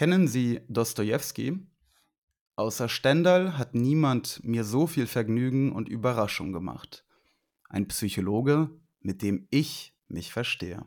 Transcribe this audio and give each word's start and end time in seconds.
Kennen 0.00 0.28
Sie 0.28 0.62
Dostojewski? 0.70 1.58
Außer 2.56 2.88
Stendhal 2.88 3.58
hat 3.58 3.74
niemand 3.74 4.42
mir 4.42 4.64
so 4.64 4.86
viel 4.86 5.06
Vergnügen 5.06 5.72
und 5.72 5.90
Überraschung 5.90 6.54
gemacht. 6.54 7.04
Ein 7.68 7.86
Psychologe, 7.86 8.70
mit 9.00 9.20
dem 9.20 9.46
ich 9.50 9.94
mich 10.08 10.32
verstehe. 10.32 10.86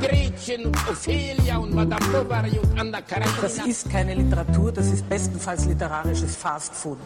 Gretchen 0.00 0.66
und 0.66 0.76
Ophelia 0.88 1.58
und 1.58 1.74
Madame 1.74 2.06
Bovary 2.10 2.58
und 2.58 2.78
Anna 2.80 3.02
Karenina. 3.02 3.42
Das 3.42 3.58
ist 3.66 3.90
keine 3.90 4.14
Literatur, 4.14 4.72
das 4.72 4.90
ist 4.90 5.06
bestenfalls 5.08 5.66
literarisches 5.66 6.34
Fastfood. 6.36 6.98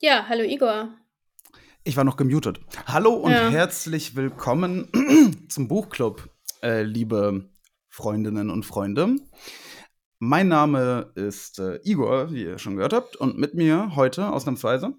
Ja, 0.00 0.24
hallo 0.28 0.42
Igor. 0.42 0.88
Ich 1.84 1.96
war 1.96 2.02
noch 2.02 2.16
gemutet. 2.16 2.58
Hallo 2.86 3.14
und 3.14 3.30
Ja. 3.30 3.48
herzlich 3.48 4.16
willkommen 4.16 4.88
zum 5.48 5.68
Buchclub, 5.68 6.28
äh, 6.64 6.82
liebe 6.82 7.48
Freundinnen 7.90 8.50
und 8.50 8.64
Freunde. 8.64 9.14
Mein 10.18 10.48
Name 10.48 11.12
ist 11.14 11.60
äh, 11.60 11.78
Igor, 11.84 12.32
wie 12.32 12.42
ihr 12.42 12.58
schon 12.58 12.74
gehört 12.74 12.92
habt, 12.92 13.14
und 13.16 13.38
mit 13.38 13.54
mir 13.54 13.94
heute 13.94 14.30
ausnahmsweise, 14.32 14.94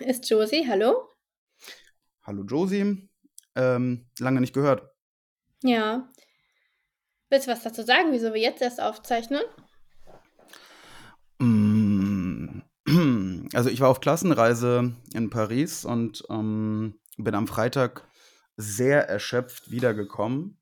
Ist 0.00 0.28
Josie, 0.28 0.66
hallo? 0.68 1.10
hallo 2.22 2.42
Josie, 2.42 3.08
ähm, 3.54 4.08
lange 4.18 4.40
nicht 4.40 4.54
gehört. 4.54 4.82
Ja. 5.62 6.08
Willst 7.28 7.46
du 7.46 7.52
was 7.52 7.62
dazu 7.62 7.82
sagen, 7.82 8.12
wieso 8.12 8.34
wir 8.34 8.40
jetzt 8.40 8.62
erst 8.62 8.80
aufzeichnen? 8.80 9.42
Mm, 11.38 12.60
Also 13.52 13.68
ich 13.68 13.80
war 13.80 13.88
auf 13.88 14.00
Klassenreise 14.00 14.94
in 15.12 15.30
Paris 15.30 15.84
und 15.84 16.24
ähm, 16.30 17.00
bin 17.16 17.34
am 17.34 17.46
Freitag 17.46 18.06
sehr 18.56 19.08
erschöpft 19.08 19.70
wiedergekommen. 19.70 20.58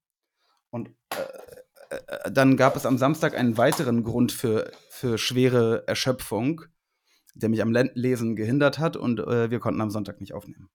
Und 0.70 0.90
äh, 1.10 1.96
äh, 1.96 2.30
dann 2.30 2.56
gab 2.56 2.76
es 2.76 2.86
am 2.86 2.98
Samstag 2.98 3.36
einen 3.36 3.56
weiteren 3.56 4.04
Grund 4.04 4.32
für, 4.32 4.70
für 4.90 5.18
schwere 5.18 5.86
Erschöpfung, 5.86 6.62
der 7.34 7.48
mich 7.48 7.62
am 7.62 7.72
Le 7.72 7.90
Lesen 7.94 8.36
gehindert 8.36 8.78
hat 8.78 8.96
und 8.96 9.20
äh, 9.20 9.50
wir 9.50 9.60
konnten 9.60 9.80
am 9.80 9.90
Sonntag 9.90 10.20
nicht 10.20 10.34
aufnehmen. 10.34 10.68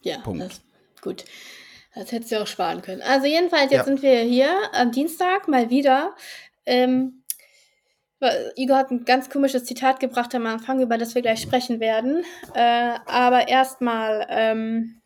Ja, 0.00 0.18
Punkt. 0.18 0.62
Gut. 1.00 1.24
Das 1.94 2.10
hättest 2.12 2.32
du 2.32 2.42
auch 2.42 2.46
sparen 2.46 2.82
können. 2.82 3.02
Also 3.02 3.26
jedenfalls, 3.26 3.70
jetzt 3.70 3.80
Ja. 3.80 3.84
sind 3.84 4.02
wir 4.02 4.18
hier 4.20 4.50
am 4.72 4.90
Dienstag 4.90 5.48
mal 5.48 5.70
wieder. 5.70 6.14
Ähm, 6.66 7.22
Igor 8.56 8.78
hat 8.78 8.90
ein 8.90 9.04
ganz 9.04 9.28
komisches 9.28 9.64
Zitat 9.64 10.00
gebracht 10.00 10.34
am 10.34 10.46
Anfang, 10.46 10.80
über 10.80 10.96
das 10.96 11.14
wir 11.14 11.22
gleich 11.22 11.40
sprechen 11.42 11.78
werden. 11.78 12.24
Äh, 12.54 12.98
aber 13.06 13.48
erstmal, 13.48 14.26
ähm, 14.30 15.02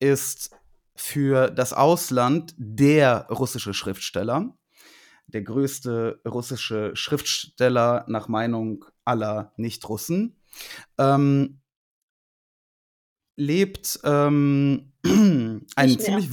ist 0.00 0.50
für 0.94 1.50
das 1.50 1.72
Ausland 1.72 2.54
der 2.58 3.26
russische 3.30 3.72
Schriftsteller, 3.72 4.54
der 5.26 5.40
größte 5.42 6.20
russische 6.26 6.94
Schriftsteller 6.94 8.04
nach 8.08 8.28
Meinung 8.28 8.84
aller 9.04 9.52
Nicht-Russen. 9.56 10.36
Ähm, 10.98 11.59
lebt 13.40 14.00
ähm, 14.04 14.92
mehr. 15.04 15.98
ziemlich 15.98 16.30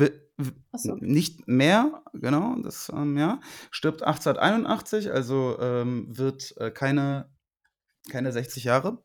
Achso. 0.72 0.96
nicht 1.00 1.48
mehr, 1.48 2.04
genau, 2.14 2.56
das 2.62 2.92
ähm, 2.94 3.18
ja, 3.18 3.40
stirbt 3.72 4.04
1881, 4.04 5.12
also 5.12 5.58
ähm, 5.60 6.06
wird 6.16 6.56
äh, 6.58 6.70
keine, 6.70 7.30
keine 8.12 8.32
60 8.32 8.66
Jahre 8.66 9.04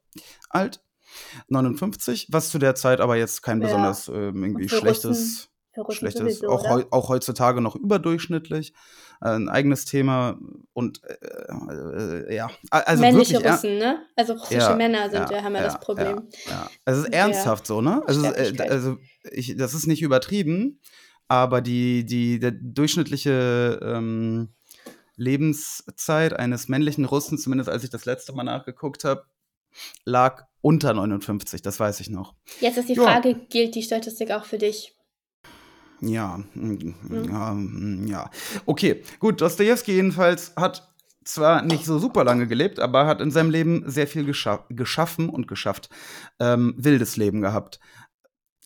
alt. 0.51 0.85
59, 1.49 2.29
was 2.31 2.51
zu 2.51 2.59
der 2.59 2.75
Zeit 2.75 3.01
aber 3.01 3.17
jetzt 3.17 3.43
kein 3.43 3.61
Ja. 3.61 3.67
besonders 3.67 4.09
ähm, 4.09 4.43
irgendwie 4.45 4.69
schlechtes, 4.69 5.49
Russen 5.81 5.99
schlechtes 5.99 6.39
sowieso, 6.39 6.49
auch, 6.49 6.69
heu, 6.69 6.85
auch 6.91 7.09
heutzutage 7.09 7.61
noch 7.61 7.77
überdurchschnittlich. 7.77 8.73
Äh, 9.23 9.31
ein 9.31 9.49
eigenes 9.49 9.85
Thema 9.85 10.39
und 10.73 11.01
äh, 11.05 11.15
äh, 11.15 12.35
ja, 12.35 12.51
also 12.71 13.01
Männliche 13.01 13.35
wirklich 13.35 13.53
Russen, 13.53 13.79
ne? 13.79 14.03
Also 14.17 14.35
russische 14.35 14.59
Ja, 14.59 14.77
Männer 14.77 15.11
sind, 15.11 15.31
ja, 15.31 15.43
haben 15.43 15.55
ja, 15.55 15.63
das 15.63 15.81
Problem. 15.81 16.29
Ja. 16.49 16.69
Es 16.85 16.99
ist 16.99 17.13
ernsthaft 17.13 17.67
so, 17.67 17.81
ne? 17.81 18.03
Also, 18.07 18.27
ist, 18.27 18.59
äh, 18.59 18.69
also 18.69 18.99
ich, 19.31 19.57
das 19.57 19.75
ist 19.75 19.87
nicht 19.87 20.03
übertrieben, 20.03 20.81
aber 21.29 21.61
die, 21.61 22.05
die, 22.05 22.41
der 22.41 22.51
durchschnittliche 22.51 23.79
ähm, 23.83 24.49
Lebenszeit 25.17 26.33
eines 26.33 26.69
männlichen 26.69 27.05
Russen, 27.05 27.39
zumindest 27.39 27.71
als 27.71 27.85
ich 27.85 27.91
das 27.91 28.05
letzte 28.05 28.33
Mal 28.33 28.45
nachgeguckt 28.45 29.05
habe, 29.05 29.25
lag 30.05 30.47
unter 30.61 30.95
59, 30.95 31.63
das 31.63 31.79
weiß 31.79 32.01
ich 32.01 32.11
noch. 32.11 32.35
Jetzt 32.61 32.79
ist 32.79 32.89
die. 32.89 32.97
Frage, 32.97 33.35
gilt 33.49 33.75
die 33.75 33.83
Statistik 33.83 34.31
auch 34.33 34.45
für 34.45 34.59
dich? 34.59 34.97
Ja, 36.03 36.41
mm, 36.55 36.95
ja, 37.29 37.55
mm, 37.55 38.07
ja. 38.09 38.31
Okay, 38.67 39.03
gut. 39.21 39.41
Dostoevsky 39.41 39.93
jedenfalls 39.93 40.53
hat 40.57 40.93
zwar 41.25 41.63
nicht 41.63 41.85
so 41.85 41.99
super 42.01 42.25
lange 42.25 42.49
gelebt, 42.49 42.81
aber 42.81 43.07
hat 43.07 43.21
in 43.21 43.31
seinem 43.31 43.51
Leben 43.51 43.85
sehr 43.87 44.09
viel 44.09 44.25
gescha 44.25 44.67
geschaffen 44.69 45.29
und 45.29 45.47
geschafft. 45.47 45.89
Ähm, 46.41 46.75
wildes 46.77 47.17
Leben 47.17 47.41
gehabt. 47.41 47.79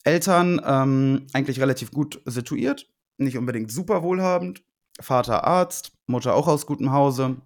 Eltern 0.04 0.62
ähm, 0.64 1.26
eigentlich 1.34 1.60
relativ 1.60 1.90
gut 1.90 2.22
situiert, 2.24 2.88
nicht 3.18 3.36
unbedingt 3.36 3.70
super 3.70 4.02
wohlhabend. 4.02 4.62
Vater 4.98 5.44
Arzt, 5.44 5.92
Mutter 6.06 6.34
auch 6.34 6.48
aus 6.48 6.64
gutem 6.64 6.92
Hause. 6.92 7.36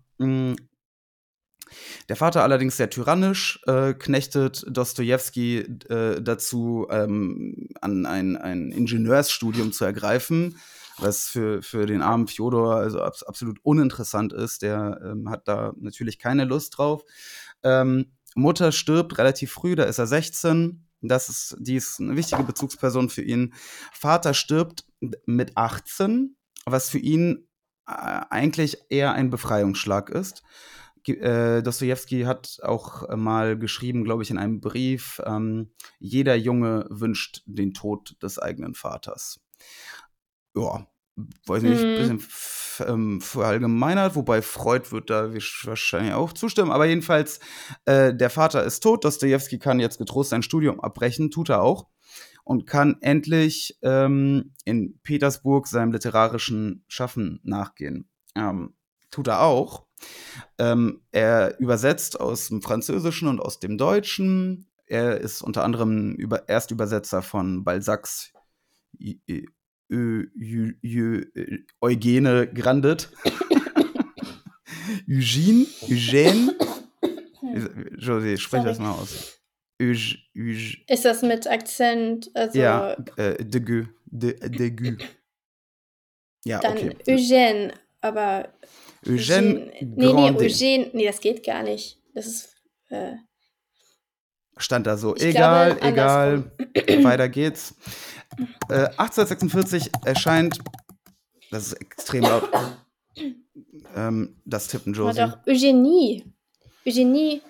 Der 2.08 2.16
Vater 2.16 2.42
allerdings 2.42 2.76
sehr 2.76 2.90
tyrannisch, 2.90 3.60
äh, 3.66 3.94
knechtet 3.94 4.64
Dostoevsky 4.68 5.58
äh, 5.88 6.20
dazu, 6.20 6.86
ähm, 6.90 7.68
an 7.80 8.06
ein, 8.06 8.36
ein 8.36 8.72
Ingenieursstudium 8.72 9.72
zu 9.72 9.84
ergreifen, 9.84 10.58
was 10.98 11.28
für, 11.28 11.62
für 11.62 11.86
den 11.86 12.02
armen 12.02 12.28
Fjodor 12.28 12.76
also 12.76 13.00
abs 13.02 13.22
absolut 13.22 13.58
uninteressant 13.62 14.32
ist. 14.32 14.62
Der 14.62 15.00
ähm, 15.04 15.30
hat 15.30 15.48
da 15.48 15.72
natürlich 15.78 16.18
keine 16.18 16.44
Lust 16.44 16.78
drauf. 16.78 17.02
Ähm, 17.62 18.12
Mutter 18.34 18.72
stirbt 18.72 19.18
relativ 19.18 19.52
früh, 19.52 19.74
da 19.74 19.84
ist 19.84 19.98
er 19.98 20.06
16. 20.06 20.86
Das 21.02 21.28
ist, 21.28 21.56
die 21.58 21.76
ist 21.76 22.00
eine 22.00 22.16
wichtige 22.16 22.42
Bezugsperson 22.42 23.08
für 23.08 23.22
ihn. 23.22 23.54
Vater 23.92 24.34
stirbt 24.34 24.84
mit 25.26 25.56
18, 25.56 26.36
was 26.66 26.90
für 26.90 26.98
ihn 26.98 27.48
äh, 27.86 28.20
eigentlich 28.30 28.78
eher 28.90 29.12
ein 29.12 29.30
Befreiungsschlag 29.30 30.10
ist. 30.10 30.42
Äh, 31.08 31.62
Dostoevsky 31.62 32.22
hat 32.22 32.58
auch 32.62 33.08
mal 33.16 33.58
geschrieben, 33.58 34.04
glaube 34.04 34.22
ich, 34.22 34.30
in 34.30 34.38
einem 34.38 34.60
Brief, 34.60 35.20
ähm, 35.24 35.72
jeder 35.98 36.36
Junge 36.36 36.86
wünscht 36.90 37.42
den 37.46 37.74
Tod 37.74 38.16
des 38.22 38.38
eigenen 38.38 38.74
Vaters. 38.74 39.40
Ja, 40.56 40.86
weiß 41.46 41.62
nicht, 41.62 41.84
ein 41.84 41.90
Mhm. 41.90 41.94
bisschen 41.94 42.24
ähm, 42.88 43.20
verallgemeinert, 43.20 44.14
wobei 44.16 44.42
Freud 44.42 44.90
wird 44.90 45.10
da 45.10 45.32
wahrscheinlich 45.32 46.14
auch 46.14 46.32
zustimmen, 46.32 46.70
aber 46.72 46.86
jedenfalls, 46.86 47.40
äh, 47.84 48.14
der 48.14 48.30
Vater 48.30 48.64
ist 48.64 48.80
tot, 48.80 49.04
Dostoevsky 49.04 49.58
kann 49.58 49.80
jetzt 49.80 49.98
getrost 49.98 50.30
sein 50.30 50.42
Studium 50.42 50.80
abbrechen, 50.80 51.30
tut 51.30 51.50
er 51.50 51.62
auch, 51.62 51.88
und 52.44 52.66
kann 52.66 52.96
endlich 53.00 53.78
ähm, 53.82 54.54
in 54.64 54.98
Petersburg 55.02 55.66
seinem 55.66 55.92
literarischen 55.92 56.84
Schaffen 56.88 57.40
nachgehen. 57.42 58.08
Ähm, 58.34 58.74
tut 59.10 59.28
er 59.28 59.42
auch. 59.42 59.86
Ähm, 60.58 61.02
er 61.12 61.58
übersetzt 61.60 62.20
aus 62.20 62.48
dem 62.48 62.62
Französischen 62.62 63.28
und 63.28 63.40
aus 63.40 63.60
dem 63.60 63.78
Deutschen. 63.78 64.66
Er 64.86 65.20
ist 65.20 65.42
unter 65.42 65.64
anderem 65.64 66.14
über, 66.14 66.48
Erstübersetzer 66.48 67.22
von 67.22 67.64
Balzacs 67.64 68.32
Eugene 71.80 72.46
Grandet. 72.52 73.10
Eugene, 75.08 75.66
Eugène. 75.88 76.56
José, 77.98 78.36
Sorry. 78.36 78.64
das 78.64 78.78
mal 78.78 78.92
aus. 78.92 79.40
Eug, 79.80 80.16
Eug, 80.36 80.84
Ist 80.88 81.04
das 81.04 81.22
mit 81.22 81.46
Akzent? 81.46 82.30
Also 82.34 82.58
ja, 82.58 82.92
äh, 83.16 83.42
de 83.44 83.60
Gue, 83.60 83.88
de, 84.06 84.48
de 84.48 84.70
Gue. 84.70 84.98
Ja, 86.44 86.60
dann 86.60 86.72
okay. 86.72 86.96
Eugène, 87.06 87.72
aber 88.00 88.48
Eugène 89.04 89.70
Nee, 89.80 90.12
nee, 90.12 90.30
Eugène, 90.30 90.90
nee, 90.92 91.06
das 91.06 91.20
geht 91.20 91.44
gar 91.44 91.62
nicht. 91.62 91.98
Das 92.14 92.26
ist 92.26 92.54
äh, 92.88 93.14
stand 94.56 94.86
da 94.86 94.96
so. 94.96 95.16
Ich 95.16 95.22
Egal, 95.22 95.74
glaube, 95.76 95.86
egal. 95.86 96.52
Weiter 97.04 97.28
geht's. 97.28 97.74
Äh, 98.68 98.86
1846 98.96 99.90
erscheint, 100.04 100.58
das 101.50 101.68
ist 101.68 101.72
extrem 101.74 102.22
laut, 102.22 102.48
ähm, 103.96 104.40
das 104.44 104.68
Tippen 104.68 104.96
war 104.96 105.06
Josie. 105.06 105.20
doch 105.20 105.38
Eugenie. 105.46 106.24
Eugenie 106.86 107.42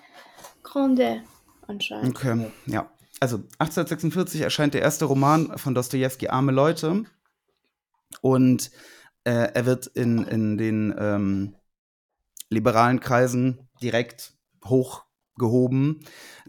Grandet 0.62 1.22
anscheinend. 1.66 2.16
Okay, 2.16 2.50
ja. 2.66 2.90
Also 3.20 3.36
1846 3.58 4.40
erscheint 4.40 4.72
der 4.74 4.80
erste 4.80 5.04
Roman 5.04 5.58
von 5.58 5.74
Dostoevsky, 5.74 6.28
Arme 6.28 6.52
Leute. 6.52 7.04
Und 8.22 8.70
äh, 9.24 9.52
er 9.52 9.66
wird 9.66 9.86
in, 9.86 10.24
in 10.24 10.56
den 10.56 10.94
ähm, 10.98 11.54
liberalen 12.48 13.00
Kreisen 13.00 13.68
direkt 13.82 14.34
hochgehoben. 14.64 16.00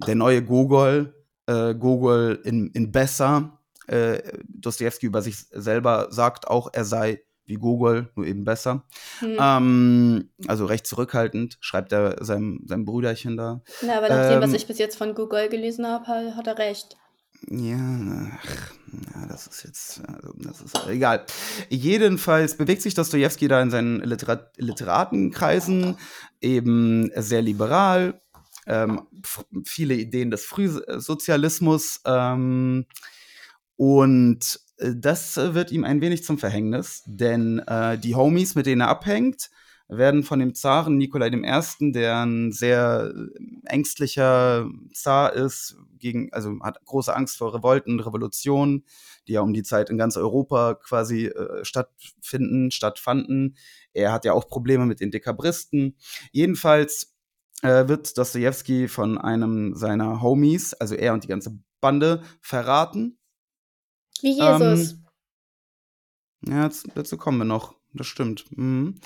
Der 0.06 0.16
neue 0.16 0.44
Gogol, 0.44 1.14
äh, 1.48 1.74
Gogol 1.76 2.40
in, 2.44 2.68
in 2.72 2.92
besser. 2.92 3.60
Äh, 3.88 4.22
Dostoevsky 4.48 5.08
über 5.08 5.22
sich 5.22 5.38
selber 5.38 6.08
sagt 6.12 6.48
auch, 6.48 6.70
er 6.72 6.86
sei 6.86 7.22
wie 7.46 7.56
Gogol, 7.56 8.10
nur 8.16 8.26
eben 8.26 8.46
besser. 8.46 8.84
Hm. 9.20 9.38
Ähm, 9.40 10.30
also 10.48 10.66
recht 10.66 10.88
zurückhaltend, 10.88 11.58
schreibt 11.60 11.92
er 11.92 12.24
seinem, 12.24 12.62
seinem 12.66 12.86
Brüderchen 12.86 13.36
da. 13.36 13.62
Na, 13.82 13.98
aber 13.98 14.10
nach 14.10 14.30
dem, 14.30 14.42
was 14.42 14.52
ähm, 14.52 14.56
ich 14.56 14.68
bis 14.68 14.78
jetzt 14.78 14.98
von 14.98 15.16
Google 15.16 15.50
gelesen 15.50 15.86
habe, 15.86 16.36
hat 16.36 16.48
er 16.48 16.58
recht. 16.58 16.98
Ja, 17.50 18.38
ach, 18.40 18.72
ja, 19.16 19.26
das 19.28 19.48
ist 19.48 19.64
jetzt, 19.64 20.02
also, 20.08 20.34
das 20.38 20.62
ist 20.62 20.88
egal. 20.88 21.26
Jedenfalls 21.70 22.56
bewegt 22.56 22.84
sich 22.84 22.94
Dostoevsky 22.94 23.48
da 23.48 23.62
in 23.62 23.72
seinen 23.72 24.02
Literat 24.02 24.54
Literatenkreisen 24.58 25.98
eben 26.40 27.10
sehr 27.16 27.42
liberal, 27.42 28.22
ähm, 28.68 29.08
viele 29.66 29.96
Ideen 29.96 30.30
des 30.30 30.46
Frühsozialismus 30.46 32.02
ähm, 32.06 32.86
und 33.76 34.60
äh, 34.78 34.92
das 34.96 35.38
wird 35.38 35.72
ihm 35.72 35.84
ein 35.84 36.02
wenig 36.02 36.24
zum 36.24 36.38
Verhängnis, 36.38 37.02
denn 37.08 37.60
äh, 37.60 37.98
die 37.98 38.14
Homies, 38.14 38.54
mit 38.54 38.68
denen 38.68 38.82
er 38.82 38.90
abhängt, 38.90 39.50
werden 39.92 40.24
von 40.24 40.40
dem 40.40 40.56
Zaren 40.56 40.98
Nikolai 40.98 41.28
I., 41.28 41.92
der 41.92 42.22
ein 42.26 42.52
sehr 42.52 43.14
äh, 43.14 43.66
ängstlicher 43.66 44.68
Zar 44.94 45.34
ist, 45.34 45.76
gegen, 46.00 46.32
also 46.34 46.58
hat 46.62 46.84
große 46.86 47.16
Angst 47.16 47.38
vor 47.38 47.54
Revolten, 47.54 48.00
Revolutionen, 48.00 48.86
die 49.28 49.34
ja 49.34 49.42
um 49.42 49.54
die 49.54 49.64
Zeit 49.64 49.90
in 49.90 49.98
ganz 49.98 50.18
Europa 50.18 50.76
quasi 50.76 51.28
äh, 51.28 51.64
stattfinden, 51.64 52.72
stattfanden. 52.72 53.58
Er 53.94 54.12
hat 54.12 54.26
ja 54.26 54.34
auch 54.34 54.48
Probleme 54.48 54.86
mit 54.86 55.00
den 55.00 55.12
Dekabristen. 55.12 55.98
Jedenfalls 56.32 57.14
äh, 57.62 57.88
wird 57.88 58.18
Dostoevsky 58.18 58.88
von 58.88 59.18
einem 59.18 59.76
seiner 59.76 60.22
Homies, 60.22 60.74
also 60.74 60.96
er 60.96 61.14
und 61.14 61.24
die 61.24 61.28
ganze 61.28 61.60
Bande, 61.82 62.24
verraten. 62.42 63.20
Wie 64.22 64.32
Jesus. 64.40 64.92
Ähm, 64.94 65.06
Ja, 66.48 66.64
dazu- 66.64 66.88
dazu 66.96 67.18
kommen 67.18 67.40
wir 67.40 67.46
noch. 67.46 67.76
Das 67.94 68.08
stimmt. 68.08 68.46
Mhm. 68.56 69.00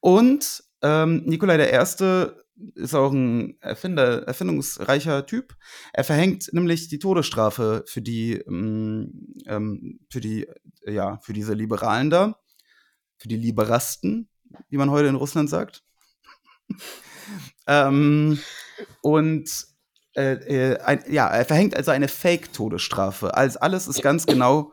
Und 0.00 0.64
ähm, 0.82 1.22
Nikolai 1.24 1.72
I. 1.72 2.30
ist 2.74 2.94
auch 2.94 3.12
ein 3.12 3.60
Erfinder, 3.60 4.26
erfindungsreicher 4.26 5.26
Typ. 5.26 5.56
Er 5.92 6.04
verhängt 6.04 6.52
nämlich 6.52 6.88
die 6.88 6.98
Todesstrafe 6.98 7.84
für 7.86 8.02
die, 8.02 8.34
ähm, 8.34 9.34
ähm, 9.46 10.00
für 10.10 10.20
die, 10.20 10.46
ja, 10.86 11.18
für 11.18 11.32
diese 11.32 11.54
Liberalen 11.54 12.10
da, 12.10 12.40
für 13.16 13.28
die 13.28 13.36
Liberasten, 13.36 14.28
wie 14.68 14.76
man 14.76 14.90
heute 14.90 15.08
in 15.08 15.16
Russland 15.16 15.50
sagt. 15.50 15.84
ähm, 17.66 18.38
und 19.02 19.66
äh, 20.18 20.72
äh, 20.72 20.80
ein, 20.80 21.04
ja, 21.08 21.28
er 21.28 21.44
verhängt 21.44 21.76
also 21.76 21.90
eine 21.90 22.08
Fake-Todesstrafe. 22.08 23.36
Also 23.36 23.60
alles 23.60 23.86
ist 23.86 24.02
ganz 24.02 24.26
genau, 24.26 24.72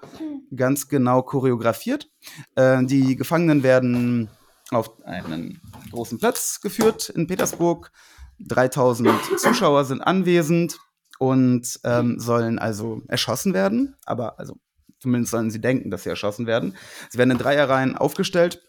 ganz 0.55 0.87
genau 0.87 1.21
choreografiert. 1.21 2.09
Äh, 2.55 2.83
die 2.85 3.15
Gefangenen 3.15 3.63
werden 3.63 4.29
auf 4.71 5.03
einen 5.05 5.61
großen 5.91 6.17
Platz 6.17 6.59
geführt 6.61 7.09
in 7.09 7.27
Petersburg. 7.27 7.91
3000 8.39 9.09
Zuschauer 9.37 9.85
sind 9.85 10.01
anwesend 10.01 10.79
und 11.19 11.79
ähm, 11.83 12.19
sollen 12.19 12.59
also 12.59 13.01
erschossen 13.07 13.53
werden. 13.53 13.95
Aber 14.05 14.39
also 14.39 14.57
zumindest 14.99 15.31
sollen 15.31 15.51
sie 15.51 15.61
denken, 15.61 15.91
dass 15.91 16.03
sie 16.03 16.09
erschossen 16.09 16.47
werden. 16.47 16.75
Sie 17.09 17.17
werden 17.17 17.31
in 17.31 17.37
Dreierreihen 17.37 17.95
aufgestellt 17.95 18.61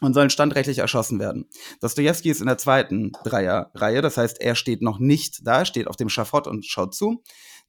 und 0.00 0.14
sollen 0.14 0.30
standrechtlich 0.30 0.78
erschossen 0.78 1.18
werden. 1.18 1.48
Dostoevsky 1.80 2.30
ist 2.30 2.40
in 2.40 2.46
der 2.46 2.58
zweiten 2.58 3.12
Dreierreihe, 3.24 4.02
das 4.02 4.16
heißt, 4.16 4.40
er 4.40 4.54
steht 4.54 4.82
noch 4.82 4.98
nicht 4.98 5.46
da, 5.46 5.64
steht 5.64 5.88
auf 5.88 5.96
dem 5.96 6.08
Schafott 6.08 6.46
und 6.46 6.64
schaut 6.64 6.94
zu. 6.94 7.22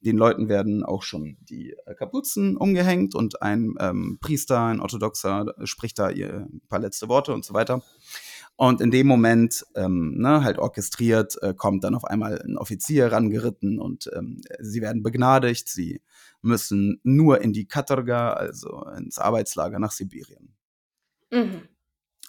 Den 0.04 0.16
Leuten 0.16 0.48
werden 0.48 0.84
auch 0.84 1.02
schon 1.02 1.36
die 1.40 1.74
äh, 1.86 1.94
Kapuzen 1.94 2.56
umgehängt 2.56 3.14
und 3.14 3.40
ein 3.42 3.74
ähm, 3.78 4.18
Priester, 4.20 4.60
ein 4.64 4.80
Orthodoxer, 4.80 5.54
äh, 5.58 5.66
spricht 5.66 5.98
da 5.98 6.10
ihr 6.10 6.48
ein 6.52 6.60
paar 6.68 6.80
letzte 6.80 7.08
Worte 7.08 7.32
und 7.32 7.44
so 7.44 7.54
weiter. 7.54 7.82
Und 8.56 8.80
in 8.80 8.90
dem 8.90 9.06
Moment, 9.06 9.64
ähm, 9.74 10.14
ne, 10.18 10.44
halt 10.44 10.58
orchestriert, 10.58 11.40
äh, 11.42 11.54
kommt 11.54 11.84
dann 11.84 11.94
auf 11.94 12.04
einmal 12.04 12.40
ein 12.42 12.58
Offizier 12.58 13.10
rangeritten 13.10 13.78
und 13.78 14.10
ähm, 14.14 14.40
sie 14.60 14.82
werden 14.82 15.02
begnadigt. 15.02 15.68
Sie 15.68 16.02
müssen 16.42 17.00
nur 17.02 17.40
in 17.40 17.52
die 17.52 17.66
Katorga, 17.66 18.32
also 18.32 18.84
ins 18.96 19.18
Arbeitslager 19.18 19.78
nach 19.78 19.92
Sibirien. 19.92 20.54
Mhm. 21.30 21.62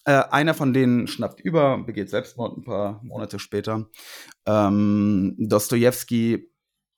Äh, 0.06 0.24
einer 0.32 0.54
von 0.54 0.74
denen 0.74 1.08
schnappt 1.08 1.40
über, 1.40 1.78
begeht 1.78 2.10
Selbstmord 2.10 2.58
ein 2.58 2.64
paar 2.64 3.02
Monate 3.04 3.40
später. 3.40 3.90
Ähm, 4.46 5.36
Dostoevsky 5.38 6.52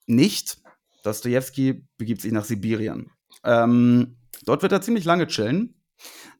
nicht. 0.06 0.58
Dostoevsky 1.06 1.86
begibt 1.96 2.20
sich 2.20 2.32
nach 2.32 2.44
Sibirien. 2.44 3.10
Ähm, 3.44 4.16
dort 4.44 4.62
wird 4.62 4.72
er 4.72 4.82
ziemlich 4.82 5.04
lange 5.04 5.26
chillen. 5.26 5.80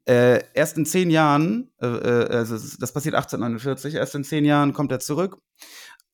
Äh, 0.06 0.44
erst 0.54 0.76
in 0.76 0.86
zehn 0.86 1.10
Jahren, 1.10 1.72
äh, 1.80 1.86
äh, 1.86 2.28
also 2.28 2.54
das 2.54 2.92
passiert 2.92 3.14
1849, 3.14 3.94
erst 3.94 4.14
in 4.14 4.24
zehn 4.24 4.44
Jahren 4.44 4.72
kommt 4.72 4.92
er 4.92 5.00
zurück. 5.00 5.38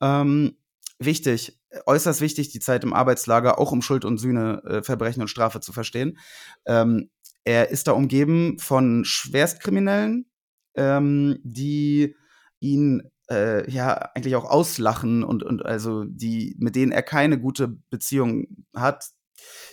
Ähm, 0.00 0.56
wichtig, 0.98 1.60
äußerst 1.86 2.20
wichtig, 2.20 2.50
die 2.50 2.60
Zeit 2.60 2.84
im 2.84 2.94
Arbeitslager, 2.94 3.58
auch 3.58 3.72
um 3.72 3.82
Schuld 3.82 4.04
und 4.04 4.18
Sühne, 4.18 4.62
äh, 4.64 4.82
Verbrechen 4.82 5.22
und 5.22 5.28
Strafe 5.28 5.60
zu 5.60 5.72
verstehen. 5.72 6.18
Ähm, 6.64 7.10
er 7.44 7.70
ist 7.70 7.88
da 7.88 7.92
umgeben 7.92 8.58
von 8.58 9.04
Schwerstkriminellen, 9.04 10.26
ähm, 10.74 11.38
die 11.42 12.14
ihn 12.60 13.02
äh, 13.32 13.70
ja 13.70 13.94
eigentlich 14.14 14.36
auch 14.36 14.44
auslachen 14.44 15.24
und, 15.24 15.42
und 15.42 15.64
also 15.64 16.04
die, 16.04 16.54
mit 16.58 16.76
denen 16.76 16.92
er 16.92 17.02
keine 17.02 17.40
gute 17.40 17.68
Beziehung 17.68 18.46
hat, 18.74 19.10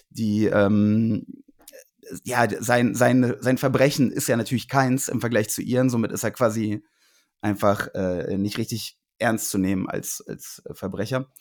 die 0.10 0.46
ähm, 0.46 1.26
ja, 2.24 2.48
sein, 2.60 2.96
sein, 2.96 3.36
sein 3.40 3.58
Verbrechen 3.58 4.12
ist 4.12 4.28
ja 4.28 4.38
natürlich 4.38 4.68
keins 4.68 5.08
im 5.08 5.22
Vergleich 5.22 5.50
zu 5.50 5.62
ihren, 5.62 5.90
somit 5.90 6.12
ist 6.12 6.24
er 6.24 6.32
quasi 6.32 6.84
einfach 7.42 7.94
äh, 7.94 8.38
nicht 8.38 8.58
richtig 8.58 8.98
ernst 9.20 9.50
zu 9.50 9.58
nehmen 9.58 9.88
als, 9.88 10.24
als 10.28 10.64
Verbrecher. 10.72 11.32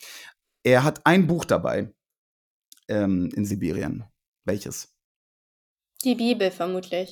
Er 0.63 0.83
hat 0.83 1.05
ein 1.05 1.27
Buch 1.27 1.45
dabei 1.45 1.93
ähm, 2.87 3.29
in 3.33 3.45
Sibirien. 3.45 4.03
Welches? 4.45 4.93
Die 6.03 6.15
Bibel 6.15 6.51
vermutlich. 6.51 7.09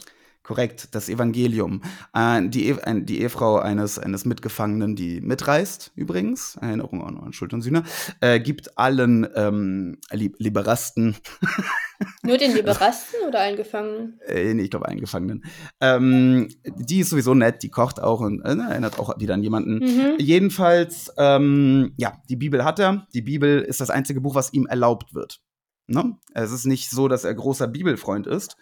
Korrekt, 0.47 0.95
das 0.95 1.09
Evangelium. 1.09 1.81
Äh, 2.13 2.47
die, 2.47 2.69
e 2.69 2.79
ein, 2.79 3.05
die 3.05 3.19
Ehefrau 3.19 3.59
eines, 3.59 3.99
eines 3.99 4.23
Mitgefangenen, 4.23 4.95
die 4.95 5.19
mitreist, 5.19 5.91
übrigens, 5.95 6.55
Erinnerung 6.61 7.03
an, 7.03 7.33
Schuld 7.33 7.53
und 7.53 7.63
Sühne, 7.63 7.83
äh, 8.21 8.39
gibt 8.39 8.77
allen 8.77 9.27
ähm, 9.35 9.97
Li 10.09 10.31
Liberasten. 10.37 11.17
Nur 12.23 12.37
den 12.37 12.53
Liberasten 12.53 13.19
oder 13.27 13.41
allen 13.41 13.57
Gefangenen? 13.57 14.21
Äh, 14.25 14.53
nee, 14.53 14.63
ich 14.63 14.69
glaube 14.69 14.87
allen 14.87 15.01
Gefangenen. 15.01 15.43
Ähm, 15.81 16.47
die 16.63 17.01
ist 17.01 17.09
sowieso 17.09 17.33
nett, 17.33 17.61
die 17.61 17.69
kocht 17.69 17.99
auch 17.99 18.21
und 18.21 18.39
äh, 18.45 18.55
erinnert 18.55 18.99
auch 18.99 19.19
wieder 19.19 19.33
an 19.33 19.43
jemanden. 19.43 19.79
Mhm. 19.79 20.15
Jedenfalls, 20.17 21.11
ähm, 21.17 21.91
ja, 21.97 22.21
die 22.29 22.37
Bibel 22.37 22.63
hat 22.63 22.79
er. 22.79 23.05
Die 23.13 23.21
Bibel 23.21 23.59
ist 23.63 23.81
das 23.81 23.89
einzige 23.89 24.21
Buch, 24.21 24.33
was 24.33 24.53
ihm 24.53 24.65
erlaubt 24.65 25.13
wird. 25.13 25.41
Ne? 25.87 26.15
Es 26.33 26.51
ist 26.51 26.65
nicht 26.65 26.89
so, 26.89 27.09
dass 27.09 27.25
er 27.25 27.33
großer 27.33 27.67
Bibelfreund 27.67 28.27
ist. 28.27 28.55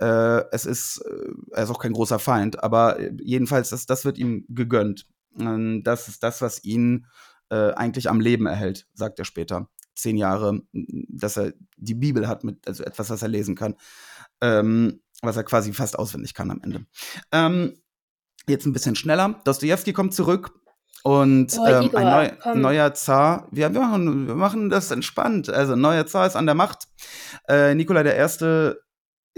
Äh, 0.00 0.44
es 0.52 0.66
ist, 0.66 0.98
äh, 0.98 1.32
er 1.52 1.64
ist 1.64 1.70
auch 1.70 1.80
kein 1.80 1.92
großer 1.92 2.18
Feind, 2.18 2.62
aber 2.62 2.98
äh, 3.00 3.12
jedenfalls, 3.20 3.70
das, 3.70 3.86
das 3.86 4.04
wird 4.04 4.18
ihm 4.18 4.44
gegönnt. 4.48 5.06
Ähm, 5.38 5.82
das 5.84 6.08
ist 6.08 6.22
das, 6.22 6.40
was 6.40 6.64
ihn 6.64 7.06
äh, 7.50 7.72
eigentlich 7.72 8.08
am 8.08 8.20
Leben 8.20 8.46
erhält, 8.46 8.86
sagt 8.94 9.18
er 9.18 9.24
später. 9.24 9.68
Zehn 9.94 10.16
Jahre, 10.16 10.60
dass 10.72 11.36
er 11.36 11.52
die 11.76 11.94
Bibel 11.94 12.28
hat, 12.28 12.44
mit, 12.44 12.68
also 12.68 12.84
etwas, 12.84 13.10
was 13.10 13.22
er 13.22 13.28
lesen 13.28 13.56
kann, 13.56 13.74
ähm, 14.40 15.00
was 15.22 15.36
er 15.36 15.42
quasi 15.42 15.72
fast 15.72 15.98
auswendig 15.98 16.34
kann 16.34 16.52
am 16.52 16.60
Ende. 16.62 16.86
Ähm, 17.32 17.74
jetzt 18.46 18.66
ein 18.66 18.72
bisschen 18.72 18.94
schneller. 18.94 19.40
Dostoevsky 19.44 19.92
kommt 19.92 20.14
zurück 20.14 20.52
und 21.02 21.56
Oh, 21.58 21.66
ähm, 21.66 21.82
Igor, 21.82 22.00
ein 22.00 22.06
neu, 22.06 22.36
komm. 22.40 22.60
neuer 22.60 22.94
Zar, 22.94 23.48
wir, 23.50 23.72
wir, 23.72 23.80
machen, 23.80 24.26
wir 24.26 24.34
machen 24.34 24.70
das 24.70 24.90
entspannt. 24.90 25.48
Also, 25.48 25.74
ein 25.74 25.80
neuer 25.80 26.06
Zar 26.06 26.26
ist 26.26 26.36
an 26.36 26.46
der 26.46 26.54
Macht. 26.54 26.84
Äh, 27.48 27.74
Nikolai 27.74 28.02
I. 28.02 28.74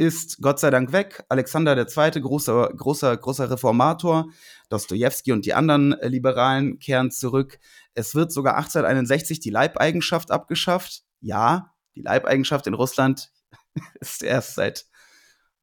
ist 0.01 0.41
Gott 0.41 0.59
sei 0.59 0.71
Dank 0.71 0.93
weg. 0.93 1.25
Alexander 1.29 1.77
II., 1.77 2.23
großer, 2.23 2.73
großer, 2.75 3.17
großer 3.19 3.51
Reformator. 3.51 4.31
Dostojewski 4.71 5.33
und 5.33 5.45
die 5.45 5.53
anderen 5.53 5.93
äh, 5.93 6.09
Liberalen 6.09 6.79
kehren 6.79 7.11
zurück. 7.11 7.59
Es 7.93 8.15
wird 8.15 8.33
sogar 8.33 8.57
1861 8.57 9.41
die 9.41 9.51
Leibeigenschaft 9.51 10.31
abgeschafft. 10.31 11.03
Ja, 11.21 11.75
die 11.97 12.01
Leibeigenschaft 12.01 12.67
in 12.67 12.73
Russland 12.73 13.31
ist 14.01 14.23
erst 14.23 14.55
seit, 14.55 14.87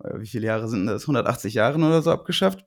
äh, 0.04 0.20
wie 0.20 0.28
viele 0.28 0.46
Jahre 0.46 0.68
sind 0.68 0.86
das? 0.86 1.04
180 1.04 1.56
Jahren 1.56 1.84
oder 1.84 2.04
so 2.04 2.12
abgeschafft. 2.12 2.64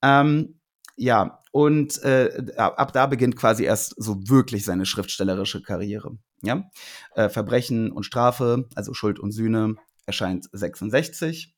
Ähm, 0.00 0.60
ja, 0.96 1.42
und 1.50 2.02
äh, 2.04 2.54
ab 2.56 2.78
ab 2.78 2.92
da 2.94 3.06
beginnt 3.06 3.36
quasi 3.36 3.64
erst 3.64 3.94
so 4.02 4.16
wirklich 4.28 4.64
seine 4.64 4.86
schriftstellerische 4.86 5.62
Karriere. 5.62 6.16
Ja? 6.42 6.70
Äh, 7.14 7.28
Verbrechen 7.28 7.92
und 7.92 8.04
Strafe, 8.04 8.66
also 8.74 8.94
Schuld 8.94 9.18
und 9.18 9.32
Sühne, 9.32 9.76
erscheint 10.06 10.48
66 10.52 11.54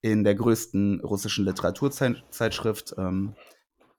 in 0.00 0.22
der 0.22 0.34
größten 0.34 1.00
russischen 1.00 1.46
Literaturzeitschrift, 1.46 2.94
ähm, 2.98 3.34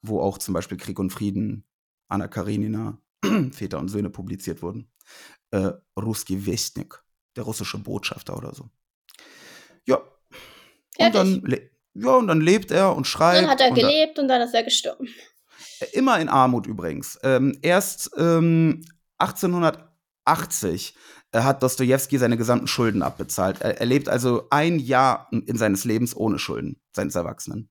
wo 0.01 0.21
auch 0.21 0.37
zum 0.37 0.53
Beispiel 0.53 0.77
Krieg 0.77 0.99
und 0.99 1.09
Frieden, 1.09 1.63
Anna 2.07 2.27
Karenina, 2.27 2.99
Väter 3.51 3.79
und 3.79 3.87
Söhne 3.89 4.09
publiziert 4.09 4.61
wurden. 4.61 4.91
Äh, 5.51 5.71
Ruski 5.99 6.45
Westnik, 6.45 7.01
der 7.35 7.43
russische 7.43 7.79
Botschafter 7.79 8.37
oder 8.37 8.53
so. 8.53 8.69
Ja. 9.85 10.01
Und 10.97 11.15
dann, 11.15 11.57
ja, 11.93 12.15
und 12.15 12.27
dann 12.27 12.41
lebt 12.41 12.71
er 12.71 12.95
und 12.95 13.07
schreibt. 13.07 13.43
Dann 13.43 13.49
hat 13.49 13.61
er 13.61 13.69
und 13.69 13.75
gelebt 13.75 14.19
und 14.19 14.27
dann 14.27 14.41
ist 14.41 14.53
er 14.53 14.63
gestorben. 14.63 15.07
Immer 15.93 16.19
in 16.19 16.29
Armut 16.29 16.67
übrigens. 16.67 17.19
Ähm, 17.23 17.57
erst 17.61 18.11
ähm, 18.17 18.85
1880 19.17 20.95
äh, 20.95 20.99
hat 21.43 21.63
Dostoevsky 21.63 22.17
seine 22.17 22.37
gesamten 22.37 22.67
Schulden 22.67 23.01
abbezahlt. 23.01 23.61
Er, 23.61 23.79
er 23.79 23.85
lebt 23.85 24.09
also 24.09 24.47
ein 24.49 24.79
Jahr 24.79 25.27
in, 25.31 25.43
in 25.43 25.57
seines 25.57 25.83
Lebens 25.83 26.15
ohne 26.15 26.39
Schulden, 26.39 26.79
seines 26.93 27.15
Erwachsenen. 27.15 27.69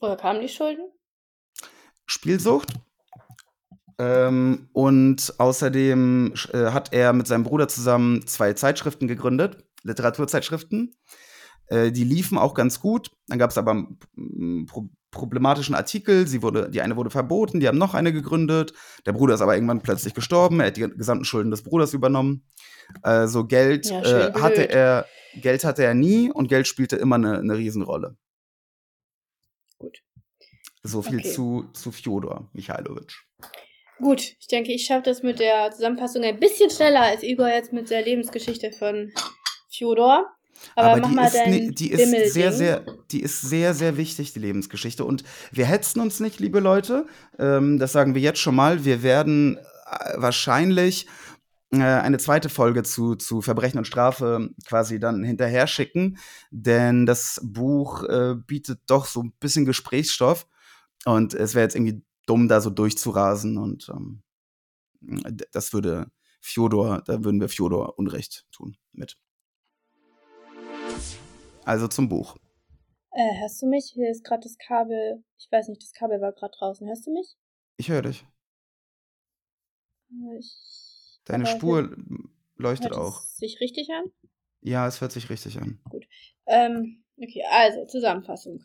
Woher 0.00 0.16
kamen 0.16 0.40
die 0.40 0.48
Schulden? 0.48 0.90
Spielsucht. 2.06 2.72
Ähm, 3.98 4.68
und 4.72 5.34
außerdem 5.38 6.32
äh, 6.52 6.70
hat 6.70 6.92
er 6.92 7.12
mit 7.12 7.26
seinem 7.26 7.44
Bruder 7.44 7.68
zusammen 7.68 8.26
zwei 8.26 8.54
Zeitschriften 8.54 9.06
gegründet, 9.08 9.62
Literaturzeitschriften. 9.82 10.96
Äh, 11.66 11.92
die 11.92 12.04
liefen 12.04 12.38
auch 12.38 12.54
ganz 12.54 12.80
gut. 12.80 13.10
Dann 13.26 13.38
gab 13.38 13.50
es 13.50 13.58
aber 13.58 13.74
mm, 14.14 14.64
pro 14.66 14.88
problematischen 15.10 15.74
Artikel. 15.74 16.26
Sie 16.26 16.42
wurde, 16.42 16.70
die 16.70 16.80
eine 16.82 16.96
wurde 16.96 17.10
verboten, 17.10 17.60
die 17.60 17.68
haben 17.68 17.78
noch 17.78 17.94
eine 17.94 18.12
gegründet. 18.12 18.72
Der 19.06 19.12
Bruder 19.12 19.34
ist 19.34 19.40
aber 19.40 19.54
irgendwann 19.54 19.82
plötzlich 19.82 20.14
gestorben. 20.14 20.60
Er 20.60 20.68
hat 20.68 20.76
die 20.76 20.88
gesamten 20.88 21.24
Schulden 21.24 21.50
des 21.50 21.62
Bruders 21.62 21.94
übernommen. 21.94 22.44
Also 23.02 23.44
Geld 23.46 23.86
Ja, 23.86 24.00
äh, 24.02 24.32
hatte 24.34 24.54
blöd. 24.56 24.70
er, 24.70 25.06
Geld 25.36 25.64
hatte 25.64 25.84
er 25.84 25.94
nie 25.94 26.30
und 26.30 26.48
Geld 26.48 26.66
spielte 26.66 26.96
immer 26.96 27.16
eine, 27.16 27.38
eine 27.38 27.56
Riesenrolle. 27.56 28.16
Gut. 29.78 29.98
So 30.82 31.02
viel 31.02 31.18
Okay. 31.18 31.30
zu, 31.32 31.64
zu 31.74 31.92
Fjodor 31.92 32.48
Michailowitsch. 32.52 33.22
Gut, 33.98 34.22
ich 34.40 34.46
denke, 34.46 34.72
ich 34.72 34.86
schaffe 34.86 35.02
das 35.02 35.22
mit 35.22 35.38
der 35.40 35.70
Zusammenfassung 35.72 36.22
ein 36.24 36.40
bisschen 36.40 36.70
schneller 36.70 37.02
als 37.02 37.22
Igor 37.22 37.48
jetzt 37.48 37.72
mit 37.72 37.90
der 37.90 38.02
Lebensgeschichte 38.02 38.72
von 38.72 39.12
Fjodor. 39.70 40.26
Aber, 40.76 41.06
mach 41.08 41.30
die 41.30 41.58
ist, 41.58 41.80
die 41.80 41.90
ist 41.90 42.32
sehr, 42.34 42.52
sehr, 42.52 42.84
die 43.10 43.20
ist 43.20 43.40
sehr, 43.40 43.74
sehr 43.74 43.96
wichtig, 43.96 44.32
die 44.32 44.38
Lebensgeschichte. 44.38 45.04
Und 45.04 45.24
wir 45.52 45.66
hetzen 45.66 46.00
uns 46.00 46.20
nicht, 46.20 46.40
liebe 46.40 46.60
Leute. 46.60 47.06
Ähm, 47.38 47.78
das 47.78 47.92
sagen 47.92 48.14
wir 48.14 48.20
jetzt 48.20 48.40
schon 48.40 48.54
mal. 48.54 48.84
Wir 48.84 49.02
werden 49.02 49.56
äh, 49.56 50.14
wahrscheinlich 50.16 51.06
äh, 51.72 51.78
eine 51.78 52.18
zweite 52.18 52.48
Folge 52.48 52.82
zu, 52.82 53.14
zu 53.14 53.42
Verbrechen 53.42 53.78
und 53.78 53.86
Strafe 53.86 54.50
quasi 54.66 55.00
dann 55.00 55.24
hinterher 55.24 55.66
schicken. 55.66 56.18
Denn 56.50 57.06
das 57.06 57.40
Buch 57.42 58.04
äh, 58.04 58.34
bietet 58.34 58.80
doch 58.86 59.06
so 59.06 59.22
ein 59.22 59.32
bisschen 59.40 59.64
Gesprächsstoff. 59.64 60.46
Und 61.04 61.34
es 61.34 61.54
wäre 61.54 61.64
jetzt 61.64 61.76
irgendwie 61.76 62.02
dumm, 62.26 62.48
da 62.48 62.60
so 62.60 62.70
durchzurasen. 62.70 63.58
Und 63.58 63.88
ähm, 63.88 64.22
das 65.52 65.72
würde 65.72 66.10
Fjodor, 66.40 67.02
da 67.06 67.24
würden 67.24 67.40
wir 67.40 67.48
Fjodor 67.48 67.98
Unrecht 67.98 68.46
tun 68.52 68.76
mit. 68.92 69.16
Also 71.64 71.88
zum 71.88 72.08
Buch. 72.08 72.36
Äh, 73.12 73.40
hörst 73.40 73.60
du 73.62 73.66
mich? 73.66 73.90
Hier 73.94 74.10
ist 74.10 74.24
gerade 74.24 74.42
das 74.42 74.56
Kabel. 74.58 75.22
Ich 75.38 75.50
weiß 75.50 75.68
nicht, 75.68 75.82
das 75.82 75.92
Kabel 75.92 76.20
war 76.20 76.32
gerade 76.32 76.52
draußen. 76.58 76.86
Hörst 76.86 77.06
du 77.06 77.12
mich? 77.12 77.36
Ich 77.76 77.88
höre 77.88 78.02
dich. 78.02 78.24
Äh, 80.10 80.38
Ich, 80.38 81.20
Deine 81.24 81.46
Spur 81.46 81.82
hört- 81.82 81.98
leuchtet 82.56 82.90
hört 82.90 83.00
auch. 83.00 83.20
es 83.20 83.36
sich 83.36 83.60
richtig 83.60 83.90
an? 83.90 84.10
Ja, 84.62 84.86
es 84.86 85.00
hört 85.00 85.12
sich 85.12 85.30
richtig 85.30 85.58
an. 85.60 85.80
Ähm, 86.46 87.04
okay, 87.16 87.42
also 87.50 87.86
Zusammenfassung. 87.86 88.64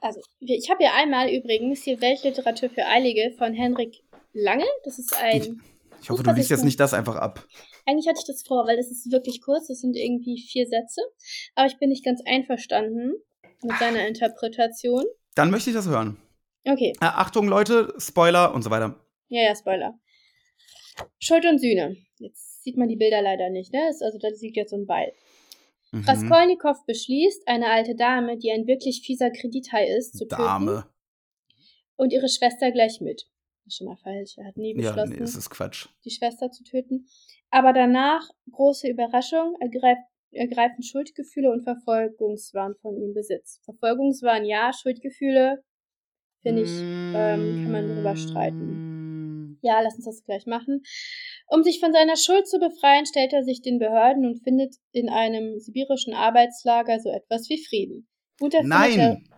Also, 0.00 0.20
ich 0.40 0.68
habe 0.68 0.82
ja 0.82 0.94
einmal 0.94 1.28
übrigens 1.30 1.82
hier 1.84 2.00
Weltliteratur 2.00 2.70
für 2.70 2.86
Eilige 2.86 3.32
von 3.38 3.54
Henrik 3.54 4.02
Lange. 4.32 4.64
Das 4.84 4.98
ist 4.98 5.14
ein. 5.16 5.62
Ich 6.00 6.10
hoffe, 6.10 6.22
Gut, 6.22 6.26
du 6.32 6.32
liest 6.34 6.46
ich 6.46 6.50
jetzt 6.56 6.64
nicht 6.64 6.80
das 6.80 6.94
einfach 6.94 7.14
ab. 7.16 7.46
Eigentlich 7.84 8.06
hatte 8.08 8.20
ich 8.20 8.26
das 8.26 8.42
vor, 8.42 8.66
weil 8.66 8.78
es 8.78 8.90
ist 8.90 9.10
wirklich 9.10 9.40
kurz. 9.40 9.66
Das 9.68 9.80
sind 9.80 9.96
irgendwie 9.96 10.40
vier 10.40 10.66
Sätze. 10.66 11.00
Aber 11.54 11.66
ich 11.66 11.78
bin 11.78 11.88
nicht 11.90 12.04
ganz 12.04 12.20
einverstanden 12.26 13.14
mit 13.62 13.76
seiner 13.78 14.06
Interpretation. 14.06 15.04
Dann 15.34 15.50
möchte 15.50 15.70
ich 15.70 15.76
das 15.76 15.88
hören. 15.88 16.16
Okay, 16.64 16.92
Äh, 17.00 17.06
Achtung, 17.06 17.48
Leute, 17.48 17.92
Spoiler 17.98 18.54
und 18.54 18.62
so 18.62 18.70
weiter. 18.70 19.00
ja, 19.28 19.42
ja, 19.42 19.54
Spoiler. 19.56 19.98
Schuld 21.18 21.44
und 21.46 21.58
Sühne. 21.58 21.96
Jetzt 22.18 22.62
sieht 22.62 22.76
man 22.76 22.88
die 22.88 22.96
Bilder 22.96 23.22
leider 23.22 23.50
nicht, 23.50 23.72
ne? 23.72 23.88
Ist- 23.88 24.02
Also 24.02 24.18
da 24.18 24.30
sieht 24.32 24.56
jetzt 24.56 24.70
so 24.70 24.76
ein 24.76 24.86
Beil. 24.86 25.12
Mhm. 25.90 26.04
Raskolnikow 26.04 26.76
beschließt, 26.86 27.48
eine 27.48 27.70
alte 27.70 27.94
Dame, 27.96 28.38
die 28.38 28.50
ein 28.52 28.66
wirklich 28.66 29.02
fieser 29.04 29.30
Kredithai 29.30 29.88
ist, 29.88 30.12
zu 30.16 30.26
töten 30.28 30.42
Dame. 30.42 30.86
und 31.96 32.12
ihre 32.12 32.28
Schwester 32.28 32.70
gleich 32.70 33.00
mit. 33.00 33.26
Das 33.64 33.74
ist 33.74 33.78
schon 33.78 33.86
mal 33.86 33.96
falsch. 33.96 34.36
Er 34.38 34.46
hat 34.46 34.56
nie 34.56 34.74
Ja, 34.76 34.90
beschlossen, 34.90 35.16
nee, 35.16 35.22
es 35.22 35.36
ist 35.36 35.50
Quatsch. 35.50 35.86
die 36.04 36.10
Schwester 36.10 36.50
zu 36.50 36.64
töten. 36.64 37.06
Aber 37.50 37.72
danach, 37.72 38.28
große 38.50 38.88
Überraschung, 38.88 39.56
ergreift, 39.60 40.02
ergreifen 40.32 40.82
Schuldgefühle 40.82 41.50
und 41.52 41.62
Verfolgungswahn 41.62 42.74
von 42.80 42.96
ihm 42.96 43.14
Besitz. 43.14 43.60
Verfolgungswahn 43.64 44.44
ja, 44.44 44.72
Schuldgefühle, 44.72 45.62
finde 46.40 46.62
ich, 46.62 46.70
ähm, 46.80 47.62
kann 47.62 47.70
man 47.72 47.88
darüber 47.88 48.16
streiten. 48.16 49.58
Ja, 49.62 49.80
lass 49.80 49.94
uns 49.94 50.06
das 50.06 50.24
gleich 50.24 50.46
machen. 50.46 50.82
Um 51.46 51.62
sich 51.62 51.78
von 51.78 51.92
seiner 51.92 52.16
Schuld 52.16 52.48
zu 52.48 52.58
befreien, 52.58 53.06
stellt 53.06 53.32
er 53.32 53.44
sich 53.44 53.62
den 53.62 53.78
Behörden 53.78 54.26
und 54.26 54.42
findet 54.42 54.74
in 54.90 55.08
einem 55.08 55.60
sibirischen 55.60 56.14
Arbeitslager 56.14 56.98
so 56.98 57.10
etwas 57.10 57.48
wie 57.48 57.62
Frieden. 57.64 58.08
Und 58.40 58.54
er 58.54 58.62
findet 58.62 58.96
er, 58.96 59.08
Nein! 59.14 59.28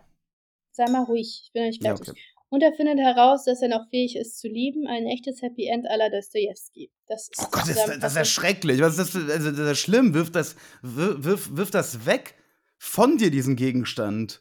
sei 0.72 0.84
mal 0.90 1.02
ruhig, 1.04 1.42
ich 1.44 1.52
bin 1.52 1.62
noch 1.64 1.68
nicht 1.68 1.82
Ja, 1.84 1.94
fertig. 1.96 2.08
okay. 2.12 2.20
Und 2.54 2.62
er 2.62 2.72
findet 2.72 3.00
heraus, 3.00 3.42
dass 3.46 3.62
er 3.62 3.68
noch 3.68 3.88
fähig 3.90 4.14
ist 4.14 4.38
zu 4.38 4.46
lieben, 4.46 4.86
ein 4.86 5.08
echtes 5.08 5.42
Happy 5.42 5.66
End 5.66 5.88
à 5.90 5.96
la 5.96 6.08
Dostoevsky. 6.08 6.88
Das 7.08 7.22
ist 7.28 7.40
Oh 7.42 7.48
Gott, 7.50 7.68
das, 7.68 7.98
das 7.98 8.12
ist 8.12 8.16
ja 8.16 8.24
schrecklich. 8.24 8.80
Was 8.80 8.96
ist 8.96 9.12
das, 9.16 9.28
also, 9.28 9.50
das 9.50 9.72
ist 9.72 9.80
schlimm. 9.80 10.14
Wirf 10.14 10.30
das, 10.30 10.54
wirf, 10.80 11.48
wirf, 11.50 11.72
das 11.72 12.06
weg 12.06 12.36
von 12.78 13.18
dir, 13.18 13.32
diesen 13.32 13.56
Gegenstand. 13.56 14.40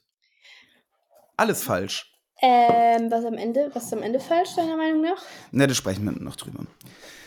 Alles 1.37 1.63
falsch. 1.63 2.13
Ähm, 2.39 3.09
was 3.09 3.25
am 3.25 3.33
Ende, 3.33 3.71
was 3.73 3.85
ist 3.85 3.93
am 3.93 4.03
Ende 4.03 4.19
falsch, 4.19 4.53
deiner 4.57 4.77
Meinung 4.77 5.01
nach? 5.01 5.23
Ne, 5.51 5.65
da 5.65 5.73
sprechen 5.73 6.05
wir 6.05 6.11
noch 6.11 6.35
drüber. 6.35 6.67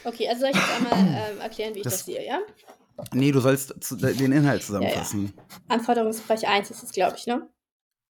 Okay, 0.05 0.29
also 0.29 0.43
soll 0.43 0.51
ich 0.51 0.57
jetzt 0.57 0.71
einmal 0.77 1.33
ähm, 1.33 1.41
erklären, 1.41 1.75
wie 1.75 1.79
ich 1.79 1.83
das, 1.85 1.95
Das- 1.95 2.05
sehe, 2.07 2.25
ja? 2.25 2.39
Nee, 3.13 3.33
du 3.33 3.41
sollst 3.41 3.75
zu, 3.83 3.97
den 3.97 4.31
Inhalt 4.31 4.63
zusammenfassen. 4.63 5.33
Anforderungsbereich 5.67 6.47
1 6.47 6.71
ist 6.71 6.85
es, 6.85 6.93
glaube 6.93 7.17
ich, 7.17 7.27
ne? 7.27 7.51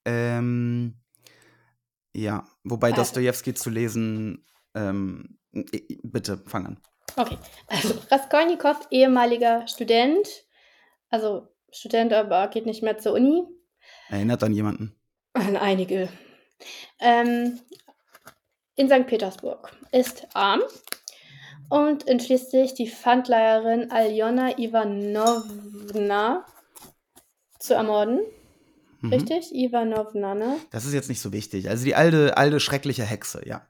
Ähm, 0.04 1.00
ja, 2.16 2.46
wobei 2.64 2.88
Also. 2.88 3.02
Dostojewski 3.02 3.54
zu 3.54 3.70
lesen, 3.70 4.44
ähm, 4.74 5.38
bitte, 6.02 6.38
fang 6.46 6.66
an. 6.66 6.80
Okay, 7.16 7.36
also 7.68 7.94
Raskolnikow, 8.10 8.76
ehemaliger 8.90 9.66
Student, 9.68 10.26
also 11.10 11.48
Student, 11.70 12.12
aber 12.12 12.48
geht 12.48 12.66
nicht 12.66 12.82
mehr 12.82 12.98
zur 12.98 13.12
Uni, 13.12 13.44
Erinnert 14.08 14.42
an 14.42 14.52
jemanden. 14.52 14.96
an 15.34 15.56
einige, 15.56 16.08
ähm, 17.00 17.60
in 18.76 18.88
St. 18.88 19.06
Petersburg, 19.06 19.70
ist 19.92 20.26
arm 20.34 20.62
und 21.68 22.08
entschließt 22.08 22.50
sich, 22.50 22.74
die 22.74 22.88
Pfandleiherin 22.88 23.90
Aljona 23.90 24.58
Ivanovna 24.58 26.46
zu 27.58 27.74
ermorden. 27.74 28.20
Mhm. 29.00 29.12
Richtig? 29.12 29.54
Ivanovna, 29.54 30.34
ne? 30.34 30.58
Das 30.70 30.84
ist 30.84 30.94
jetzt 30.94 31.08
nicht 31.08 31.20
so 31.20 31.32
wichtig. 31.32 31.68
Also 31.68 31.84
die 31.84 31.94
alte, 31.94 32.36
alte 32.36 32.60
schreckliche 32.60 33.04
Hexe, 33.04 33.46
ja. 33.46 33.66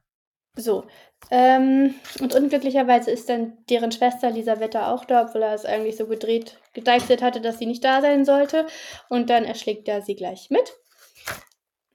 So. 0.56 0.86
Ähm, 1.30 1.94
und 2.20 2.34
unglücklicherweise 2.34 3.10
ist 3.10 3.28
dann 3.28 3.58
deren 3.68 3.92
Schwester 3.92 4.28
Elisabetta 4.28 4.92
auch 4.92 5.04
da, 5.04 5.26
obwohl 5.26 5.42
er 5.42 5.54
es 5.54 5.64
eigentlich 5.64 5.96
so 5.96 6.06
gedreht, 6.06 6.58
gedeichselt 6.72 7.22
hatte, 7.22 7.40
dass 7.40 7.58
sie 7.58 7.66
nicht 7.66 7.84
da 7.84 8.00
sein 8.00 8.24
sollte. 8.24 8.66
Und 9.08 9.28
dann 9.30 9.44
erschlägt 9.44 9.88
er 9.88 10.02
sie 10.02 10.16
gleich 10.16 10.48
mit. 10.50 10.72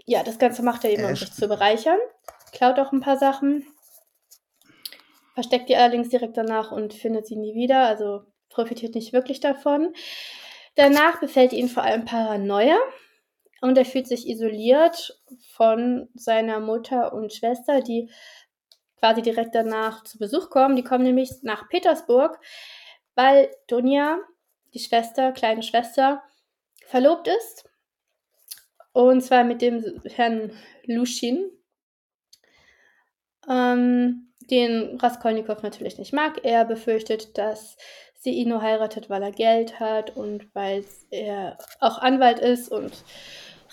Ja, 0.05 0.23
das 0.23 0.39
Ganze 0.39 0.63
macht 0.63 0.83
er 0.83 0.91
eben, 0.91 1.03
um 1.03 1.09
Er 1.09 1.15
sich 1.15 1.33
zu 1.33 1.47
bereichern. 1.47 1.97
Klaut 2.51 2.79
auch 2.79 2.91
ein 2.91 2.99
paar 2.99 3.17
Sachen. 3.17 3.65
Versteckt 5.33 5.69
die 5.69 5.75
allerdings 5.75 6.09
direkt 6.09 6.37
danach 6.37 6.71
und 6.71 6.93
findet 6.93 7.25
sie 7.25 7.37
nie 7.37 7.55
wieder, 7.55 7.87
also 7.87 8.23
profitiert 8.49 8.95
nicht 8.95 9.13
wirklich 9.13 9.39
davon. 9.39 9.93
Danach 10.75 11.19
befällt 11.19 11.53
ihn 11.53 11.69
vor 11.69 11.83
allem 11.83 12.05
Paranoia 12.05 12.77
und 13.61 13.77
er 13.77 13.85
fühlt 13.85 14.07
sich 14.07 14.27
isoliert 14.27 15.21
von 15.53 16.09
seiner 16.15 16.59
Mutter 16.59 17.13
und 17.13 17.31
Schwester, 17.31 17.81
die 17.81 18.09
quasi 18.97 19.21
direkt 19.21 19.55
danach 19.55 20.03
zu 20.03 20.17
Besuch 20.17 20.49
kommen. 20.49 20.75
Die 20.75 20.83
kommen 20.83 21.03
nämlich 21.03 21.31
nach 21.43 21.69
Petersburg, 21.69 22.39
weil 23.15 23.49
Dunja, 23.67 24.19
die 24.73 24.79
Schwester, 24.79 25.31
kleine 25.31 25.63
Schwester, 25.63 26.23
verlobt 26.87 27.27
ist. 27.27 27.69
Und 28.93 29.21
zwar 29.21 29.43
mit 29.43 29.61
dem 29.61 30.01
Herrn 30.05 30.51
Luschin, 30.85 31.49
ähm, 33.47 34.33
den 34.49 34.97
Raskolnikow 34.97 35.61
natürlich 35.61 35.97
nicht 35.97 36.13
mag. 36.13 36.43
Er 36.43 36.65
befürchtet, 36.65 37.37
dass 37.37 37.77
sie 38.19 38.31
ihn 38.31 38.49
nur 38.49 38.61
heiratet, 38.61 39.09
weil 39.09 39.23
er 39.23 39.31
Geld 39.31 39.79
hat 39.79 40.15
und 40.15 40.53
weil 40.53 40.85
er 41.09 41.57
auch 41.79 41.97
Anwalt 41.99 42.39
ist 42.39 42.69
und 42.69 42.91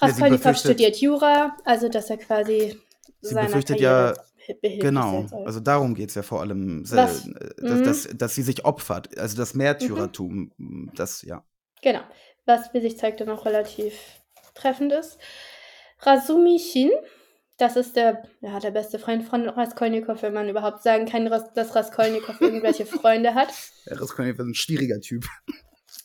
Raskolnikow 0.01 0.39
befürchtet- 0.43 0.59
studiert 0.73 0.97
Jura, 1.01 1.57
also 1.65 1.89
dass 1.89 2.11
er 2.11 2.19
quasi 2.19 2.81
Sie 3.21 3.35
seiner 3.35 3.47
befürchtet 3.47 3.77
Karriere 3.81 4.15
ja, 4.17 4.23
Genau, 4.81 5.27
also 5.45 5.61
darum 5.61 5.95
geht 5.95 6.09
es 6.09 6.15
ja 6.15 6.23
vor 6.23 6.41
allem, 6.41 6.79
äh, 6.85 6.91
Mhm. 6.91 6.97
dass, 6.97 7.25
dass, 8.07 8.09
dass 8.17 8.35
sie 8.35 8.41
sich 8.43 8.65
opfert, 8.65 9.19
also 9.19 9.37
das 9.37 9.53
Märtyrertum, 9.55 10.53
das, 10.95 11.21
ja. 11.23 11.45
Genau. 11.83 12.01
Was, 12.47 12.73
wie 12.73 12.81
sich 12.81 12.97
zeigt, 12.97 13.21
dann 13.21 13.29
auch 13.29 13.45
relativ 13.45 13.93
treffend 14.55 14.91
ist. 14.93 15.19
Razumishin, 16.01 16.91
das 17.59 17.77
ist 17.77 17.97
der, 17.97 18.23
ja, 18.41 18.59
der 18.61 18.71
beste 18.71 18.99
Freund 18.99 19.25
von 19.25 19.49
Raskolnikow, 19.49 20.23
wenn 20.23 20.33
man 20.33 20.49
überhaupt 20.49 20.83
sagen 20.83 21.07
kann, 21.07 21.27
dass 21.27 21.75
Raskolnikow 21.75 22.41
irgendwelche 22.41 22.87
Freunde 22.87 23.35
hat. 23.35 23.49
Der 23.87 24.01
Raskolnikow 24.01 24.39
ist 24.41 24.47
ein 24.47 24.55
schwieriger 24.55 25.01
Typ. 25.01 25.27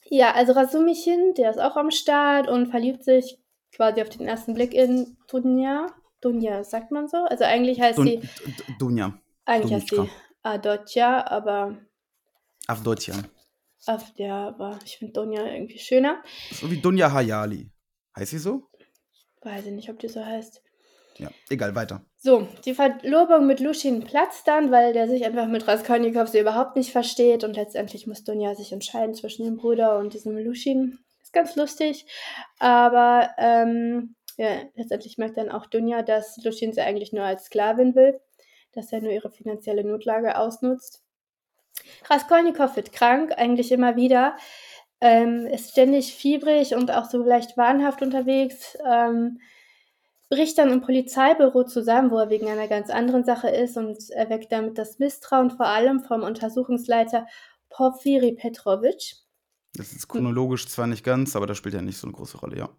Ja, 0.10 0.34
also 0.34 0.54
Razumishin, 0.54 1.34
der 1.38 1.50
ist 1.52 1.60
auch 1.60 1.76
am 1.78 1.92
Start 1.92 2.48
und 2.50 2.68
verliebt 2.68 3.04
sich 3.04 3.38
quasi 3.76 4.02
auf 4.02 4.10
den 4.10 4.28
ersten 4.28 4.54
Blick 4.54 4.74
in 4.74 5.18
Dunja. 5.28 5.88
Dunja, 6.22 6.64
sagt 6.64 6.92
man 6.92 7.08
so? 7.08 7.18
Also 7.18 7.44
eigentlich 7.44 7.82
heißt 7.82 7.98
Dun, 7.98 8.08
sie, 8.08 8.22
Dunja, 8.80 9.20
eigentlich 9.46 9.74
heißt 9.74 9.90
sie. 9.90 10.10
Adotja, 10.42 11.30
aber 11.30 11.78
Avdotja. 12.68 13.16
der, 14.18 14.34
aber 14.34 14.80
ich 14.86 14.98
finde 14.98 15.14
Dunja 15.14 15.46
irgendwie 15.46 15.80
schöner. 15.80 16.24
So 16.52 16.72
wie 16.72 16.78
Dunja 16.78 17.12
Hayali. 17.12 17.70
Heißt 18.18 18.32
sie 18.32 18.38
so? 18.38 18.70
Weiß 19.42 19.66
ich 19.66 19.74
nicht, 19.74 19.90
ob 19.90 20.00
die 20.00 20.08
so 20.08 20.24
heißt. 20.24 20.62
Ja, 21.18 21.30
egal, 21.50 21.76
weiter. 21.76 22.06
So, 22.18 22.48
die 22.66 22.74
Verlobung 22.74 23.46
mit 23.46 23.60
Luschin 23.60 24.04
platzt 24.04 24.48
dann, 24.48 24.72
weil 24.72 24.94
der 24.94 25.08
sich 25.08 25.26
einfach 25.26 25.48
mit 25.48 25.68
Raskolnikow 25.68 26.28
so 26.28 26.40
überhaupt 26.40 26.76
nicht 26.76 26.92
versteht 26.92 27.44
und 27.44 27.56
letztendlich 27.56 28.08
muss 28.08 28.24
Dunja 28.24 28.56
sich 28.56 28.72
entscheiden 28.72 29.14
zwischen 29.14 29.46
dem 29.46 29.58
Bruder 29.58 30.00
und 30.00 30.14
diesem 30.14 30.38
Luschin. 30.38 31.00
Ganz 31.34 31.56
lustig, 31.56 32.06
aber 32.60 33.32
ähm, 33.40 34.16
ja, 34.38 34.62
letztendlich 34.76 35.18
merkt 35.18 35.38
dann 35.38 35.50
auch 35.50 35.66
Dunja, 35.66 36.04
dass 36.04 36.38
Luschin 36.44 36.74
sie 36.74 36.82
eigentlich 36.82 37.12
nur 37.12 37.24
als 37.24 37.46
Sklavin 37.46 37.96
will, 37.96 38.20
dass 38.72 38.94
er 38.94 39.02
nur 39.02 39.12
ihre 39.12 39.32
finanzielle 39.32 39.84
Notlage 39.84 40.38
ausnutzt. 40.38 41.04
Raskolnikow 42.10 42.76
wird 42.76 42.92
krank, 42.94 43.34
eigentlich 43.36 43.72
immer 43.72 43.96
wieder, 43.96 44.38
ähm, 45.02 45.48
ist 45.48 45.72
ständig 45.72 46.14
fiebrig 46.14 46.76
und 46.76 46.92
auch 46.92 47.06
so 47.06 47.24
leicht 47.24 47.58
wahnhaft 47.58 48.02
unterwegs. 48.02 48.78
Ähm, 48.88 49.40
bricht 50.30 50.58
dann 50.58 50.72
im 50.72 50.82
Polizeibüro 50.82 51.64
zusammen, 51.64 52.12
wo 52.12 52.18
er 52.18 52.30
wegen 52.30 52.48
einer 52.48 52.68
ganz 52.68 52.90
anderen 52.90 53.24
Sache 53.24 53.50
ist 53.50 53.78
und 53.78 53.98
erweckt 54.12 54.52
damit 54.52 54.78
das 54.78 55.00
Misstrauen 55.00 55.52
vor 55.52 55.66
allem 55.66 56.02
vom 56.02 56.24
Untersuchungsleiter 56.24 57.28
Porfiri 57.70 58.34
Petrovic. 58.34 59.23
Das 59.76 59.92
ist 59.94 60.08
chronologisch 60.08 60.68
zwar 60.68 60.88
nicht 60.88 61.04
ganz, 61.04 61.36
aber 61.36 61.48
das 61.48 61.58
spielt 61.58 61.74
ja 61.74 61.82
nicht 61.82 61.98
so 61.98 62.08
eine 62.08 62.16
große 62.16 62.38
Rolle, 62.38 62.58
ja. 62.58 62.70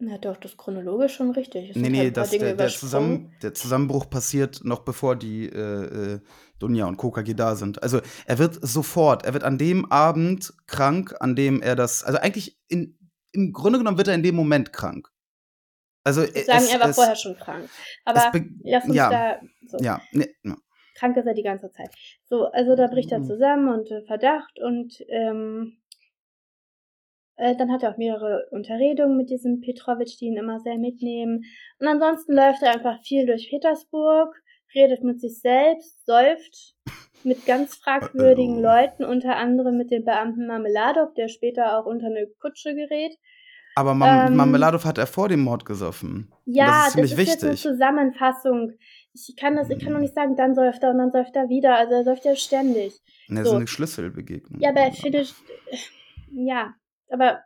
Na 0.00 0.18
doch, 0.18 0.36
das 0.36 0.52
ist 0.52 0.58
chronologisch 0.58 1.14
schon 1.14 1.30
richtig. 1.30 1.70
Es 1.70 1.76
Nee, 1.76 1.88
nee, 1.88 1.98
halt 1.98 2.16
das, 2.16 2.30
der, 2.30 2.54
der. 2.56 2.68
Zusammen, 2.68 3.32
der 3.42 3.54
Zusammenbruch 3.54 4.10
passiert 4.10 4.62
noch 4.64 4.80
bevor 4.80 5.14
die 5.14 5.46
äh, 5.46 6.14
äh, 6.14 6.20
Dunja 6.58 6.86
und 6.86 6.96
Kokagi 6.96 7.36
da 7.36 7.54
sind. 7.54 7.80
Also 7.82 8.00
er 8.26 8.38
wird 8.38 8.58
sofort, 8.60 9.24
er 9.24 9.34
wird 9.34 9.44
an 9.44 9.56
dem 9.56 9.90
Abend 9.92 10.52
krank, 10.66 11.14
an 11.20 11.36
dem 11.36 11.62
er 11.62 11.76
das, 11.76 12.02
also 12.02 12.18
eigentlich 12.18 12.58
in, 12.66 12.98
im 13.30 13.52
Grunde 13.52 13.78
genommen 13.78 13.96
wird 13.96 14.08
er 14.08 14.14
in 14.14 14.24
dem 14.24 14.34
Moment 14.34 14.72
krank. 14.72 15.08
Also 16.02 16.22
Ich 16.24 16.34
würde 16.34 16.44
sagen, 16.44 16.64
es, 16.64 16.72
er 16.72 16.80
war 16.80 16.88
es, 16.88 16.96
vorher 16.96 17.16
schon 17.16 17.36
krank. 17.36 17.70
Aber 18.04 18.30
be- 18.32 18.50
lass 18.64 18.84
uns 18.84 18.96
ja. 18.96 19.10
da 19.10 19.40
so. 19.68 19.78
Ja, 19.78 20.02
ne, 20.10 20.28
ja. 20.42 20.56
krank 20.96 21.16
ist 21.16 21.26
er 21.26 21.34
die 21.34 21.42
ganze 21.42 21.70
Zeit. 21.70 21.94
So, 22.24 22.46
also 22.46 22.74
da 22.74 22.88
bricht 22.88 23.12
er 23.12 23.20
Mhm. 23.20 23.24
zusammen 23.26 23.68
und 23.68 23.90
äh, 23.92 24.02
Verdacht 24.02 24.58
und 24.60 25.00
ähm, 25.08 25.78
äh, 27.36 27.56
dann 27.56 27.72
hat 27.72 27.82
er 27.82 27.92
auch 27.92 27.96
mehrere 27.96 28.46
Unterredungen 28.50 29.16
mit 29.16 29.30
diesem 29.30 29.60
Petrovic, 29.60 30.16
die 30.18 30.26
ihn 30.26 30.36
immer 30.36 30.60
sehr 30.60 30.78
mitnehmen. 30.78 31.44
Und 31.78 31.86
ansonsten 31.86 32.34
läuft 32.34 32.62
er 32.62 32.74
einfach 32.74 33.02
viel 33.02 33.26
durch 33.26 33.48
Petersburg, 33.50 34.34
redet 34.74 35.02
mit 35.02 35.20
sich 35.20 35.40
selbst, 35.40 36.04
säuft 36.06 36.74
mit 37.24 37.46
ganz 37.46 37.76
fragwürdigen. 37.76 38.60
Leuten, 38.60 39.04
unter 39.04 39.36
anderem 39.36 39.76
mit 39.76 39.90
dem 39.90 40.04
Beamten 40.04 40.46
Marmeladow, 40.46 41.12
der 41.16 41.28
später 41.28 41.78
auch 41.78 41.86
unter 41.86 42.06
eine 42.06 42.26
Kutsche 42.40 42.74
gerät. 42.74 43.16
Aber 43.76 43.94
Mam 43.94 44.28
Ähm, 44.28 44.36
Marmeladow 44.36 44.84
hat 44.84 44.98
er 44.98 45.06
vor 45.06 45.28
dem 45.28 45.40
Mord 45.40 45.64
gesoffen. 45.64 46.32
Ja, 46.44 46.66
das 46.66 46.86
ist 46.86 46.92
ziemlich 46.92 47.10
jetzt 47.28 47.42
eine 47.42 47.52
wichtig. 47.52 47.70
Zusammenfassung. 47.70 48.72
Ich 49.12 49.34
kann 49.36 49.56
das, 49.56 49.70
ich 49.70 49.82
kann 49.82 49.92
doch 49.92 50.00
nicht 50.00 50.14
sagen, 50.14 50.36
dann 50.36 50.54
säuft 50.54 50.82
er 50.82 50.90
und 50.90 50.98
dann 50.98 51.10
säuft 51.10 51.34
er 51.34 51.48
wieder. 51.48 51.76
Also 51.76 51.94
er 51.94 52.04
säuft 52.04 52.24
ja 52.24 52.36
ständig. 52.36 53.00
Ne, 53.28 53.42
so. 53.44 53.50
so 53.50 53.56
eine 53.56 53.66
Schlüsselbegegnung. 53.66 54.60
Ja, 54.60 54.70
aber 54.70 54.80
er 54.80 54.92
findet. 54.92 55.34
Ja, 56.30 56.74
aber 57.14 57.42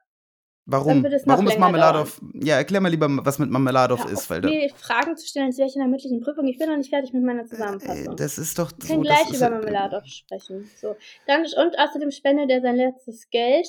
Warum? 0.71 1.03
Warum 1.25 1.47
ist 1.47 1.55
länger 1.55 1.61
Marmeladow? 1.61 2.07
Ja, 2.35 2.57
erklär 2.57 2.83
mal 2.83 2.91
lieber, 2.91 3.09
was 3.25 3.39
mit 3.39 3.49
Marmeladow 3.49 4.05
hör 4.05 4.11
ist, 4.11 4.25
auf, 4.25 4.31
weil 4.31 4.43
mir 4.43 4.69
Fragen 4.75 5.17
zu 5.17 5.27
stellen, 5.27 5.47
als 5.47 5.57
wäre 5.57 5.67
ich 5.67 5.75
in 5.75 5.81
der 5.81 5.89
mündlichen 5.89 6.21
Prüfung. 6.21 6.47
Ich 6.47 6.59
bin 6.59 6.69
noch 6.69 6.77
nicht 6.77 6.91
fertig 6.91 7.15
mit 7.15 7.23
meiner 7.23 7.45
äh, 7.45 7.47
Zusammenfassung. 7.47 8.17
das 8.17 8.37
ist 8.37 8.59
doch 8.59 8.71
Wir 8.73 8.87
so. 8.87 8.93
können 8.93 9.05
das 9.05 9.17
gleich 9.17 9.29
über 9.31 9.47
ja- 9.47 9.51
Marmeladow 9.51 10.05
sprechen. 10.05 10.69
So. 10.77 10.95
Dann, 11.27 11.41
und 11.41 11.79
außerdem 11.79 12.11
spendet 12.11 12.51
er 12.51 12.61
sein 12.61 12.77
letztes 12.77 13.31
Geld. 13.31 13.67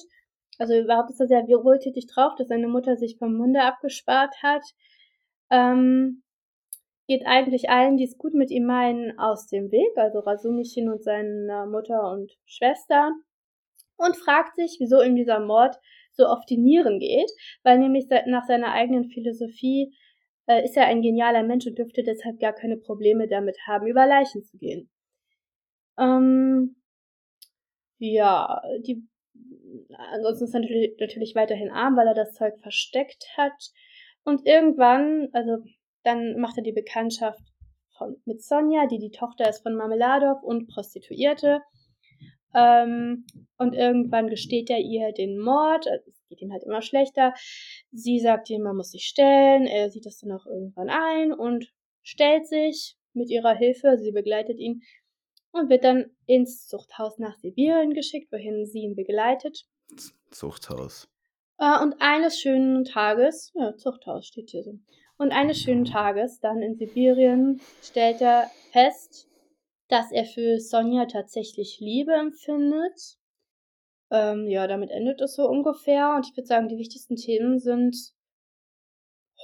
Also 0.58 0.74
überhaupt 0.78 1.10
ist 1.10 1.22
er 1.22 1.28
sehr 1.28 1.48
wohltätig 1.48 2.08
drauf, 2.08 2.34
dass 2.38 2.50
seine 2.50 2.68
Mutter 2.68 2.98
sich 2.98 3.18
vom 3.18 3.34
Munde 3.34 3.62
abgespart 3.62 4.36
hat. 4.44 4.64
Ähm, 5.50 6.24
geht 7.08 7.26
eigentlich 7.26 7.70
allen, 7.70 7.96
die 7.96 8.04
es 8.04 8.18
gut 8.18 8.34
mit 8.34 8.52
ihm 8.52 8.66
meinen, 8.66 9.18
aus 9.18 9.48
dem 9.48 9.72
Weg, 9.72 9.96
also 9.96 10.20
Rasumishin 10.20 10.90
und 10.90 11.02
seiner 11.02 11.66
Mutter 11.66 12.12
und 12.12 12.34
Schwester. 12.46 13.14
Und 14.00 14.16
fragt 14.16 14.56
sich, 14.56 14.78
wieso 14.80 15.02
ihm 15.02 15.16
dieser 15.16 15.40
Mord 15.40 15.76
so 16.14 16.26
auf 16.26 16.46
die 16.46 16.58
Nieren 16.58 17.00
geht, 17.00 17.30
weil 17.64 17.78
nämlich 17.80 18.08
nach 18.28 18.46
seiner 18.46 18.72
eigenen 18.72 19.10
Philosophie 19.10 19.94
äh, 20.48 20.64
ist 20.64 20.78
er 20.78 20.86
ein 20.86 21.02
genialer 21.02 21.44
Mensch 21.44 21.68
und 21.68 21.78
dürfte 21.78 22.02
deshalb 22.04 22.40
gar 22.40 22.54
keine 22.54 22.78
Probleme 22.78 23.28
damit 23.28 23.58
haben, 23.68 23.88
über 23.88 24.08
Leichen 24.08 24.44
zu 24.44 24.58
gehen. 24.58 24.90
Ähm, 25.98 26.78
ja, 27.98 28.62
die, 28.80 29.06
ansonsten 30.14 30.46
ist 30.46 30.54
er 30.54 30.62
natürlich, 30.62 30.96
natürlich 31.00 31.36
weiterhin 31.36 31.70
arm, 31.70 31.98
weil 31.98 32.08
er 32.08 32.14
das 32.14 32.34
Zeug 32.34 32.54
versteckt 32.62 33.26
hat. 33.36 33.72
Und 34.24 34.46
irgendwann, 34.46 35.28
also 35.34 35.58
dann 36.04 36.40
macht 36.40 36.58
er 36.58 36.64
die 36.64 36.72
Bekanntschaft 36.72 37.42
von, 37.98 38.16
mit 38.26 38.42
Sonja, 38.42 38.88
die 38.88 39.00
die 39.00 39.12
Tochter 39.12 39.50
ist 39.50 39.62
von 39.62 39.76
Marmeladov 39.76 40.42
und 40.42 40.68
Prostituierte. 40.68 41.62
Ähm, 42.54 43.26
und 43.58 43.74
irgendwann 43.74 44.28
gesteht 44.28 44.70
er 44.70 44.80
ihr 44.80 45.12
den 45.12 45.40
Mord. 45.40 45.88
Also 45.88 46.10
es 46.10 46.26
geht 46.28 46.42
ihm 46.42 46.52
halt 46.52 46.64
immer 46.64 46.82
schlechter. 46.82 47.34
Sie 47.92 48.20
sagt 48.20 48.50
ihm, 48.50 48.64
man 48.64 48.76
muss 48.76 48.92
sich 48.92 49.06
stellen. 49.06 49.66
Er 49.66 49.90
sieht 49.90 50.06
das 50.06 50.20
dann 50.20 50.32
auch 50.32 50.46
irgendwann 50.46 50.90
ein 50.90 51.34
und 51.34 51.72
stellt 52.02 52.48
sich 52.48 52.96
mit 53.14 53.30
ihrer 53.30 53.56
Hilfe. 53.56 53.98
Sie 53.98 54.12
begleitet 54.12 54.60
ihn 54.60 54.82
und 55.52 55.70
wird 55.70 55.84
dann 55.84 56.12
ins 56.26 56.68
Zuchthaus 56.68 57.18
nach 57.18 57.36
Sibirien 57.38 57.94
geschickt, 57.94 58.32
wohin 58.32 58.66
sie 58.66 58.80
ihn 58.80 58.96
begleitet. 58.96 59.66
Zuchthaus. 60.32 61.10
Äh, 61.58 61.82
und 61.82 61.96
eines 62.00 62.40
schönen 62.40 62.86
Tages, 62.86 63.52
ja, 63.56 63.76
Zuchthaus 63.76 64.26
steht 64.28 64.52
hier 64.52 64.64
so. 64.64 64.80
Und 65.18 65.32
eines 65.32 65.60
schönen 65.60 65.86
Tages, 65.86 66.40
dann 66.40 66.62
in 66.62 66.76
Sibirien, 66.78 67.60
stellt 67.82 68.22
er 68.22 68.50
fest, 68.72 69.29
dass 69.89 70.12
er 70.12 70.25
für 70.25 70.60
Sonja 70.60 71.06
tatsächlich 71.06 71.80
Liebe 71.80 72.13
empfindet. 72.13 73.17
Ähm, 74.12 74.47
ja, 74.47 74.65
damit 74.67 74.91
endet 74.91 75.19
es 75.21 75.36
so 75.36 75.47
ungefähr. 75.47 76.15
Und 76.15 76.28
ich 76.28 76.38
würde 76.38 76.47
sagen, 76.47 76.69
die 76.69 76.78
wichtigsten 76.78 77.15
Themen 77.15 77.60
sind 77.60 78.13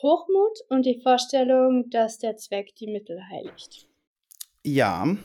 Hochmut 0.02 0.60
und 0.70 0.86
die 0.86 1.00
Vorstellung, 1.02 1.90
dass 1.90 2.18
der 2.18 2.36
Zweck 2.38 2.76
die 2.76 2.88
Mittel 2.88 3.22
heiligt. 3.30 3.88
Ja. 4.64 5.16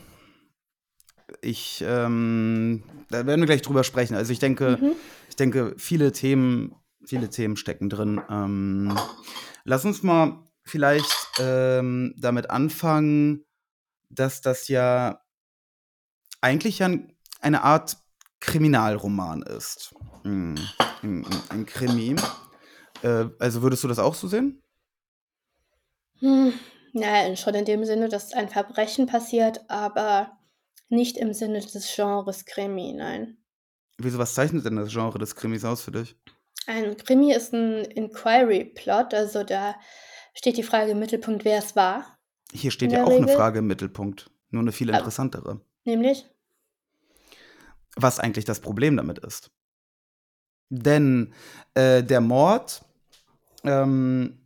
Ich, 1.41 1.83
ähm, 1.85 2.83
da 3.09 3.25
werden 3.25 3.41
wir 3.41 3.45
gleich 3.47 3.61
drüber 3.61 3.83
sprechen. 3.83 4.15
Also 4.15 4.33
ich 4.33 4.39
denke, 4.39 4.77
Mhm. 4.81 4.91
ich 5.29 5.35
denke, 5.35 5.75
viele 5.77 6.11
Themen, 6.11 6.75
viele 7.05 7.29
Themen 7.29 7.55
stecken 7.57 7.89
drin. 7.89 8.21
Ähm, 8.29 8.97
lass 9.63 9.85
uns 9.85 10.03
mal 10.03 10.47
vielleicht 10.63 11.11
ähm, 11.39 12.13
damit 12.17 12.49
anfangen, 12.49 13.45
dass 14.13 14.41
das 14.41 14.67
ja 14.67 15.21
eigentlich 16.41 16.83
ein, 16.83 17.15
eine 17.39 17.63
Art 17.63 17.97
Kriminalroman 18.39 19.43
ist. 19.43 19.93
Ein, 20.23 20.59
ein, 21.01 21.25
ein 21.49 21.65
Krimi. 21.65 22.15
Äh, 23.03 23.25
also 23.39 23.61
würdest 23.61 23.83
du 23.83 23.87
das 23.87 23.99
auch 23.99 24.15
so 24.15 24.27
sehen? 24.27 24.61
Hm, 26.19 26.53
naja, 26.93 27.35
schon 27.35 27.55
in 27.55 27.65
dem 27.65 27.85
Sinne, 27.85 28.09
dass 28.09 28.33
ein 28.33 28.49
Verbrechen 28.49 29.07
passiert, 29.07 29.69
aber 29.69 30.37
nicht 30.89 31.17
im 31.17 31.33
Sinne 31.33 31.61
des 31.61 31.95
Genres 31.95 32.45
Krimi, 32.45 32.93
nein. 32.93 33.37
Wieso, 33.97 34.17
was 34.17 34.33
zeichnet 34.33 34.65
denn 34.65 34.75
das 34.75 34.91
Genre 34.91 35.19
des 35.19 35.35
Krimis 35.35 35.63
aus 35.63 35.81
für 35.81 35.91
dich? 35.91 36.15
Ein 36.67 36.97
Krimi 36.97 37.33
ist 37.33 37.53
ein 37.53 37.85
Inquiry-Plot, 37.85 39.13
also 39.13 39.43
da 39.43 39.75
steht 40.33 40.57
die 40.57 40.63
Frage 40.63 40.91
im 40.91 40.99
Mittelpunkt, 40.99 41.45
wer 41.45 41.59
es 41.59 41.75
war, 41.75 42.17
Hier 42.53 42.71
steht 42.71 42.91
ja 42.91 43.03
auch 43.03 43.09
eine 43.11 43.25
Regel. 43.25 43.35
Frage 43.35 43.59
im 43.59 43.67
Mittelpunkt. 43.67 44.29
Nur 44.49 44.61
eine 44.61 44.71
viel 44.71 44.89
interessantere. 44.89 45.61
nämlich. 45.85 46.25
was 47.95 48.19
eigentlich 48.19 48.45
das 48.45 48.59
Problem 48.61 48.95
damit 48.97 49.19
ist. 49.19 49.51
Denn 50.69 51.33
äh, 51.73 52.01
der 52.03 52.21
Mord, 52.21 52.83
ähm, 53.65 54.39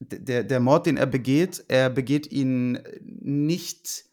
der, 0.00 0.42
der 0.44 0.60
Mord, 0.60 0.86
den 0.86 0.96
er 0.96 1.06
begeht, 1.06 1.64
er 1.68 1.90
begeht 1.90 2.30
ihn 2.32 2.80
nicht, 3.00 4.04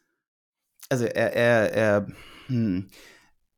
also 0.89 1.05
er, 1.05 1.33
er, 1.33 1.73
er, 1.73 2.07
hm, 2.47 2.87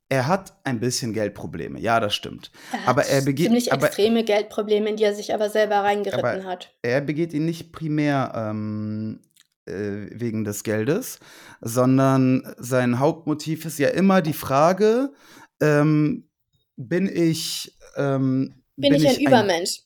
er 0.09 0.27
hat 0.27 0.57
ein 0.63 0.79
bisschen 0.79 1.11
Geldprobleme, 1.11 1.79
ja, 1.81 1.99
das 1.99 2.15
stimmt. 2.15 2.51
Er 2.71 2.87
Aber 2.87 3.05
er 3.05 3.21
begeht- 3.21 3.47
ziemlich 3.47 3.73
aber- 3.73 3.87
extreme 3.87 4.23
Geldprobleme, 4.23 4.89
in 4.89 4.95
die 4.95 5.03
er 5.03 5.13
sich 5.15 5.33
aber 5.33 5.49
selber 5.49 5.75
reingeritten 5.83 6.25
Aber- 6.41 6.43
hat. 6.45 6.73
Er 6.81 7.01
begeht 7.01 7.33
ihn 7.33 7.43
nicht 7.45 7.73
primär 7.73 8.31
ähm, 8.33 9.19
äh, 9.67 10.09
wegen 10.19 10.43
des 10.43 10.63
Geldes, 10.63 11.19
sondern 11.61 12.53
sein 12.57 12.99
Hauptmotiv 12.99 13.65
ist 13.65 13.79
ja 13.79 13.89
immer 13.89 14.21
die 14.21 14.33
Frage, 14.33 15.13
ähm, 15.59 16.29
bin 16.75 17.07
ich, 17.07 17.75
ähm, 17.95 18.63
Bin, 18.75 18.93
ich 18.93 19.07
ein 19.07 19.21
Übermensch? 19.21 19.81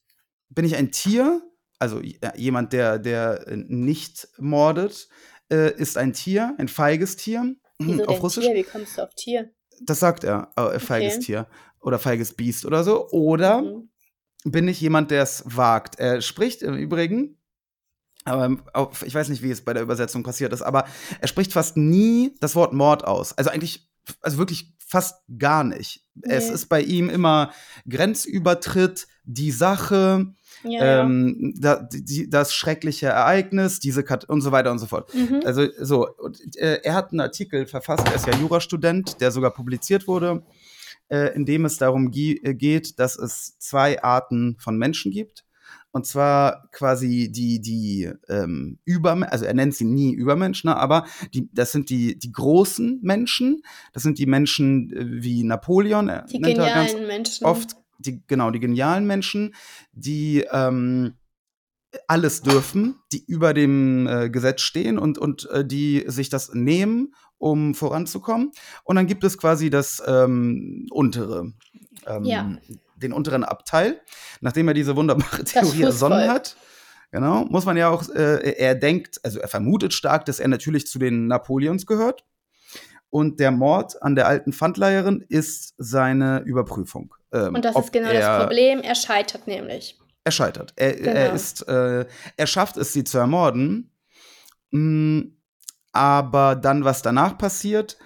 bin 0.49 0.65
ich 0.65 0.75
ein 0.75 0.91
Tier? 0.91 1.41
Also 1.79 2.01
ja, 2.01 2.33
jemand, 2.35 2.73
der, 2.73 2.99
der 2.99 3.47
äh, 3.47 3.57
nicht 3.57 4.27
mordet, 4.37 5.09
äh, 5.51 5.73
ist 5.75 5.97
ein 5.97 6.13
Tier, 6.13 6.53
ein 6.57 6.67
feiges 6.67 7.15
Tier. 7.15 7.55
Wieso 7.79 7.93
Hm, 7.93 7.99
auf 8.01 8.07
denn 8.15 8.21
Russisch? 8.23 8.45
Tier? 8.45 8.55
Wie 8.55 8.63
kommst 8.63 8.97
du 8.97 9.01
auf 9.03 9.15
Tier? 9.15 9.51
Das 9.81 9.99
sagt 9.99 10.23
er, 10.23 10.51
äh, 10.57 10.77
feiges 10.79 11.15
Okay. 11.15 11.25
Tier 11.25 11.47
oder 11.79 11.97
feiges 11.97 12.33
Biest 12.33 12.65
oder 12.65 12.83
so. 12.83 13.09
Oder 13.09 13.61
Mhm. 13.61 13.89
bin 14.43 14.67
ich 14.67 14.79
jemand, 14.81 15.09
der 15.11 15.23
es 15.23 15.43
wagt. 15.45 15.99
Er 15.99 16.21
spricht 16.21 16.61
im 16.61 16.75
Übrigen, 16.75 17.37
aber 18.25 18.57
auf, 18.73 19.03
ich 19.03 19.15
weiß 19.15 19.29
nicht, 19.29 19.41
wie 19.43 19.51
es 19.51 19.63
bei 19.63 19.73
der 19.73 19.83
Übersetzung 19.83 20.23
passiert 20.23 20.53
ist, 20.53 20.61
aber 20.61 20.85
er 21.19 21.27
spricht 21.27 21.53
fast 21.53 21.77
nie 21.77 22.35
das 22.39 22.55
Wort 22.55 22.73
Mord 22.73 23.03
aus. 23.03 23.37
Also 23.37 23.49
eigentlich, 23.49 23.89
also 24.21 24.37
wirklich 24.37 24.73
fast 24.85 25.21
gar 25.37 25.63
nicht. 25.63 26.03
Es 26.21 26.47
Nee. 26.49 26.53
ist 26.53 26.67
bei 26.69 26.81
ihm 26.81 27.09
immer 27.09 27.51
Grenzübertritt, 27.89 29.07
die 29.23 29.51
Sache, 29.51 30.33
Ja, 30.63 30.71
ja. 30.85 31.01
ähm, 31.01 31.53
da, 31.57 31.87
die, 31.91 32.29
das 32.29 32.53
schreckliche 32.53 33.07
Ereignis, 33.07 33.79
diese 33.79 34.03
Kat 34.03 34.25
und 34.25 34.41
so 34.41 34.51
weiter 34.51 34.69
und 34.71 34.79
so 34.79 34.85
fort. 34.85 35.13
Mhm. 35.15 35.41
Also 35.45 35.65
so, 35.79 36.07
und, 36.17 36.39
äh, 36.57 36.81
er 36.83 36.93
hat 36.93 37.11
einen 37.11 37.21
Artikel 37.21 37.65
verfasst, 37.65 38.07
er 38.07 38.15
ist 38.15 38.27
ja 38.27 38.35
Jurastudent, 38.35 39.21
der 39.21 39.31
sogar 39.31 39.51
publiziert 39.51 40.07
wurde, 40.07 40.43
äh, 41.09 41.33
in 41.35 41.45
dem 41.45 41.65
es 41.65 41.77
darum 41.77 42.11
äh, 42.13 42.53
geht, 42.53 42.99
dass 42.99 43.17
es 43.17 43.57
zwei 43.59 44.03
Arten 44.03 44.57
von 44.59 44.77
Menschen 44.77 45.11
gibt. 45.11 45.45
Und 45.91 46.05
zwar 46.05 46.69
quasi 46.71 47.31
die, 47.31 47.59
die 47.59 48.09
ähm, 48.29 48.79
Übermen 48.85 49.23
also 49.23 49.45
er 49.45 49.53
nennt 49.53 49.75
sie 49.75 49.85
nie 49.85 50.13
Übermenschen, 50.13 50.69
ne, 50.69 50.77
aber 50.77 51.05
die, 51.33 51.49
das 51.53 51.71
sind 51.71 51.89
die, 51.89 52.17
die 52.17 52.31
großen 52.31 52.99
Menschen, 53.01 53.61
das 53.93 54.03
sind 54.03 54.17
die 54.17 54.25
Menschen 54.25 54.91
äh, 54.93 55.23
wie 55.23 55.43
Napoleon, 55.43 56.07
er 56.07 56.23
die 56.23 56.39
nennt 56.39 56.57
er 56.57 56.73
ganz 56.73 56.91
genialen 56.91 57.07
Menschen. 57.07 57.45
oft 57.45 57.75
die, 57.99 58.21
genau, 58.25 58.51
die 58.51 58.59
genialen 58.59 59.05
Menschen, 59.05 59.53
die 59.91 60.45
ähm, 60.51 61.13
alles 62.07 62.41
dürfen, 62.41 62.95
die 63.11 63.23
über 63.25 63.53
dem 63.53 64.07
äh, 64.07 64.29
Gesetz 64.29 64.61
stehen 64.61 64.97
und, 64.97 65.17
und 65.17 65.49
äh, 65.51 65.65
die 65.65 66.03
sich 66.07 66.29
das 66.29 66.53
nehmen, 66.53 67.13
um 67.37 67.75
voranzukommen. 67.75 68.51
Und 68.83 68.95
dann 68.95 69.07
gibt 69.07 69.23
es 69.23 69.37
quasi 69.37 69.69
das 69.69 70.01
ähm, 70.05 70.87
untere, 70.91 71.53
ähm, 72.07 72.23
Ja. 72.23 72.57
Den 73.01 73.13
unteren 73.13 73.43
Abteil, 73.43 74.01
nachdem 74.39 74.67
er 74.67 74.73
diese 74.73 74.95
wunderbare 74.95 75.43
Theorie 75.43 75.83
ersonnen 75.83 76.29
hat. 76.29 76.55
Genau, 77.11 77.43
muss 77.45 77.65
man 77.65 77.75
ja 77.75 77.89
auch, 77.89 78.07
äh, 78.09 78.53
er 78.57 78.73
denkt, 78.75 79.19
also 79.23 79.39
er 79.39 79.49
vermutet 79.49 79.93
stark, 79.93 80.25
dass 80.25 80.39
er 80.39 80.47
natürlich 80.47 80.87
zu 80.87 80.97
den 80.97 81.27
Napoleons 81.27 81.85
gehört. 81.85 82.23
Und 83.09 83.41
der 83.41 83.51
Mord 83.51 84.01
an 84.01 84.15
der 84.15 84.27
alten 84.27 84.53
Pfandleiherin 84.53 85.25
ist 85.27 85.73
seine 85.77 86.39
Überprüfung. 86.45 87.13
Ähm, 87.33 87.55
Und 87.55 87.65
das 87.65 87.75
ist 87.75 87.91
genau 87.91 88.09
er, 88.09 88.19
das 88.21 88.43
Problem. 88.45 88.79
Er 88.79 88.95
scheitert 88.95 89.47
nämlich. 89.47 89.99
Er 90.23 90.31
scheitert. 90.31 90.71
Er, 90.77 90.97
er 90.97 91.23
Genau. 91.25 91.35
ist, 91.35 91.67
äh, 91.67 92.05
er 92.37 92.47
schafft 92.47 92.77
es, 92.77 92.93
sie 92.93 93.03
zu 93.03 93.17
ermorden. 93.17 93.91
Mm, 94.71 95.21
aber 95.91 96.55
dann, 96.55 96.85
was 96.85 97.01
danach 97.01 97.37
passiert, 97.37 97.97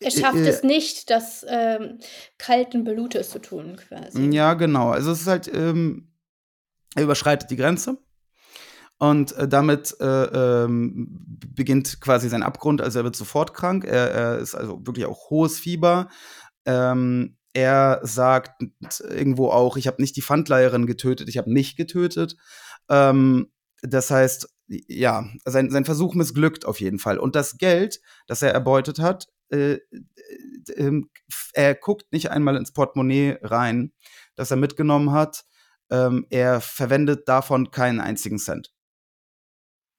Er 0.00 0.10
schafft 0.10 0.38
äh, 0.38 0.48
es 0.48 0.62
nicht, 0.62 1.10
das 1.10 1.44
ähm, 1.48 1.98
kalten 2.38 2.84
Blutes 2.84 3.30
zu 3.30 3.38
tun, 3.38 3.76
quasi. 3.76 4.30
Ja, 4.30 4.54
genau. 4.54 4.90
Also 4.90 5.12
es 5.12 5.22
ist 5.22 5.26
halt, 5.26 5.50
ähm, 5.52 6.12
er 6.94 7.04
überschreitet 7.04 7.50
die 7.50 7.56
Grenze. 7.56 7.98
Und 8.98 9.32
äh, 9.32 9.48
damit 9.48 9.96
äh, 10.00 10.64
ähm, 10.64 11.08
beginnt 11.54 12.00
quasi 12.00 12.28
sein 12.28 12.42
Abgrund. 12.42 12.80
Also 12.80 13.00
er 13.00 13.04
wird 13.04 13.16
sofort 13.16 13.52
krank. 13.52 13.84
Er, 13.84 14.10
er 14.10 14.38
ist 14.38 14.54
also 14.54 14.86
wirklich 14.86 15.06
auch 15.06 15.30
hohes 15.30 15.58
Fieber. 15.58 16.08
Ähm, 16.64 17.36
er 17.52 18.00
sagt 18.02 18.62
irgendwo 19.00 19.48
auch, 19.48 19.76
ich 19.76 19.86
habe 19.86 20.02
nicht 20.02 20.16
die 20.16 20.22
Pfandleiherin 20.22 20.86
getötet, 20.86 21.28
ich 21.28 21.38
habe 21.38 21.50
mich 21.50 21.76
getötet. 21.76 22.36
Ähm, 22.88 23.52
das 23.82 24.10
heißt, 24.10 24.48
ja, 24.66 25.26
sein, 25.44 25.70
sein 25.70 25.84
Versuch 25.84 26.14
missglückt 26.14 26.64
auf 26.64 26.80
jeden 26.80 26.98
Fall. 26.98 27.18
Und 27.18 27.36
das 27.36 27.58
Geld, 27.58 28.00
das 28.26 28.42
er 28.42 28.52
erbeutet 28.52 28.98
hat, 28.98 29.28
äh, 29.50 29.74
äh, 29.74 29.80
äh, 30.74 31.02
er 31.52 31.74
guckt 31.74 32.12
nicht 32.12 32.30
einmal 32.30 32.56
ins 32.56 32.72
Portemonnaie 32.72 33.38
rein, 33.42 33.92
das 34.36 34.50
er 34.50 34.56
mitgenommen 34.56 35.12
hat. 35.12 35.44
Ähm, 35.90 36.26
er 36.30 36.60
verwendet 36.60 37.28
davon 37.28 37.70
keinen 37.70 38.00
einzigen 38.00 38.38
Cent. 38.38 38.72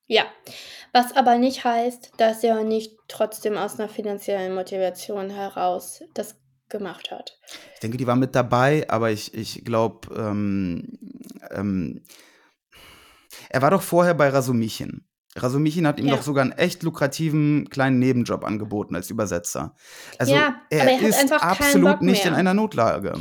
Ja, 0.08 0.24
was 0.92 1.14
aber 1.16 1.36
nicht 1.36 1.64
heißt, 1.64 2.12
dass 2.18 2.44
er 2.44 2.62
nicht 2.62 2.96
trotzdem 3.08 3.56
aus 3.56 3.78
einer 3.78 3.88
finanziellen 3.88 4.54
Motivation 4.54 5.30
heraus 5.30 6.02
das 6.14 6.36
gemacht 6.68 7.10
hat. 7.10 7.38
Ich 7.74 7.80
denke, 7.80 7.96
die 7.96 8.06
war 8.06 8.16
mit 8.16 8.34
dabei, 8.34 8.88
aber 8.88 9.10
ich, 9.10 9.34
ich 9.34 9.64
glaube, 9.64 10.14
ähm, 10.14 10.98
ähm, 11.50 12.02
er 13.48 13.62
war 13.62 13.70
doch 13.70 13.82
vorher 13.82 14.14
bei 14.14 14.28
Rasumichin. 14.28 15.06
Rasumichin 15.36 15.86
hat 15.86 15.98
ihm 16.00 16.06
Ja. 16.06 16.16
doch 16.16 16.22
sogar 16.22 16.42
einen 16.42 16.52
echt 16.52 16.82
lukrativen 16.82 17.68
kleinen 17.70 17.98
Nebenjob 17.98 18.44
angeboten 18.44 18.94
als 18.96 19.10
Übersetzer. 19.10 19.74
Also 20.18 20.34
Ja, 20.34 20.60
er, 20.70 20.82
aber 20.82 20.90
er 20.90 20.96
hat 21.00 21.08
ist 21.08 21.20
einfach 21.20 21.40
keinen 21.40 21.50
absolut 21.50 22.02
nicht 22.02 22.24
in 22.24 22.30
mehr. 22.30 22.38
einer 22.40 22.54
Notlage. 22.54 23.12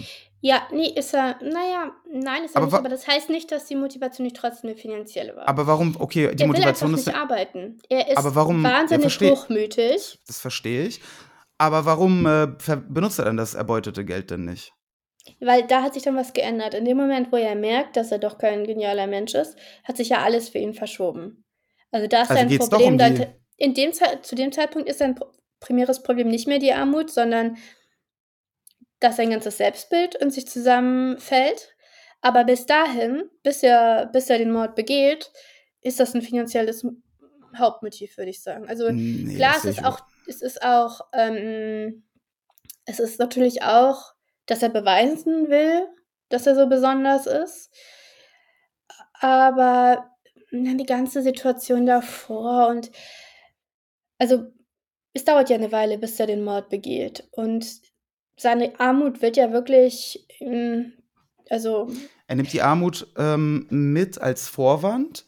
Ja, 0.42 0.62
nee, 0.72 0.90
ist 0.96 1.14
er. 1.16 1.38
Naja, 1.42 1.92
nein, 2.12 2.44
ist 2.44 2.54
er 2.56 2.58
Aber 2.58 2.66
nicht. 2.68 2.76
Aber 2.76 2.90
das 2.90 3.08
heißt 3.08 3.30
nicht, 3.30 3.52
dass 3.52 3.66
die 3.66 3.76
Motivation 3.76 4.26
nicht 4.26 4.36
trotzdem 4.36 4.70
eine 4.70 4.78
finanzielle 4.80 5.36
war. 5.36 5.48
Aber 5.48 5.66
warum, 5.66 5.96
okay, 5.98 6.36
die 6.36 6.44
er 6.44 6.48
Motivation 6.48 6.92
will 6.92 7.00
ist, 7.00 7.08
einfach 7.08 7.24
nicht 7.24 7.32
arbeiten. 7.32 7.78
Er 7.90 8.10
ist 8.10 8.18
Aber 8.18 8.36
warum- 8.36 8.64
ja, 8.64 8.70
wahnsinnig 8.72 9.06
versteh- 9.08 9.32
hochmütig. 9.32 10.20
das 10.28 10.40
verstehe 10.40 10.84
ich. 10.86 11.02
Aber 11.58 11.86
warum 11.86 12.26
äh, 12.28 12.48
benutzt 12.90 13.18
er 13.18 13.26
dann 13.26 13.38
das 13.38 13.56
erbeutete 13.56 14.06
Geld 14.06 14.30
denn 14.30 14.46
nicht? 14.46 14.74
Weil 15.40 15.66
da 15.66 15.82
hat 15.82 15.96
sich 15.96 16.04
dann 16.04 16.16
was 16.16 16.34
geändert. 16.34 16.76
In 16.76 16.86
dem 16.86 16.98
Moment, 16.98 17.32
wo 17.32 17.38
er 17.38 17.56
merkt, 17.56 17.98
dass 17.98 18.12
er 18.12 18.20
doch 18.20 18.38
kein 18.38 18.66
genialer 18.66 19.08
Mensch 19.08 19.34
ist, 19.34 19.56
hat 19.84 19.98
sich 19.98 20.10
ja 20.10 20.18
alles 20.22 20.50
für 20.50 20.60
ihn 20.60 20.76
verschoben. 20.76 21.45
Also 21.96 22.08
da 22.08 22.24
ist 22.24 22.32
Also 22.32 22.58
doch 22.58 22.70
Problem. 22.70 22.94
um 22.94 22.98
die- 22.98 23.28
in 23.58 23.74
dem 23.74 23.94
zu 23.94 24.36
dem 24.36 24.52
Zeitpunkt 24.52 24.90
ist 24.90 25.00
sein 25.00 25.16
pro- 25.16 25.32
primäres 25.62 26.04
Problem 26.04 26.28
nicht 26.28 26.46
mehr 26.48 26.60
die 26.60 26.74
Armut, 26.74 27.10
sondern 27.10 27.58
dass 29.00 29.16
sein 29.16 29.30
ganzes 29.30 29.58
Selbstbild 29.58 30.16
in 30.16 30.30
sich 30.30 30.46
zusammenfällt. 30.48 31.74
Aber 32.22 32.44
bis 32.44 32.66
dahin, 32.66 33.30
bis 33.44 33.64
er, 33.64 34.08
bis 34.08 34.30
er 34.30 34.40
den 34.40 34.52
Mord 34.52 34.76
begeht, 34.76 35.32
ist 35.82 36.00
das 36.02 36.14
ein 36.14 36.22
finanzielles 36.22 36.86
Hauptmotiv, 37.58 38.18
würde 38.18 38.32
ich 38.32 38.42
sagen. 38.44 38.68
Also 38.68 38.92
Nee, 38.92 39.36
Klar, 39.36 39.56
es 39.58 39.64
ist 39.66 39.86
auch, 39.86 40.00
es 40.28 40.42
ist 40.42 40.62
auch, 40.64 41.00
ähm, 41.14 42.04
es 42.86 43.00
ist 43.00 43.20
natürlich 43.20 43.64
auch, 43.64 44.14
dass 44.48 44.62
er 44.64 44.70
beweisen 44.70 45.50
will, 45.50 45.88
dass 46.30 46.46
er 46.46 46.56
so 46.56 46.68
besonders 46.68 47.26
ist. 47.26 47.70
Aber 49.22 50.12
na, 50.64 50.74
die 50.76 50.86
ganze 50.86 51.22
Situation 51.22 51.86
davor 51.86 52.68
und 52.70 52.92
also 54.18 54.46
es 55.14 55.24
dauert 55.26 55.50
ja 55.50 55.56
eine 55.56 55.72
Weile, 55.72 55.98
bis 55.98 56.20
er 56.20 56.28
den 56.28 56.44
Mord 56.44 56.70
begeht. 56.70 57.28
Und 57.32 57.66
seine 58.38 58.78
Armut 58.80 59.22
wird 59.22 59.38
ja 59.38 59.52
wirklich, 59.54 60.28
ähm, 60.40 60.94
also 61.50 61.90
Er 62.28 62.36
nimmt 62.36 62.52
die 62.52 62.62
Armut 62.62 63.08
ähm, 63.18 63.66
mit 63.70 64.20
als 64.20 64.50
Vorwand, 64.50 65.26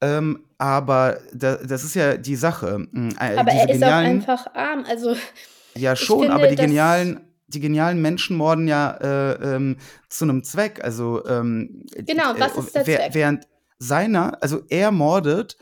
ähm, 0.00 0.44
aber 0.58 1.18
da, 1.32 1.56
das 1.56 1.82
ist 1.82 1.94
ja 1.94 2.16
die 2.16 2.36
Sache. 2.36 2.86
Mm, 2.92 3.08
äh, 3.20 3.36
aber 3.36 3.50
er 3.50 3.68
ist 3.68 3.82
auch 3.82 3.88
einfach 3.88 4.54
arm. 4.54 4.84
Also 4.88 5.16
ja 5.74 5.96
schon, 5.96 6.20
finde, 6.20 6.34
aber 6.34 6.46
die 6.46 6.56
genialen, 6.56 7.20
die 7.48 7.60
genialen 7.60 8.00
Menschen 8.00 8.36
morden 8.36 8.68
ja 8.68 8.90
äh, 9.00 9.56
ähm, 9.56 9.78
zu 10.08 10.24
einem 10.24 10.44
Zweck. 10.44 10.82
Also 10.84 11.26
ähm, 11.26 11.86
Genau, 11.96 12.34
was 12.38 12.56
ist 12.56 12.74
der 12.74 12.86
wer- 12.86 12.98
Zweck? 12.98 13.14
Während 13.14 13.48
seiner, 13.84 14.42
also 14.42 14.62
er 14.68 14.90
mordet, 14.90 15.56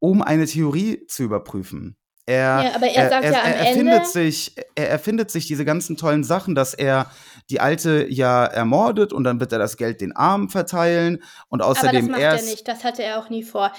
um 0.00 0.22
eine 0.22 0.46
Theorie 0.46 1.06
zu 1.06 1.22
überprüfen. 1.24 1.96
Er, 2.26 2.62
Ja, 2.62 2.74
aber 2.74 2.86
er 2.88 3.08
sagt 3.08 3.24
ja 3.24 3.30
am 3.30 3.46
er 3.46 3.56
erfindet 3.56 3.94
Ende- 3.94 4.06
sich, 4.08 4.54
er 4.74 4.90
erfindet 4.90 5.30
sich 5.30 5.46
diese 5.46 5.64
ganzen 5.64 5.96
tollen 5.96 6.24
Sachen, 6.24 6.54
dass 6.54 6.74
er 6.74 7.10
die 7.48 7.60
Alte 7.60 8.06
ja 8.10 8.44
ermordet 8.44 9.14
und 9.14 9.24
dann 9.24 9.40
wird 9.40 9.50
er 9.52 9.58
das 9.58 9.78
Geld 9.78 10.02
den 10.02 10.14
Armen 10.14 10.50
verteilen 10.50 11.22
und 11.48 11.62
aber 11.62 11.72
das 11.72 11.84
außerdem 11.84 12.08
macht 12.08 12.20
er 12.20 12.34
er 12.34 12.42
nicht. 12.42 12.68
Das 12.68 12.84
hatte 12.84 13.02
er 13.02 13.18
auch 13.18 13.30
nie 13.30 13.42
vor. 13.42 13.72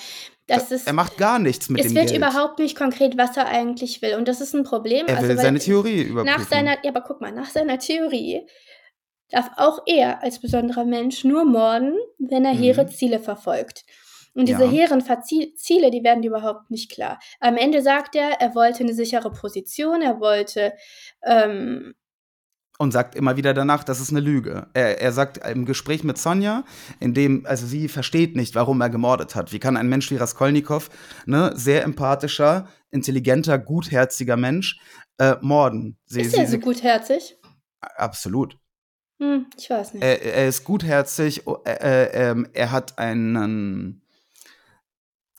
Das 0.47 0.71
ist, 0.71 0.87
er 0.87 0.93
macht 0.93 1.17
gar 1.17 1.37
nichts 1.37 1.69
mit 1.69 1.79
es 1.81 1.89
dem 1.89 1.95
wird 1.95 2.07
Geld. 2.07 2.17
überhaupt 2.17 2.57
nicht 2.57 2.75
konkret, 2.75 3.17
was 3.19 3.37
er 3.37 3.47
eigentlich 3.47 4.01
will. 4.01 4.15
Und 4.15 4.27
das 4.27 4.41
ist 4.41 4.55
ein 4.55 4.63
Problem. 4.63 5.05
er 5.05 5.21
will 5.21 5.29
also, 5.29 5.43
seine 5.43 5.59
Theorie 5.59 6.01
überprüfen. 6.01 6.39
Nach 6.41 6.49
seiner, 6.49 6.71
ja, 6.83 6.89
aber 6.89 7.01
guck 7.01 7.21
mal, 7.21 7.31
nach 7.31 7.51
seiner 7.51 7.77
Theorie 7.77 8.47
darf 9.29 9.49
auch 9.57 9.79
er 9.85 10.23
als 10.23 10.39
besonderer 10.39 10.85
Mensch 10.85 11.23
nur 11.23 11.45
morden, 11.45 11.95
wenn 12.17 12.45
er 12.45 12.53
Mhm. 12.53 12.59
hehre 12.59 12.87
Ziele 12.87 13.19
verfolgt. 13.19 13.85
Und 14.35 14.47
diese 14.47 14.65
Ja. 14.65 14.71
hehren 14.71 15.03
Ziele, 15.55 15.91
die 15.91 16.03
werden 16.03 16.23
überhaupt 16.23 16.69
nicht 16.71 16.91
klar. 16.91 17.19
Am 17.39 17.57
Ende 17.57 17.81
sagt 17.81 18.15
er, 18.15 18.39
er 18.39 18.55
wollte 18.55 18.83
eine 18.83 18.93
sichere 18.93 19.31
Position, 19.31 20.01
er 20.01 20.19
wollte, 20.19 20.73
ähm, 21.23 21.95
und 22.81 22.91
sagt 22.93 23.15
immer 23.15 23.35
wieder 23.35 23.53
danach, 23.53 23.83
das 23.83 23.99
ist 23.99 24.11
eine 24.11 24.21
Lüge. 24.21 24.67
Er, 24.73 25.01
er 25.01 25.11
sagt 25.11 25.37
im 25.45 25.65
Gespräch 25.65 26.05
mit 26.05 26.17
Sonja, 26.17 26.63
in 27.01 27.13
dem, 27.13 27.45
also 27.45 27.67
sie 27.67 27.89
versteht 27.89 28.37
nicht, 28.37 28.55
warum 28.55 28.79
er 28.79 28.89
gemordet 28.89 29.35
hat. 29.35 29.51
Wie 29.51 29.59
kann 29.59 29.75
ein 29.75 29.89
Mensch 29.89 30.09
wie 30.11 30.15
Raskolnikow, 30.15 30.89
ne, 31.25 31.51
sehr 31.55 31.83
empathischer, 31.83 32.69
intelligenter, 32.89 33.59
gutherziger 33.59 34.37
Mensch, 34.37 34.79
äh, 35.17 35.35
morden? 35.41 35.97
Sie, 36.05 36.21
ist 36.21 36.37
er 36.37 36.47
so 36.47 36.57
gutherzig? 36.57 37.35
Absolut. 37.81 38.57
Hm, 39.19 39.47
ich 39.57 39.69
weiß 39.69 39.93
nicht. 39.93 40.03
Er, 40.03 40.21
er 40.21 40.47
ist 40.47 40.63
gutherzig, 40.63 41.43
äh, 41.65 42.31
äh, 42.31 42.43
er 42.53 42.71
hat 42.71 42.97
einen, 42.97 44.01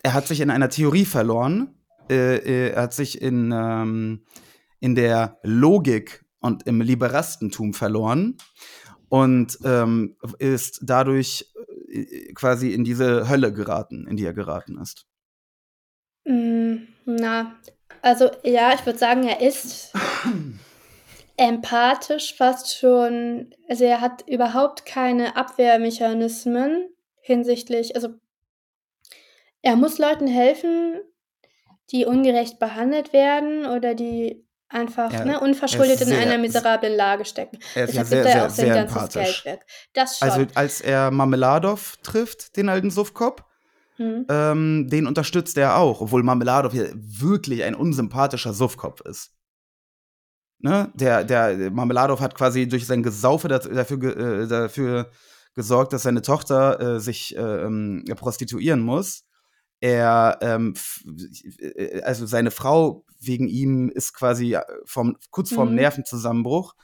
er 0.02 0.14
hat 0.14 0.26
sich 0.26 0.40
in 0.40 0.50
einer 0.50 0.68
Theorie 0.68 1.06
verloren, 1.06 1.74
äh, 2.10 2.36
äh, 2.36 2.72
er 2.72 2.82
hat 2.82 2.94
sich 2.94 3.20
in, 3.22 3.52
ähm, 3.52 4.24
in 4.80 4.94
der 4.94 5.38
Logik 5.42 6.24
und 6.40 6.66
im 6.66 6.80
Liberastentum 6.80 7.72
verloren 7.72 8.36
und 9.08 9.58
ähm, 9.64 10.16
ist 10.38 10.80
dadurch 10.82 11.50
äh, 11.88 12.32
quasi 12.34 12.72
in 12.72 12.84
diese 12.84 13.28
Hölle 13.28 13.52
geraten, 13.52 14.06
in 14.06 14.16
die 14.16 14.24
er 14.24 14.34
geraten 14.34 14.78
ist. 14.78 15.06
Mm, 16.26 16.76
Na, 17.06 17.56
also 18.02 18.30
ja, 18.44 18.74
ich 18.74 18.84
würde 18.84 18.98
sagen, 18.98 19.24
er 19.24 19.40
ist 19.40 19.92
empathisch 21.40 22.34
fast 22.36 22.76
schon. 22.76 23.54
Also 23.68 23.84
er 23.84 24.02
hat 24.02 24.28
überhaupt 24.28 24.84
keine 24.84 25.36
Abwehrmechanismen 25.36 26.88
hinsichtlich, 27.22 27.96
also 27.96 28.10
er 29.62 29.76
muss 29.76 29.98
Leuten 29.98 30.26
helfen, 30.26 31.00
die 31.92 32.04
ungerecht 32.06 32.58
behandelt 32.58 33.12
werden 33.12 33.64
oder 33.66 33.94
die 33.94 34.46
einfach 34.68 35.12
Er- 35.12 35.24
ne, 35.24 35.40
unverschuldet 35.40 36.00
er 36.00 36.06
ist 36.06 36.08
in 36.08 36.16
einer 36.16 36.30
sehr- 36.30 36.38
miserablen 36.38 36.94
Lage 36.96 37.24
stecken. 37.24 37.58
Er 37.74 37.84
ist 37.84 37.94
ja 37.94 38.02
Deshalb 38.02 38.06
sehr, 38.08 38.22
sehr, 38.32 38.46
auch 38.46 38.50
sein 38.50 38.66
sehr 38.66 38.74
ganzes 38.74 38.96
empathisch. 39.16 39.44
Das 39.94 40.18
schon. 40.18 40.28
Also 40.30 40.46
als 40.54 40.80
er 40.80 41.10
Marmeladov 41.10 41.96
trifft, 42.02 42.56
den 42.56 42.68
alten 42.68 42.90
Suffkopf, 42.90 43.42
hm. 43.96 44.26
ähm, 44.30 44.88
den 44.90 45.06
unterstützt 45.06 45.56
er 45.58 45.76
auch, 45.76 46.00
obwohl 46.02 46.22
Marmeladov 46.22 46.72
hier 46.72 46.90
wirklich 46.94 47.64
ein 47.64 47.74
unsympathischer 47.74 48.52
Suffkopf 48.52 49.00
ist. 49.02 49.32
Ne? 50.62 50.90
Der, 50.94 51.24
der 51.24 51.70
Marmeladov 51.70 52.20
hat 52.20 52.34
quasi 52.34 52.68
durch 52.68 52.86
sein 52.86 53.02
Gesaufe 53.02 53.48
dafür, 53.48 54.16
äh, 54.16 54.46
dafür 54.46 55.10
gesorgt, 55.54 55.92
dass 55.92 56.02
seine 56.02 56.22
Tochter 56.22 56.80
äh, 56.96 57.00
sich 57.00 57.36
äh, 57.36 57.40
ähm, 57.40 58.04
prostituieren 58.16 58.80
muss. 58.80 59.24
Er, 59.80 60.38
ähm, 60.42 60.74
äh, 61.58 62.02
also 62.02 62.26
seine 62.26 62.50
Frau 62.50 63.04
wegen 63.20 63.48
ihm 63.48 63.90
ist 63.90 64.12
quasi 64.14 64.56
vom, 64.84 65.16
kurz 65.30 65.52
vorm 65.52 65.70
Mhm. 65.70 65.74
Nervenzusammenbruch. 65.76 66.74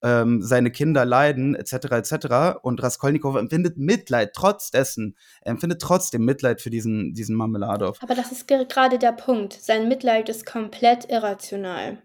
Ähm, 0.00 0.42
seine 0.42 0.70
Kinder 0.70 1.04
leiden, 1.04 1.56
etc., 1.56 1.72
etc. 1.90 2.58
Und 2.62 2.80
Raskolnikow 2.82 3.36
empfindet 3.36 3.78
Mitleid 3.78 4.30
trotz 4.32 4.70
dessen. 4.70 5.16
Er 5.40 5.50
empfindet 5.50 5.82
trotzdem 5.82 6.24
Mitleid 6.24 6.60
für 6.60 6.70
diesen, 6.70 7.14
diesen 7.14 7.34
Marmeladov. 7.34 7.98
Aber 8.00 8.14
das 8.14 8.30
ist 8.30 8.46
ge- 8.46 8.64
gerade 8.68 8.98
der 8.98 9.10
Punkt. 9.12 9.54
Sein 9.54 9.88
Mitleid 9.88 10.28
ist 10.28 10.46
komplett 10.46 11.10
irrational. 11.10 11.98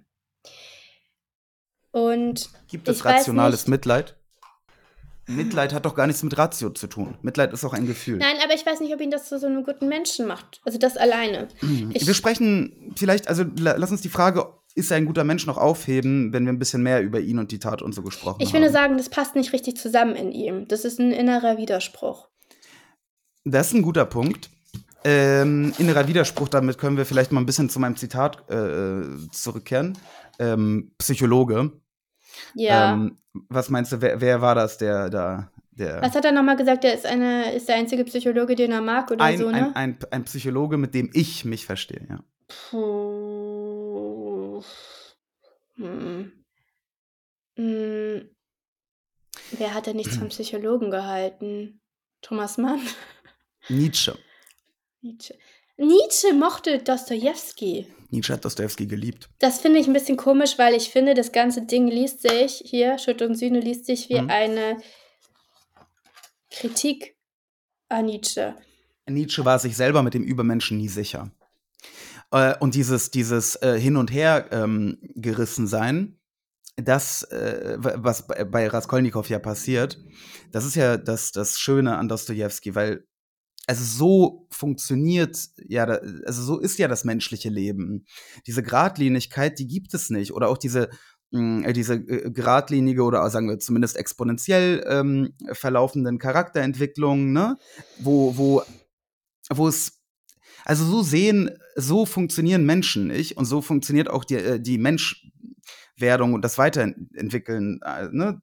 Und 1.93 2.49
Gibt 2.67 2.87
es 2.89 2.97
Ich 2.97 3.05
rationales. 3.05 3.67
Mitleid? 3.67 4.17
Mitleid 5.27 5.73
hat 5.73 5.85
doch 5.85 5.95
gar 5.95 6.05
nichts 6.07 6.21
mit 6.23 6.37
Ratio 6.37 6.71
zu 6.71 6.87
tun. 6.87 7.15
Mitleid 7.21 7.53
ist 7.53 7.63
auch 7.63 7.71
ein 7.73 7.85
Gefühl. 7.87 8.17
nein, 8.17 8.35
aber 8.43 8.53
ich 8.55 8.65
weiß 8.65 8.81
nicht, 8.81 8.93
ob 8.93 8.99
ihn 8.99 9.11
das 9.11 9.29
zu 9.29 9.39
so 9.39 9.45
einem 9.45 9.63
guten 9.63 9.87
Menschen 9.87 10.27
macht. 10.27 10.59
Also 10.65 10.77
das 10.77 10.97
alleine. 10.97 11.47
Ich, 11.93 12.05
wir 12.05 12.13
sprechen 12.13 12.91
vielleicht, 12.97 13.29
also 13.29 13.45
la- 13.57 13.75
lass 13.77 13.91
uns 13.91 14.01
die 14.01 14.09
Frage, 14.09 14.47
ist 14.75 14.91
er 14.91 14.97
ein 14.97 15.05
guter 15.05 15.23
Mensch, 15.23 15.45
noch 15.45 15.57
aufheben, 15.57 16.33
wenn 16.33 16.45
wir 16.45 16.51
ein 16.51 16.59
bisschen 16.59 16.83
mehr 16.83 17.01
über 17.01 17.19
ihn 17.21 17.39
und 17.39 17.51
die 17.51 17.59
Tat 17.59 17.81
und 17.81 17.93
so 17.93 18.01
gesprochen 18.01 18.41
ich 18.41 18.47
haben. 18.49 18.53
würde 18.59 18.71
sagen, 18.71 18.97
das 18.97 19.07
passt 19.07 19.35
nicht 19.35 19.53
richtig 19.53 19.77
zusammen 19.77 20.15
in 20.15 20.31
ihm. 20.33 20.67
Das 20.67 20.83
ist 20.83 20.99
ein 20.99 21.11
innerer 21.13 21.57
Widerspruch. 21.57 22.27
Das 23.45 23.67
ist 23.67 23.73
ein 23.75 23.81
guter 23.83 24.05
Punkt. 24.05 24.49
Ähm, 25.05 25.73
innerer 25.77 26.07
Widerspruch, 26.07 26.49
damit 26.49 26.77
können 26.77 26.97
wir 26.97 27.05
vielleicht 27.05 27.31
mal 27.31 27.39
ein 27.41 27.45
bisschen 27.45 27.69
zu 27.69 27.79
meinem 27.79 27.95
Zitat 27.97 28.49
äh, 28.49 29.03
zurückkehren. 29.31 29.97
Ähm, 30.39 30.91
Psychologe. 30.97 31.71
Ja. 32.55 32.93
Ähm, 32.93 33.17
was 33.33 33.69
meinst 33.69 33.91
du, 33.91 34.01
wer, 34.01 34.21
wer 34.21 34.41
war 34.41 34.55
das, 34.55 34.77
der 34.77 35.09
da, 35.09 35.51
der 35.71 36.01
Was 36.01 36.15
hat 36.15 36.25
er 36.25 36.31
nochmal 36.31 36.55
gesagt? 36.55 36.83
Er 36.83 36.93
ist, 36.93 37.05
eine, 37.05 37.51
ist 37.53 37.67
der 37.67 37.75
einzige 37.75 38.03
Psychologe, 38.05 38.55
den 38.55 38.71
er 38.71 38.81
mag 38.81 39.11
oder 39.11 39.23
ein, 39.23 39.37
so, 39.37 39.49
ne? 39.49 39.75
ein, 39.75 39.95
ein, 39.95 39.97
ein 40.11 40.23
Psychologe, 40.25 40.77
mit 40.77 40.93
dem 40.93 41.09
ich 41.13 41.45
mich 41.45 41.65
verstehe, 41.65 42.05
ja. 42.09 42.23
Puh. 42.69 44.63
Hm. 45.75 46.31
Hm. 47.55 48.29
Wer 49.51 49.73
hat 49.73 49.87
denn 49.87 49.95
nichts 49.95 50.17
vom 50.17 50.27
Psychologen 50.29 50.91
gehalten? 50.91 51.81
Thomas 52.21 52.57
Mann? 52.57 52.81
Nietzsche. 53.69 54.17
Nietzsche. 55.01 55.35
Nietzsche 55.77 56.33
mochte 56.33 56.79
Dostoevsky. 56.79 57.87
Nietzsche 58.09 58.33
hat 58.33 58.45
Dostoevsky 58.45 58.85
geliebt. 58.85 59.29
Das 59.39 59.59
finde 59.59 59.79
ich 59.79 59.87
ein 59.87 59.93
bisschen 59.93 60.17
komisch, 60.17 60.57
weil 60.59 60.75
ich 60.75 60.89
finde, 60.89 61.13
das 61.15 61.31
ganze 61.31 61.65
Ding 61.65 61.87
liest 61.87 62.21
sich, 62.21 62.61
hier, 62.65 62.99
Schutt 62.99 63.21
und 63.23 63.35
Sühne 63.35 63.59
liest 63.59 63.85
sich 63.87 64.07
wie 64.09 64.21
Mhm. 64.21 64.29
eine 64.29 64.77
Kritik 66.51 67.15
an 67.89 68.05
Nietzsche. 68.05 68.55
Nietzsche 69.07 69.43
war 69.43 69.59
sich 69.59 69.75
selber 69.75 70.03
mit 70.03 70.13
dem 70.13 70.23
Übermenschen 70.23 70.77
nie 70.77 70.87
sicher. 70.87 71.31
Äh, 72.31 72.55
und 72.59 72.75
dieses, 72.75 73.11
dieses 73.11 73.55
äh, 73.57 73.79
Hin- 73.79 73.97
und 73.97 74.11
Her 74.11 74.47
ähm, 74.51 74.97
gerissen 75.15 75.67
sein, 75.67 76.19
das, 76.75 77.23
äh, 77.23 77.75
was 77.79 78.27
bei 78.27 78.67
Raskolnikow 78.67 79.27
ja 79.29 79.39
passiert, 79.39 79.99
das 80.51 80.65
ist 80.65 80.75
ja 80.75 80.97
das, 80.97 81.31
das 81.31 81.59
Schöne 81.59 81.97
an 81.97 82.07
Dostoevsky, 82.07 82.73
weil 82.75 83.05
also 83.65 83.83
so 83.83 84.47
funktioniert 84.49 85.37
ja, 85.67 85.85
also 85.85 86.43
so 86.43 86.59
ist 86.59 86.77
ja 86.79 86.87
das 86.87 87.05
menschliche 87.05 87.49
Leben. 87.49 88.05
Diese 88.45 88.63
Gradlinigkeit, 88.63 89.57
die 89.57 89.67
gibt 89.67 89.93
es 89.93 90.09
nicht. 90.09 90.33
Oder 90.33 90.49
auch 90.49 90.57
diese, 90.57 90.89
mh, 91.31 91.65
hm, 91.65 91.73
diese 91.73 91.95
äh, 91.95 92.31
geradlinige 92.31 93.03
oder 93.03 93.29
sagen 93.29 93.49
wir 93.49 93.59
zumindest 93.59 93.95
exponentiell 93.95 94.83
ähm, 94.87 95.33
verlaufenden 95.53 96.19
Charakterentwicklungen, 96.19 97.31
ne? 97.31 97.57
Wo, 97.99 98.37
wo, 98.37 98.63
wo 99.49 99.67
es 99.67 100.03
also 100.65 100.85
so 100.85 101.03
sehen, 101.03 101.51
so 101.75 102.05
funktionieren 102.05 102.65
Menschen 102.65 103.07
nicht 103.07 103.37
und 103.37 103.45
so 103.45 103.61
funktioniert 103.61 104.09
auch 104.09 104.23
die, 104.23 104.35
äh, 104.35 104.59
die 104.59 104.77
Menschwerdung 104.77 106.33
und 106.33 106.43
das 106.43 106.57
Weiterentwickeln 106.57 107.79
äh, 107.83 108.07
ne, 108.11 108.41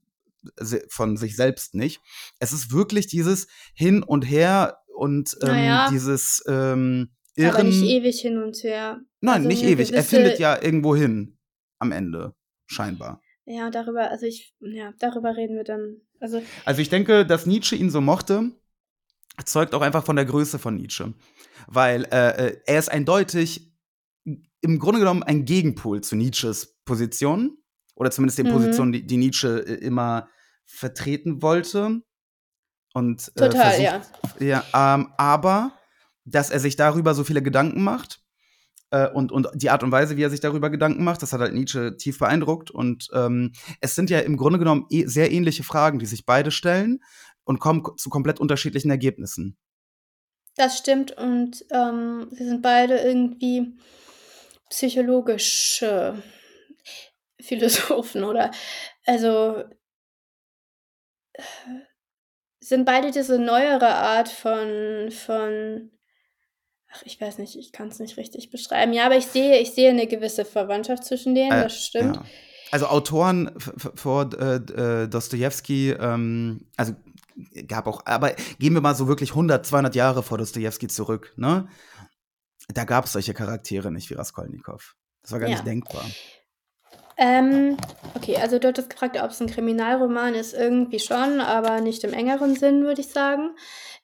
von 0.89 1.17
sich 1.17 1.37
selbst 1.37 1.75
nicht. 1.75 2.01
Es 2.39 2.53
ist 2.53 2.73
wirklich 2.73 3.07
dieses 3.07 3.47
Hin 3.75 4.03
und 4.03 4.23
Her 4.23 4.80
und 5.01 5.35
ähm, 5.41 5.49
naja. 5.49 5.89
dieses 5.91 6.45
ähm, 6.47 7.09
Irren. 7.35 7.55
Aber 7.55 7.65
nicht 7.65 7.83
ewig 7.83 8.21
hin 8.21 8.37
und 8.37 8.63
her. 8.63 9.01
Nein, 9.23 9.37
also 9.37 9.49
nicht 9.49 9.63
ewig. 9.63 9.95
Er 9.95 10.03
findet 10.03 10.39
ja 10.39 10.63
irgendwo 10.63 10.95
hin 10.95 11.39
am 11.79 11.91
Ende, 11.91 12.35
scheinbar. 12.67 13.23
Ja, 13.47 13.71
darüber, 13.71 14.11
also 14.11 14.27
ich, 14.27 14.55
ja, 14.61 14.93
darüber 14.99 15.37
reden 15.37 15.57
wir 15.57 15.65
dann. 15.65 16.03
Also, 16.21 16.43
also 16.67 16.83
ich 16.83 16.91
denke, 16.91 17.25
dass 17.25 17.47
Nietzsche 17.47 17.77
ihn 17.77 17.89
so 17.89 18.03
mochte, 18.03 18.51
zeugt 19.47 19.75
auch 19.75 19.81
einfach 19.81 20.05
von 20.05 20.17
der 20.17 20.27
Größe 20.27 20.59
von 20.59 20.77
Nietzsche. 20.77 21.15
Weil 21.67 22.05
äh, 22.13 22.49
äh 22.49 22.57
er 22.67 22.79
ist 22.79 22.91
eindeutig 22.91 23.73
im 24.61 24.79
Grunde 24.79 25.01
genommen 25.01 25.23
ein 25.23 25.47
Gegenpol 25.47 26.03
zu 26.03 26.15
Nietzsches 26.15 26.79
Position. 26.85 27.57
Oder 27.95 28.11
zumindest 28.11 28.39
den 28.39 28.49
mhm. 28.49 28.53
Positionen, 28.53 28.93
die, 28.93 29.07
die 29.07 29.17
Nietzsche 29.17 29.65
äh, 29.67 29.75
immer 29.77 30.29
vertreten 30.67 31.41
wollte. 31.41 32.03
Und, 32.93 33.33
äh, 33.37 33.49
Total, 33.49 33.73
versucht, 33.73 34.41
ja. 34.41 34.65
ja 34.73 34.95
ähm, 34.95 35.13
aber, 35.17 35.73
dass 36.25 36.51
er 36.51 36.61
sich 36.61 36.77
darüber 36.77 37.15
so 37.15 37.25
viele 37.25 37.43
Gedanken 37.43 37.83
macht 37.83 38.21
äh, 38.91 39.09
und, 39.09 39.33
und 39.33 39.49
die 39.55 39.71
Art 39.71 39.83
und 39.83 39.93
Weise, 39.93 40.17
wie 40.17 40.23
er 40.23 40.31
sich 40.31 40.41
darüber 40.41 40.71
Gedanken 40.71 41.05
macht, 41.05 41.23
das 41.23 41.33
hat 41.33 41.41
halt 41.41 41.55
Nietzsche 41.55 41.97
tief 41.97 42.19
beeindruckt. 42.19 42.71
Und 42.71 43.09
ähm, 43.15 43.53
es 43.81 43.95
sind 43.95 44.11
ja 44.11 44.21
im 44.21 44.37
Grunde 44.37 44.59
genommen 44.59 44.87
eh 44.91 45.07
sehr 45.07 45.31
ähnliche 45.31 45.63
Fragen, 45.63 45.99
die 45.99 46.07
sich 46.07 46.27
beide 46.27 46.51
stellen 46.51 47.01
und 47.45 47.61
kommen 47.61 47.85
zu 47.97 48.11
komplett 48.11 48.41
unterschiedlichen 48.41 48.91
Ergebnissen. 48.91 49.57
Das 50.57 50.79
stimmt 50.79 51.13
und 51.13 51.65
ähm, 51.71 52.29
sie 52.33 52.45
sind 52.45 52.61
beide 52.61 52.99
irgendwie 52.99 53.79
psychologische 54.69 56.23
Philosophen 57.41 58.25
oder 58.25 58.51
also 59.07 59.65
sind 62.61 62.85
beide 62.85 63.11
diese 63.11 63.39
neuere 63.39 63.95
Art 63.95 64.29
von, 64.29 65.11
von 65.11 65.91
ach, 66.93 67.03
ich 67.05 67.21
weiß 67.21 67.39
nicht, 67.39 67.57
ich 67.57 67.73
kann 67.73 67.89
es 67.89 67.99
nicht 67.99 68.17
richtig 68.17 68.51
beschreiben. 68.51 68.93
Ja, 68.93 69.07
aber 69.07 69.17
ich 69.17 69.27
sehe, 69.27 69.59
ich 69.59 69.73
sehe 69.73 69.91
eine 69.91 70.07
gewisse 70.07 70.45
Verwandtschaft 70.45 71.05
zwischen 71.05 71.35
denen, 71.35 71.53
äh, 71.53 71.63
das 71.65 71.85
stimmt. 71.85 72.17
Ja. 72.17 72.25
Also 72.71 72.87
Autoren 72.87 73.53
vor 73.59 74.31
äh, 74.39 74.57
äh, 74.57 75.09
Dostoevsky, 75.09 75.91
ähm, 75.91 76.67
also 76.77 76.95
gab 77.67 77.87
auch, 77.87 78.03
aber 78.07 78.35
gehen 78.59 78.75
wir 78.75 78.81
mal 78.81 78.95
so 78.95 79.09
wirklich 79.09 79.31
100, 79.31 79.67
200 79.67 79.95
Jahre 79.95 80.23
vor 80.23 80.39
Dostoevsky 80.39 80.87
zurück, 80.87 81.33
ne? 81.37 81.69
Da 82.69 82.85
gab 82.85 83.07
es 83.07 83.13
solche 83.13 83.35
Charaktere 83.35 83.91
nicht 83.91 84.11
wie 84.11 84.15
Raskolnikow. 84.15 84.95
Das 85.23 85.33
war 85.33 85.41
gar 85.41 85.49
ja. 85.49 85.57
nicht 85.57 85.67
denkbar. 85.67 86.05
Ähm, 87.21 87.77
okay, 88.15 88.39
also 88.39 88.59
du 88.59 88.69
hattest 88.69 88.89
gefragt, 88.89 89.21
ob 89.23 89.31
es 89.31 89.41
ein 89.41 89.51
Kriminalroman 89.51 90.35
ist. 90.35 90.55
Irgendwie 90.55 90.99
schon, 90.99 91.41
aber 91.41 91.83
nicht 91.83 92.03
im 92.03 92.15
engeren 92.15 92.57
Sinn, 92.57 92.83
würde 92.83 93.03
ich 93.03 93.09
sagen. 93.09 93.55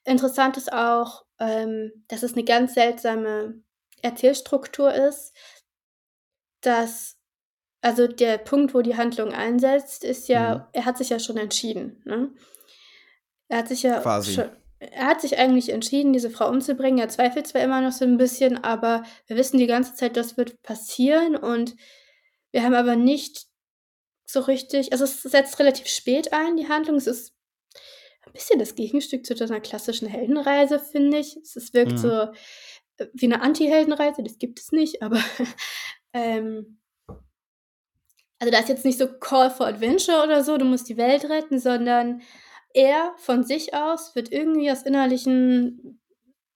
Interessant 0.04 0.58
ist 0.58 0.70
auch, 0.70 1.24
ähm, 1.40 1.90
dass 2.08 2.22
es 2.22 2.34
eine 2.34 2.44
ganz 2.44 2.74
seltsame 2.74 3.62
Erzählstruktur 4.02 4.92
ist. 4.92 5.34
Dass, 6.60 7.16
also 7.80 8.06
der 8.06 8.36
Punkt, 8.36 8.74
wo 8.74 8.82
die 8.82 8.96
Handlung 8.96 9.32
einsetzt, 9.32 10.04
ist 10.04 10.28
ja, 10.28 10.56
mhm. 10.56 10.62
er 10.72 10.84
hat 10.84 10.98
sich 10.98 11.08
ja 11.08 11.18
schon 11.18 11.38
entschieden. 11.38 12.02
Ne? 12.04 12.34
Er 13.48 13.58
hat 13.58 13.68
sich 13.68 13.82
ja 13.82 14.00
Quasi. 14.00 14.34
schon. 14.34 14.50
Er 14.78 15.06
hat 15.06 15.22
sich 15.22 15.38
eigentlich 15.38 15.70
entschieden, 15.70 16.12
diese 16.12 16.28
Frau 16.28 16.50
umzubringen. 16.50 16.98
Er 16.98 17.08
zweifelt 17.08 17.46
zwar 17.46 17.62
immer 17.62 17.80
noch 17.80 17.92
so 17.92 18.04
ein 18.04 18.18
bisschen, 18.18 18.62
aber 18.62 19.04
wir 19.26 19.38
wissen 19.38 19.56
die 19.56 19.66
ganze 19.66 19.94
Zeit, 19.94 20.18
das 20.18 20.36
wird 20.36 20.60
passieren 20.60 21.34
und 21.34 21.76
wir 22.52 22.62
haben 22.62 22.74
aber 22.74 22.96
nicht 22.96 23.46
so 24.26 24.40
richtig, 24.40 24.92
also 24.92 25.04
es 25.04 25.22
setzt 25.22 25.58
relativ 25.58 25.86
spät 25.86 26.32
ein, 26.32 26.56
die 26.56 26.68
Handlung. 26.68 26.96
Es 26.96 27.06
ist 27.06 27.34
ein 28.26 28.32
bisschen 28.32 28.58
das 28.58 28.74
Gegenstück 28.74 29.24
zu 29.24 29.34
einer 29.44 29.60
klassischen 29.60 30.08
Heldenreise, 30.08 30.80
finde 30.80 31.18
ich. 31.18 31.36
Es 31.36 31.72
wirkt 31.74 31.92
mhm. 31.92 31.98
so 31.98 32.08
äh, 32.98 33.06
wie 33.12 33.26
eine 33.26 33.42
Anti-Heldenreise, 33.42 34.22
das 34.22 34.38
gibt 34.38 34.58
es 34.58 34.72
nicht, 34.72 35.02
aber 35.02 35.22
ähm, 36.12 36.80
also 38.38 38.52
da 38.52 38.58
ist 38.58 38.68
jetzt 38.68 38.84
nicht 38.84 38.98
so 38.98 39.06
Call 39.18 39.50
for 39.50 39.66
Adventure 39.66 40.22
oder 40.22 40.44
so, 40.44 40.58
du 40.58 40.64
musst 40.64 40.88
die 40.88 40.96
Welt 40.96 41.24
retten, 41.24 41.58
sondern 41.58 42.20
er 42.74 43.14
von 43.16 43.44
sich 43.44 43.74
aus 43.74 44.14
wird 44.14 44.30
irgendwie 44.30 44.70
aus 44.70 44.82
innerlichen, 44.82 46.00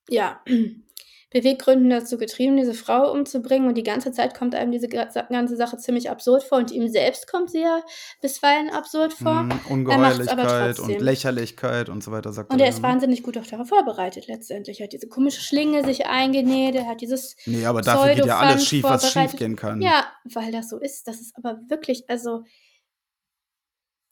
ja, 0.08 0.42
Beweggründen 1.30 1.90
dazu 1.90 2.18
getrieben, 2.18 2.56
diese 2.56 2.74
Frau 2.74 3.12
umzubringen. 3.12 3.68
Und 3.68 3.76
die 3.76 3.84
ganze 3.84 4.10
Zeit 4.10 4.36
kommt 4.36 4.56
einem 4.56 4.72
diese 4.72 4.88
ganze 4.88 5.56
Sache 5.56 5.76
ziemlich 5.78 6.10
absurd 6.10 6.42
vor. 6.42 6.58
Und 6.58 6.72
ihm 6.72 6.88
selbst 6.88 7.30
kommt 7.30 7.50
sie 7.50 7.60
ja 7.60 7.82
bisweilen 8.20 8.68
absurd 8.70 9.12
vor. 9.12 9.44
Mm, 9.44 9.60
Ungeheuerlichkeit 9.68 10.80
und 10.80 11.00
Lächerlichkeit 11.00 11.88
und 11.88 12.02
so 12.02 12.10
weiter, 12.10 12.32
sagt 12.32 12.52
Und 12.52 12.60
er 12.60 12.68
ist 12.68 12.82
wahnsinnig 12.82 13.22
gut 13.22 13.38
auch 13.38 13.46
darauf 13.46 13.68
vorbereitet 13.68 14.26
letztendlich. 14.26 14.80
Er 14.80 14.84
hat 14.84 14.92
diese 14.92 15.06
komische 15.06 15.40
Schlinge 15.40 15.84
sich 15.84 16.06
eingenäht, 16.06 16.74
er 16.74 16.88
hat 16.88 17.00
dieses. 17.00 17.36
Nee, 17.46 17.64
aber 17.64 17.80
dafür 17.82 18.14
geht 18.14 18.26
ja 18.26 18.38
alles 18.38 18.66
schief, 18.66 18.82
was 18.82 19.12
schief 19.12 19.36
gehen 19.36 19.54
kann. 19.54 19.80
Ja, 19.80 20.06
weil 20.24 20.50
das 20.50 20.68
so 20.68 20.78
ist. 20.78 21.06
Das 21.06 21.20
ist 21.20 21.36
aber 21.36 21.60
wirklich, 21.68 22.10
also. 22.10 22.42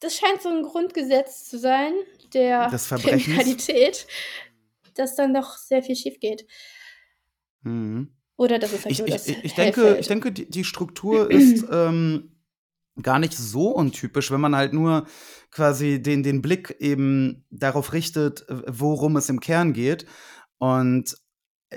Das 0.01 0.15
scheint 0.15 0.41
so 0.41 0.49
ein 0.49 0.63
Grundgesetz 0.63 1.49
zu 1.49 1.59
sein, 1.59 1.93
der 2.33 2.69
Kriminalität, 2.71 4.07
dass 4.95 5.17
dann 5.17 5.35
doch 5.35 5.57
sehr 5.57 5.83
viel 5.83 5.97
schief 5.97 6.21
geht. 6.21 6.47
Mhm. 7.69 8.09
Oder 8.37 8.59
das 8.59 8.73
ist 8.73 8.85
halt 8.85 8.93
ich, 8.93 8.99
nur 9.01 9.09
das 9.09 9.29
ich, 9.29 9.45
ich 9.45 9.55
denke, 9.55 9.97
ich 9.99 10.07
denke, 10.07 10.33
die, 10.33 10.49
die 10.49 10.65
Struktur 10.65 11.31
ist 11.31 11.67
ähm, 11.73 12.37
gar 13.03 13.19
nicht 13.19 13.35
so 13.35 13.71
untypisch, 13.71 14.31
wenn 14.31 14.41
man 14.41 14.57
halt 14.57 14.73
nur 14.73 15.07
quasi 15.51 16.01
den, 16.01 16.23
den 16.23 16.41
Blick 16.43 16.77
eben 16.79 17.45
darauf 17.51 17.93
richtet, 17.93 18.47
worum 18.49 19.17
es 19.17 19.29
im 19.29 19.41
Kern 19.41 19.73
geht. 19.73 20.07
Und 20.59 21.17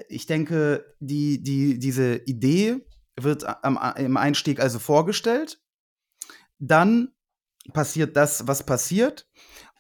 ich 0.07 0.25
denke, 0.25 0.95
die, 0.99 1.41
die, 1.41 1.79
diese 1.79 2.17
Idee 2.25 2.85
wird 3.19 3.43
am, 3.63 3.79
im 3.97 4.17
Einstieg 4.17 4.59
also 4.59 4.79
vorgestellt. 4.79 5.61
Dann 6.59 7.09
passiert 7.73 8.15
das, 8.15 8.47
was 8.47 8.65
passiert. 8.65 9.27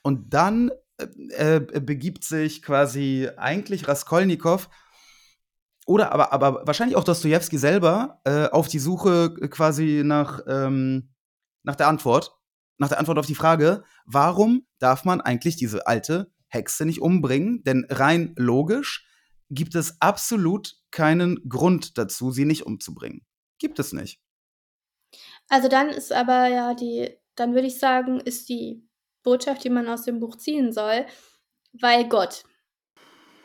Und 0.03 0.33
dann 0.33 0.71
äh, 0.97 1.55
äh 1.55 1.79
begibt 1.79 2.23
sich 2.23 2.61
quasi 2.61 3.29
eigentlich 3.37 3.87
Raskolnikow 3.87 4.67
oder 5.85 6.11
aber, 6.11 6.31
aber 6.31 6.65
wahrscheinlich 6.65 6.95
auch 6.95 7.03
Dostoevsky 7.03 7.57
selber 7.57 8.21
äh, 8.23 8.47
auf 8.49 8.67
die 8.67 8.79
Suche 8.79 9.33
quasi 9.49 10.03
nach, 10.05 10.41
ähm, 10.47 11.13
nach 11.63 11.75
der 11.75 11.87
Antwort, 11.87 12.37
nach 12.77 12.89
der 12.89 12.99
Antwort 12.99 13.17
auf 13.17 13.25
die 13.25 13.35
Frage, 13.35 13.83
warum 14.05 14.65
darf 14.79 15.05
man 15.05 15.21
eigentlich 15.21 15.55
diese 15.55 15.87
alte 15.87 16.31
Hexe 16.47 16.85
nicht 16.85 17.01
umbringen? 17.01 17.63
Denn 17.63 17.85
rein 17.89 18.33
logisch 18.37 19.07
gibt 19.49 19.75
es 19.75 20.01
absolut 20.01 20.77
keinen 20.91 21.47
Grund 21.49 21.97
dazu, 21.97 22.31
sie 22.31 22.45
nicht 22.45 22.65
umzubringen. 22.65 23.25
Gibt 23.59 23.79
es 23.79 23.93
nicht. 23.93 24.21
Also 25.49 25.67
dann 25.67 25.89
ist 25.89 26.13
aber 26.13 26.47
ja 26.47 26.73
die, 26.73 27.09
dann 27.35 27.53
würde 27.53 27.67
ich 27.67 27.77
sagen, 27.77 28.19
ist 28.19 28.49
die 28.49 28.87
Botschaft, 29.23 29.63
die 29.63 29.69
man 29.69 29.87
aus 29.89 30.03
dem 30.03 30.19
Buch 30.19 30.37
ziehen 30.37 30.71
soll, 30.71 31.05
weil 31.73 32.07
Gott. 32.07 32.43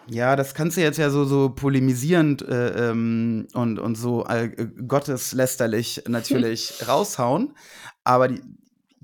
Ja, 0.09 0.37
das 0.37 0.55
kannst 0.55 0.77
du 0.77 0.83
jetzt 0.83 0.99
ja 0.99 1.11
so, 1.11 1.25
so 1.25 1.51
polemisierend 1.51 2.43
äh, 2.43 2.91
ähm, 2.91 3.49
und, 3.55 3.79
und 3.79 3.97
so 3.97 4.25
äh, 4.27 4.69
gotteslästerlich 4.87 6.05
natürlich 6.09 6.87
raushauen. 6.87 7.57
Aber 8.05 8.29
die, 8.29 8.41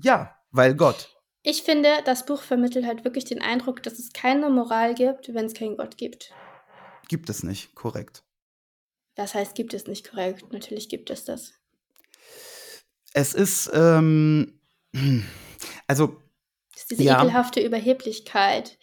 ja, 0.01 0.35
weil 0.51 0.75
Gott. 0.75 1.09
Ich 1.41 1.63
finde, 1.63 1.89
das 2.05 2.25
Buch 2.25 2.41
vermittelt 2.41 2.85
halt 2.85 3.03
wirklich 3.03 3.25
den 3.25 3.41
Eindruck, 3.41 3.83
dass 3.83 3.99
es 3.99 4.13
keine 4.13 4.49
Moral 4.49 4.95
gibt, 4.95 5.33
wenn 5.33 5.45
es 5.45 5.53
keinen 5.53 5.75
Gott 5.75 5.97
gibt. 5.97 6.31
Gibt 7.09 7.29
es 7.29 7.43
nicht, 7.43 7.75
korrekt. 7.75 8.23
Das 9.15 9.35
heißt, 9.35 9.53
gibt 9.53 9.73
es 9.73 9.87
nicht 9.87 10.09
korrekt. 10.09 10.53
Natürlich 10.53 10.87
gibt 10.87 11.09
es 11.09 11.25
das. 11.25 11.53
Es 13.13 13.33
ist, 13.33 13.69
ähm, 13.73 14.59
also. 15.87 16.22
Das 16.73 16.83
ist 16.83 16.91
diese 16.91 17.03
ja. 17.03 17.21
ekelhafte 17.21 17.61
Überheblichkeit 17.61 18.77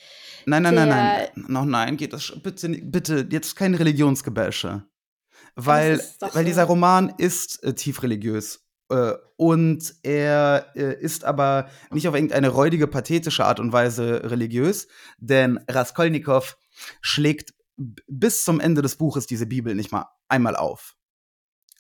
Nein, 0.47 0.63
nein, 0.63 0.75
nein, 0.75 0.89
nein. 0.89 1.29
Noch 1.49 1.65
nein, 1.65 1.97
geht 1.97 2.13
das 2.13 2.33
bitte, 2.43 2.69
bitte 2.69 3.27
jetzt 3.31 3.57
kein 3.57 3.75
Religionsgebäsche. 3.75 4.85
Weil, 5.57 6.01
weil 6.33 6.45
dieser 6.45 6.65
Roman 6.65 7.13
ist 7.19 7.63
äh, 7.65 7.75
tief 7.75 8.03
religiös. 8.03 8.65
Äh, 8.89 9.13
und 9.37 9.95
er 10.03 10.67
äh, 10.75 10.95
ist 11.01 11.25
aber 11.25 11.69
nicht 11.91 12.09
auf 12.09 12.15
irgendeine 12.15 12.49
räudige, 12.49 12.87
pathetische 12.87 13.45
Art 13.45 13.61
und 13.61 13.73
Weise 13.73 14.31
religiös, 14.31 14.89
denn 15.19 15.61
Raskolnikow 15.69 16.57
schlägt 17.01 17.55
bis 17.77 18.45
zum 18.45 18.61
Ende 18.61 18.83
des 18.83 18.97
Buches 18.97 19.27
diese 19.27 19.47
Bibel 19.47 19.75
nicht 19.75 19.93
mal 19.93 20.07
einmal 20.29 20.57
auf, 20.57 20.97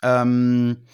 ähm, 0.02 0.86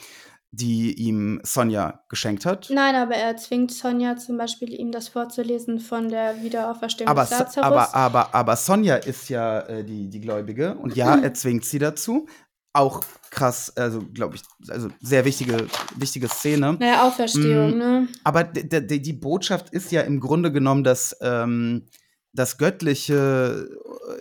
die 0.59 0.95
ihm 0.95 1.41
Sonja 1.43 2.01
geschenkt 2.09 2.47
hat. 2.47 2.69
Nein, 2.71 2.95
aber 2.95 3.15
er 3.15 3.37
zwingt 3.37 3.71
Sonja 3.73 4.17
zum 4.17 4.39
Beispiel, 4.39 4.73
ihm 4.73 4.91
das 4.91 5.09
vorzulesen 5.09 5.81
von 5.81 6.09
der 6.09 6.43
Wiederauferstehung 6.43 7.09
Aber, 7.09 7.23
des 7.23 7.31
Lazarus. 7.31 7.57
aber, 7.59 7.95
aber, 7.95 8.35
aber 8.35 8.57
Sonja 8.57 8.97
ist 8.97 9.29
ja 9.29 9.61
äh, 9.61 9.85
die, 9.85 10.09
die 10.09 10.21
Gläubige 10.21 10.75
und 10.77 10.97
ja, 10.97 11.17
er 11.17 11.35
zwingt 11.35 11.65
sie 11.67 11.79
dazu. 11.79 12.27
Auch 12.73 13.03
krass, 13.31 13.73
also 13.77 14.03
glaube 14.15 14.37
ich, 14.37 14.43
also 14.71 14.89
sehr 15.01 15.25
wichtige, 15.25 15.67
wichtige 15.97 16.29
Szene. 16.29 16.77
naja, 16.79 17.03
Auferstehung, 17.07 17.75
Mm, 17.75 17.79
ne? 17.79 18.09
Aber 18.25 18.45
die 18.45 19.13
Botschaft 19.13 19.71
ist 19.71 19.93
ja 19.93 20.03
im 20.03 20.21
Grunde 20.21 20.53
genommen, 20.53 20.85
dass 20.85 21.17
ähm, 21.21 21.87
das 22.33 22.57
Göttliche, 22.59 23.69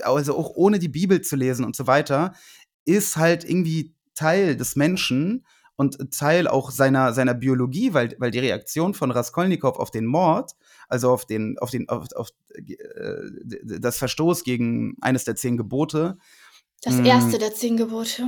also 0.04 0.38
auch 0.38 0.52
ohne 0.56 0.80
die 0.80 0.90
Bibel 0.90 1.22
zu 1.22 1.36
lesen 1.36 1.66
und 1.66 1.76
so 1.76 1.86
weiter, 1.88 2.34
ist 2.86 3.18
halt 3.18 3.44
irgendwie 3.44 3.94
Teil 4.16 4.56
des 4.56 4.76
Menschen 4.76 5.46
und 5.78 6.12
Teil 6.14 6.48
auch 6.48 6.72
seiner, 6.72 7.14
seiner 7.14 7.34
Biologie, 7.34 7.94
weil, 7.94 8.16
weil 8.20 8.32
die 8.32 8.40
Reaktion 8.40 8.94
von 8.94 9.12
Raskolnikow 9.12 9.78
auf 9.78 9.92
den 9.92 10.06
Mord, 10.06 10.52
also 10.88 11.12
auf 11.12 11.26
den, 11.26 11.58
auf 11.60 11.70
den, 11.72 11.90
auf, 11.90 12.08
auf 12.16 12.30
äh, 12.56 13.80
das 13.80 13.98
Verstoß 13.98 14.44
gegen 14.44 14.96
eines 15.02 15.24
der 15.26 15.36
zehn 15.36 15.58
Gebote, 15.58 16.18
Das 16.82 16.96
mm. 16.96 17.06
erste 17.06 17.38
der 17.40 17.54
zehn 17.54 17.78
Gebote. 17.78 18.28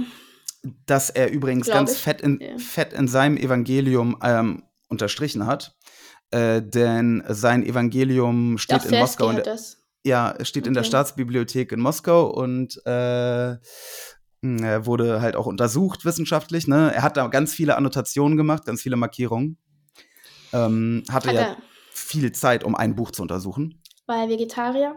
das 0.86 1.10
er 1.10 1.32
übrigens 1.32 1.68
Glaub 1.68 1.78
ganz 1.78 1.94
ich. 1.94 2.00
fett 2.00 2.22
in, 2.22 2.40
Ja. 2.42 2.58
fett 2.58 2.92
in 2.94 3.08
seinem 3.08 3.38
Evangelium 3.38 4.18
ähm, 4.22 4.64
unterstrichen 4.90 5.46
hat. 5.46 5.76
Äh, 6.32 6.62
denn 6.62 7.24
sein 7.30 7.64
Evangelium 7.64 8.58
steht 8.58 8.84
in 8.86 9.00
Moskau. 9.00 9.30
In 9.30 9.36
der, 9.38 9.46
das. 9.46 9.78
ja, 10.04 10.36
steht 10.44 10.68
in 10.68 10.74
der 10.74 10.82
Okay. 10.82 10.90
Staatsbibliothek 10.90 11.72
in 11.72 11.80
Moskau 11.80 12.28
und 12.30 12.82
äh, 12.86 13.56
er 14.60 14.86
wurde 14.86 15.22
halt 15.22 15.36
auch 15.36 15.46
untersucht 15.46 16.06
wissenschaftlich. 16.06 16.68
Ne? 16.68 16.94
Er 16.94 17.04
hat 17.04 17.18
da 17.18 17.28
ganz 17.28 17.54
viele 17.54 17.76
Annotationen 17.76 18.38
gemacht, 18.38 18.66
ganz 18.66 18.82
viele 18.82 18.96
Markierungen. 18.96 19.58
Ähm, 20.54 21.04
hatte 21.10 21.30
Hat 21.30 21.36
ja 21.36 21.58
viel 21.92 22.32
Zeit, 22.32 22.64
um 22.64 22.76
ein 22.76 22.96
Buch 22.96 23.12
zu 23.12 23.22
untersuchen. 23.22 23.82
War 24.06 24.24
er 24.24 24.30
Vegetarier? 24.30 24.96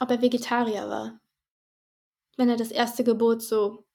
Ob 0.00 0.10
er 0.10 0.22
Vegetarier 0.22 0.88
war? 0.88 1.20
Wenn 2.36 2.48
er 2.48 2.56
das 2.56 2.70
erste 2.70 3.04
Gebot 3.04 3.42
so 3.42 3.86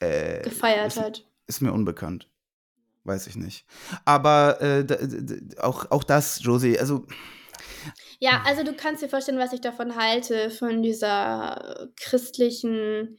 Äh, 0.00 0.42
gefeiert 0.42 0.88
ist, 0.88 1.00
hat. 1.00 1.26
Ist 1.46 1.60
mir 1.60 1.72
unbekannt. 1.72 2.30
Weiß 3.04 3.26
ich 3.26 3.36
nicht. 3.36 3.66
Aber 4.04 4.60
äh, 4.60 4.86
auch, 5.58 5.90
auch 5.90 6.04
das, 6.04 6.42
Josie, 6.42 6.78
also 6.78 7.06
Ja, 8.18 8.42
also 8.46 8.62
du 8.64 8.72
kannst 8.74 9.02
dir 9.02 9.08
vorstellen, 9.08 9.38
was 9.38 9.52
ich 9.52 9.60
davon 9.60 9.96
halte, 9.96 10.50
von 10.50 10.82
dieser 10.82 11.88
christlichen, 11.96 13.18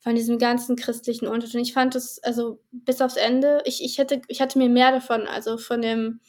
von 0.00 0.14
diesem 0.14 0.38
ganzen 0.38 0.76
christlichen 0.76 1.26
Unterton. 1.26 1.60
Ich 1.60 1.72
fand 1.72 1.94
es, 1.96 2.18
also 2.22 2.62
bis 2.70 3.00
aufs 3.00 3.16
Ende, 3.16 3.62
ich, 3.64 3.82
ich, 3.84 3.98
hätte, 3.98 4.22
ich 4.28 4.40
hatte 4.40 4.58
mir 4.58 4.68
mehr 4.68 4.92
davon, 4.92 5.26
also 5.26 5.58
von 5.58 5.82
dem, 5.82 6.20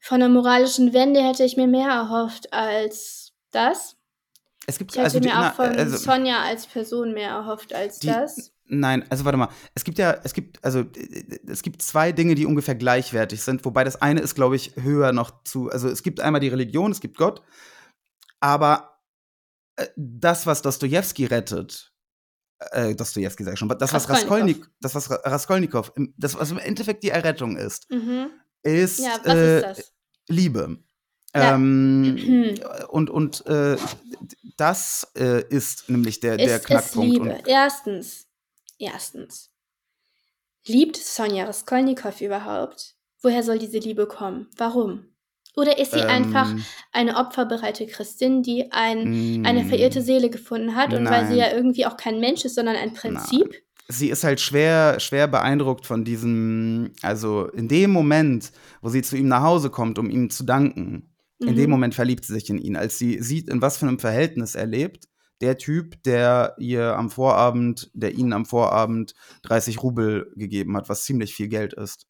von 0.00 0.20
der 0.20 0.28
moralischen 0.28 0.92
Wende 0.92 1.22
hätte 1.22 1.44
ich 1.44 1.56
mir 1.56 1.66
mehr 1.66 1.88
erhofft 1.88 2.52
als 2.52 3.32
das. 3.50 3.96
es 4.66 4.78
gibt 4.78 4.92
Ich 4.92 4.96
hätte 4.96 5.04
also 5.06 5.20
die- 5.20 5.28
mir 5.28 5.34
na, 5.34 5.50
auch 5.50 5.54
von 5.54 5.66
also, 5.66 5.96
Sonja 5.96 6.42
als 6.42 6.66
Person 6.66 7.12
mehr 7.12 7.30
erhofft 7.30 7.74
als 7.74 7.98
Die- 7.98 8.06
das. 8.08 8.52
Nein, 8.66 9.04
also 9.10 9.24
warte 9.26 9.36
mal. 9.36 9.48
Es 9.74 9.84
gibt 9.84 9.98
ja, 9.98 10.12
es 10.24 10.32
gibt, 10.32 10.64
also 10.64 10.84
es 11.46 11.62
gibt 11.62 11.82
zwei 11.82 12.12
Dinge, 12.12 12.34
die 12.34 12.46
ungefähr 12.46 12.74
gleichwertig 12.74 13.42
sind, 13.42 13.64
wobei 13.64 13.84
das 13.84 14.00
eine 14.00 14.20
ist, 14.20 14.34
glaube 14.34 14.56
ich, 14.56 14.74
höher 14.76 15.12
noch 15.12 15.42
zu. 15.44 15.68
Also 15.70 15.88
es 15.88 16.02
gibt 16.02 16.20
einmal 16.20 16.40
die 16.40 16.48
Religion, 16.48 16.90
es 16.90 17.00
gibt 17.00 17.18
Gott, 17.18 17.42
aber 18.40 18.98
äh, 19.76 19.86
das, 19.96 20.46
was 20.46 20.62
Dostoevsky 20.62 21.26
rettet, 21.26 21.92
äh, 22.70 22.94
Dostoevsky 22.94 23.44
sag 23.44 23.52
ich 23.54 23.58
schon, 23.58 23.68
das, 23.68 23.92
was. 23.92 24.08
Raskolnik, 24.08 24.66
das, 24.80 24.94
was 24.94 25.10
Ra- 25.10 25.20
Raskolnikow, 25.24 25.92
im- 25.96 26.14
das, 26.16 26.34
was 26.38 26.50
im 26.50 26.58
Endeffekt 26.58 27.02
die 27.02 27.10
Errettung 27.10 27.56
ist, 27.56 27.90
Mhm. 27.90 28.30
ist, 28.62 28.98
Ja, 29.00 29.18
was 29.24 29.34
äh, 29.34 29.56
ist 29.58 29.64
das? 29.78 29.92
Liebe. 30.28 30.78
Ja. 31.36 31.54
Ähm, 31.56 32.54
und 32.88 33.10
und 33.10 33.44
äh, 33.46 33.76
das 34.56 35.10
äh, 35.16 35.42
ist 35.48 35.90
nämlich 35.90 36.20
der, 36.20 36.36
der 36.38 36.56
ist 36.56 36.64
Knackpunkt. 36.66 37.12
Liebe? 37.12 37.24
Und, 37.34 37.46
Erstens, 37.48 38.26
erstens, 38.92 39.50
liebt 40.66 40.96
Sonja 40.96 41.44
Raskolnikow 41.44 42.20
überhaupt? 42.20 42.94
Woher 43.22 43.42
soll 43.42 43.58
diese 43.58 43.78
Liebe 43.78 44.06
kommen? 44.06 44.48
Warum? 44.56 45.06
Oder 45.56 45.78
ist 45.78 45.92
sie 45.92 46.02
einfach 46.02 46.50
ähm, 46.50 46.64
eine 46.90 47.16
opferbereite 47.16 47.86
Christin, 47.86 48.42
die 48.42 48.72
ein, 48.72 49.40
mm, 49.40 49.46
eine 49.46 49.64
verirrte 49.64 50.02
Seele 50.02 50.28
gefunden 50.28 50.74
hat 50.74 50.92
und 50.92 51.04
weil 51.04 51.26
sie 51.26 51.36
Nein. 51.36 51.50
ja 51.50 51.52
irgendwie 51.52 51.86
auch 51.86 51.96
kein 51.96 52.18
Mensch 52.18 52.44
ist, 52.44 52.56
sondern 52.56 52.76
ein 52.76 52.92
Prinzip? 52.92 53.54
sie 53.88 54.08
ist 54.08 54.24
halt 54.24 54.40
schwer, 54.40 54.98
schwer 55.00 55.28
beeindruckt 55.28 55.86
von 55.86 56.04
diesem, 56.04 56.92
also 57.02 57.46
in 57.48 57.68
dem 57.68 57.90
Moment, 57.90 58.52
wo 58.80 58.88
sie 58.88 59.02
zu 59.02 59.16
ihm 59.16 59.28
nach 59.28 59.42
Hause 59.42 59.70
kommt, 59.70 59.98
um 59.98 60.10
ihm 60.10 60.30
zu 60.30 60.44
danken, 60.44 61.14
in 61.38 61.54
dem 61.54 61.64
Mhm. 61.66 61.70
Moment 61.70 61.94
verliebt 61.94 62.24
sie 62.24 62.32
sich 62.32 62.48
in 62.48 62.58
ihn, 62.58 62.76
als 62.76 62.98
sie 62.98 63.20
sieht, 63.20 63.50
in 63.50 63.60
was 63.60 63.76
für 63.76 63.86
einem 63.86 63.98
Verhältnis 63.98 64.54
er 64.54 64.66
lebt. 64.66 65.08
Der 65.40 65.58
Typ, 65.58 66.02
der 66.04 66.54
ihr 66.58 66.96
am 66.96 67.10
Vorabend, 67.10 67.90
der 67.92 68.12
ihnen 68.14 68.32
am 68.32 68.46
Vorabend 68.46 69.14
30 69.42 69.82
Rubel 69.82 70.32
gegeben 70.36 70.76
hat, 70.76 70.88
was 70.88 71.04
ziemlich 71.04 71.34
viel 71.34 71.48
Geld 71.48 71.72
ist. 71.74 72.06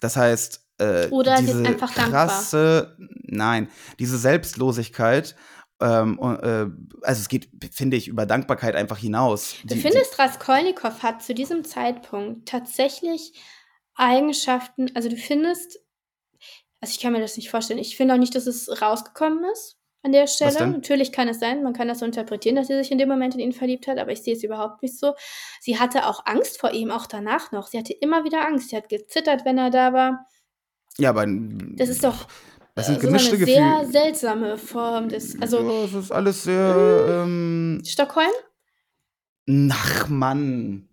Das 0.00 0.16
heißt, 0.16 0.66
äh, 0.78 1.08
Oder 1.08 1.36
sie 1.38 1.44
ist 1.44 1.52
diese 1.58 1.66
einfach 1.66 1.94
dankbar. 1.94 2.26
krasse, 2.26 2.96
nein, 3.22 3.68
diese 3.98 4.18
Selbstlosigkeit, 4.18 5.36
ähm, 5.80 6.18
äh, 6.20 6.66
also 7.06 7.20
es 7.20 7.28
geht, 7.28 7.48
finde 7.72 7.96
ich, 7.96 8.08
über 8.08 8.26
Dankbarkeit 8.26 8.74
einfach 8.76 8.98
hinaus. 8.98 9.54
Du 9.64 9.74
Die- 9.74 9.80
findest, 9.80 10.18
Raskolnikow 10.18 11.02
hat 11.02 11.22
zu 11.22 11.34
diesem 11.34 11.64
Zeitpunkt 11.64 12.48
tatsächlich 12.48 13.32
Eigenschaften, 13.94 14.90
also 14.94 15.08
du 15.08 15.16
findest, 15.16 15.78
also 16.80 16.92
ich 16.92 17.00
kann 17.00 17.12
mir 17.12 17.20
das 17.20 17.36
nicht 17.36 17.50
vorstellen, 17.50 17.78
ich 17.78 17.96
finde 17.96 18.14
auch 18.14 18.18
nicht, 18.18 18.34
dass 18.34 18.46
es 18.46 18.80
rausgekommen 18.82 19.44
ist 19.52 19.76
an 20.02 20.12
der 20.12 20.26
Stelle. 20.26 20.66
Natürlich 20.66 21.12
kann 21.12 21.28
es 21.28 21.40
sein, 21.40 21.62
man 21.62 21.72
kann 21.72 21.88
das 21.88 21.98
so 22.00 22.06
interpretieren, 22.06 22.56
dass 22.56 22.68
sie 22.68 22.76
sich 22.76 22.90
in 22.90 22.98
dem 22.98 23.08
Moment 23.08 23.34
in 23.34 23.40
ihn 23.40 23.52
verliebt 23.52 23.86
hat, 23.86 23.98
aber 23.98 24.12
ich 24.12 24.22
sehe 24.22 24.34
es 24.34 24.42
überhaupt 24.42 24.82
nicht 24.82 24.98
so. 24.98 25.14
Sie 25.60 25.78
hatte 25.78 26.06
auch 26.06 26.24
Angst 26.26 26.58
vor 26.60 26.72
ihm, 26.72 26.90
auch 26.90 27.06
danach 27.06 27.52
noch. 27.52 27.66
Sie 27.66 27.78
hatte 27.78 27.92
immer 27.92 28.24
wieder 28.24 28.46
Angst. 28.46 28.70
Sie 28.70 28.76
hat 28.76 28.88
gezittert, 28.88 29.44
wenn 29.44 29.58
er 29.58 29.70
da 29.70 29.92
war. 29.92 30.26
Ja, 30.98 31.10
aber 31.10 31.24
Das 31.26 31.88
ist 31.88 32.04
doch 32.04 32.26
das 32.74 32.88
äh, 32.88 32.92
sind 32.92 33.00
so 33.02 33.06
gemischte 33.08 33.36
eine 33.36 33.44
sehr 33.44 33.70
Gefühle. 33.80 33.92
seltsame 33.92 34.56
Form 34.56 35.08
des, 35.08 35.40
also 35.40 35.60
ja, 35.60 35.84
es 35.84 35.94
ist 35.94 36.10
alles 36.12 36.44
sehr. 36.44 37.24
Ähm, 37.24 37.82
Stockholm? 37.84 38.30
ach 39.70 40.08
Mann. 40.08 40.89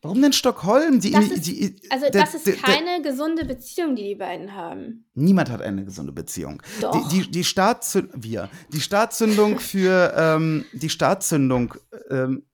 Warum 0.00 0.22
denn 0.22 0.32
Stockholm? 0.32 1.00
Die, 1.00 1.10
Das 1.10 1.24
ist- 1.26 1.46
die, 1.46 1.80
Also 1.90 2.06
der- 2.10 2.22
das 2.22 2.34
ist 2.34 2.46
der- 2.46 2.54
der- 2.54 2.62
keine 2.62 3.02
gesunde 3.02 3.44
Beziehung, 3.44 3.96
die 3.96 4.04
die 4.04 4.14
beiden 4.14 4.54
haben. 4.54 5.06
Niemand 5.14 5.50
hat 5.50 5.60
eine 5.60 5.84
gesunde 5.84 6.12
Beziehung. 6.12 6.62
Doch. 6.80 7.08
Die, 7.08 7.22
die, 7.24 7.30
die 7.30 7.44
Startzündung, 7.44 8.22
wir, 8.22 8.48
die 8.72 8.80
Startzündung 8.80 9.58
für, 9.58 10.14
ähm, 10.16 10.64
die 10.72 10.88
Startzündung 10.88 11.74
ähm, 12.10 12.44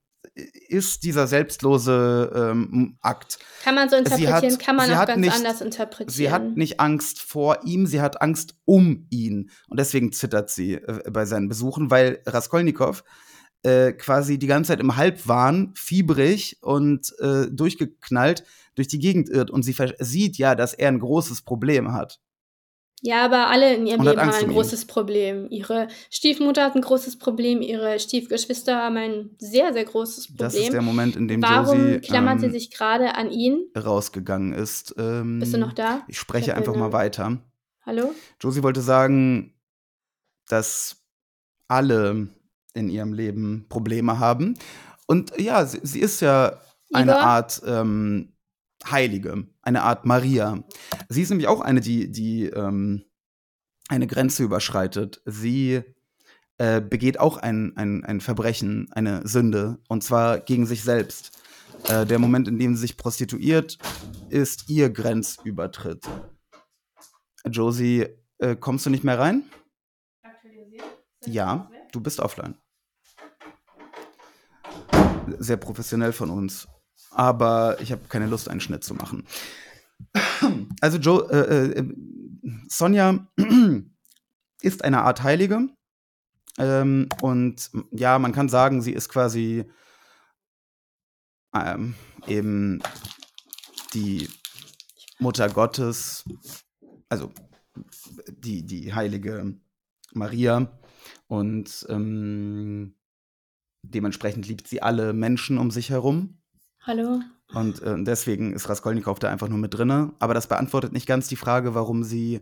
ist 0.69 1.05
dieser 1.05 1.27
selbstlose 1.29 2.33
ähm, 2.35 2.97
Akt. 3.03 3.39
Kann 3.63 3.75
man 3.77 3.89
so 3.89 3.97
Sie 3.99 4.03
hat- 4.05 4.19
interpretieren, 4.43 4.59
kann 4.59 4.77
man 4.77 4.91
auch 4.91 5.07
ganz 5.07 5.21
nicht- 5.21 5.35
anders 5.37 5.61
interpretieren. 5.61 6.11
Sie 6.15 6.31
hat 6.33 6.57
nicht 6.57 6.81
Angst 6.81 7.21
vor 7.21 7.61
ihm, 7.65 7.87
sie 7.87 8.01
hat 8.01 8.21
Angst 8.21 8.57
um 8.65 9.07
ihn. 9.11 9.51
Und 9.69 9.79
deswegen 9.79 10.13
zittert 10.13 10.51
sie 10.51 10.75
äh, 10.75 11.09
bei 11.11 11.25
seinen 11.27 11.49
Besuchen, 11.49 11.91
weil 11.91 12.21
Raskolnikow 12.27 13.05
äh, 13.65 13.93
quasi 13.93 14.39
die 14.39 14.47
ganze 14.47 14.69
Zeit 14.69 14.81
im 14.81 14.97
Halbwahn, 14.97 15.73
fiebrig 15.75 16.59
und 16.63 17.13
äh, 17.19 17.47
durchgeknallt 17.51 18.45
durch 18.77 18.89
die 18.89 18.99
Gegend 18.99 19.29
irrt. 19.29 19.51
Und 19.51 19.63
sie 19.63 19.75
sieht 19.99 20.39
ja, 20.39 20.55
dass 20.55 20.75
er 20.75 20.89
ein 20.89 21.01
großes 21.01 21.43
Problem 21.43 21.93
hat. 21.93 22.21
Ja, 23.07 23.23
aber 23.27 23.49
alle 23.49 23.75
in 23.75 23.87
ihrem 23.87 24.01
Leben 24.03 24.19
haben 24.19 24.31
ein 24.31 24.49
großes 24.49 24.87
Problem. 24.87 25.47
Ihre 25.51 25.89
Stiefmutter 26.11 26.65
hat 26.65 26.75
ein 26.75 26.81
großes 26.81 27.19
Problem, 27.19 27.61
ihre 27.61 27.99
Stiefgeschwister 28.01 28.77
haben 28.77 28.97
ein 28.97 29.31
sehr, 29.39 29.75
sehr 29.75 29.85
großes 29.85 30.29
Problem. 30.29 30.39
Das 30.39 30.55
ist 30.55 30.73
der 30.73 30.81
Moment, 30.81 31.15
in 31.15 31.29
dem 31.29 31.43
Warum 31.43 31.87
Josie 31.87 32.01
klammert 32.01 32.41
sie 32.41 32.47
ähm, 32.47 32.53
sich 32.53 32.71
gerade 32.71 33.15
an 33.15 33.31
ihn? 33.31 33.67
rausgegangen 33.77 34.55
ist. 34.55 34.95
Ähm, 34.97 35.39
Bist 35.39 35.53
du 35.53 35.59
noch 35.59 35.75
da? 35.75 36.03
Ich 36.09 36.19
spreche 36.19 36.53
hab 36.53 36.59
einfach 36.59 36.73
eine- 36.73 36.81
mal 36.83 36.93
weiter. 36.93 37.39
Hallo? 37.85 38.15
Josie 38.41 38.63
wollte 38.63 38.81
sagen, 38.81 39.53
dass 40.49 41.03
alle 41.69 42.29
in 42.75 42.89
ihrem 42.89 43.13
Leben 43.13 43.67
Probleme 43.69 44.19
haben. 44.19 44.59
Und 45.07 45.33
ja, 45.41 45.65
sie, 45.65 45.81
sie 45.83 46.01
ist 46.01 46.21
ja 46.21 46.61
eine 46.93 47.13
Igor? 47.13 47.23
Art 47.23 47.63
ähm, 47.67 48.33
Heilige, 48.91 49.47
eine 49.63 49.83
Art 49.83 50.05
Maria. 50.05 50.63
Sie 51.09 51.23
ist 51.23 51.31
nämlich 51.31 51.49
auch 51.49 51.61
eine, 51.61 51.81
die, 51.81 52.11
die 52.11 52.47
ähm, 52.47 53.05
eine 53.89 54.07
Grenze 54.07 54.43
überschreitet. 54.43 55.23
Sie 55.25 55.83
äh, 56.59 56.81
begeht 56.81 57.19
auch 57.19 57.37
ein, 57.39 57.77
ein, 57.77 58.05
ein 58.05 58.21
Verbrechen, 58.21 58.89
eine 58.93 59.27
Sünde, 59.27 59.79
und 59.89 60.05
zwar 60.05 60.41
gegen 60.41 60.67
sich 60.67 60.83
selbst. 60.83 61.39
Äh, 61.89 62.07
der 62.07 62.19
Moment, 62.19 62.49
in 62.49 62.59
dem 62.59 62.75
sie 62.75 62.83
sich 62.83 62.97
prostituiert, 62.97 63.79
ist 64.31 64.69
ihr 64.69 64.91
Grenzübertritt. 64.91 66.07
Josie, 67.47 68.07
äh, 68.39 68.57
kommst 68.57 68.87
du 68.87 68.91
nicht 68.91 69.05
mehr 69.05 69.19
rein? 69.19 69.45
Ja, 71.27 71.71
du 71.93 72.01
bist 72.01 72.21
offline. 72.21 72.57
Sehr 75.39 75.57
professionell 75.57 76.13
von 76.13 76.31
uns. 76.31 76.69
Aber 77.11 77.81
ich 77.81 77.93
habe 77.93 78.03
keine 78.09 78.27
Lust, 78.27 78.49
einen 78.49 78.61
Schnitt 78.61 78.85
zu 78.85 78.95
machen. 78.95 79.25
Also 80.81 80.99
Joe, 80.99 81.31
äh, 81.31 81.79
äh, 81.79 81.95
Sonja 82.69 83.27
ist 84.61 84.85
eine 84.85 85.03
Art 85.03 85.23
Heilige. 85.23 85.69
Ähm, 86.59 87.09
und 87.23 87.71
ja, 87.91 88.19
man 88.19 88.33
kann 88.33 88.49
sagen, 88.49 88.83
sie 88.83 88.93
ist 88.93 89.09
quasi 89.09 89.65
ähm, 91.55 91.95
eben 92.27 92.83
die 93.95 94.29
Mutter 95.19 95.49
Gottes, 95.49 96.25
also 97.09 97.33
die, 98.29 98.65
die 98.67 98.93
heilige 98.93 99.55
Maria. 100.13 100.79
Und 101.29 101.87
ähm, 101.89 102.95
dementsprechend 103.91 104.47
liebt 104.49 104.69
sie 104.69 104.83
alle 104.83 105.13
Menschen 105.13 105.59
um 105.59 105.71
sich 105.71 105.91
herum. 105.91 106.39
Hallo. 106.83 107.21
Und 107.53 107.83
äh, 107.83 108.03
deswegen 108.03 108.53
ist 108.53 108.69
Raskolnikow 108.69 109.19
da 109.19 109.31
einfach 109.31 109.49
nur 109.49 109.59
mit 109.59 109.75
drinne. 109.75 110.13
Aber 110.19 110.35
das 110.35 110.49
beantwortet 110.49 110.93
nicht 110.93 111.07
ganz 111.07 111.29
die 111.29 111.37
Frage, 111.37 111.75
warum 111.75 112.03
sie 112.03 112.41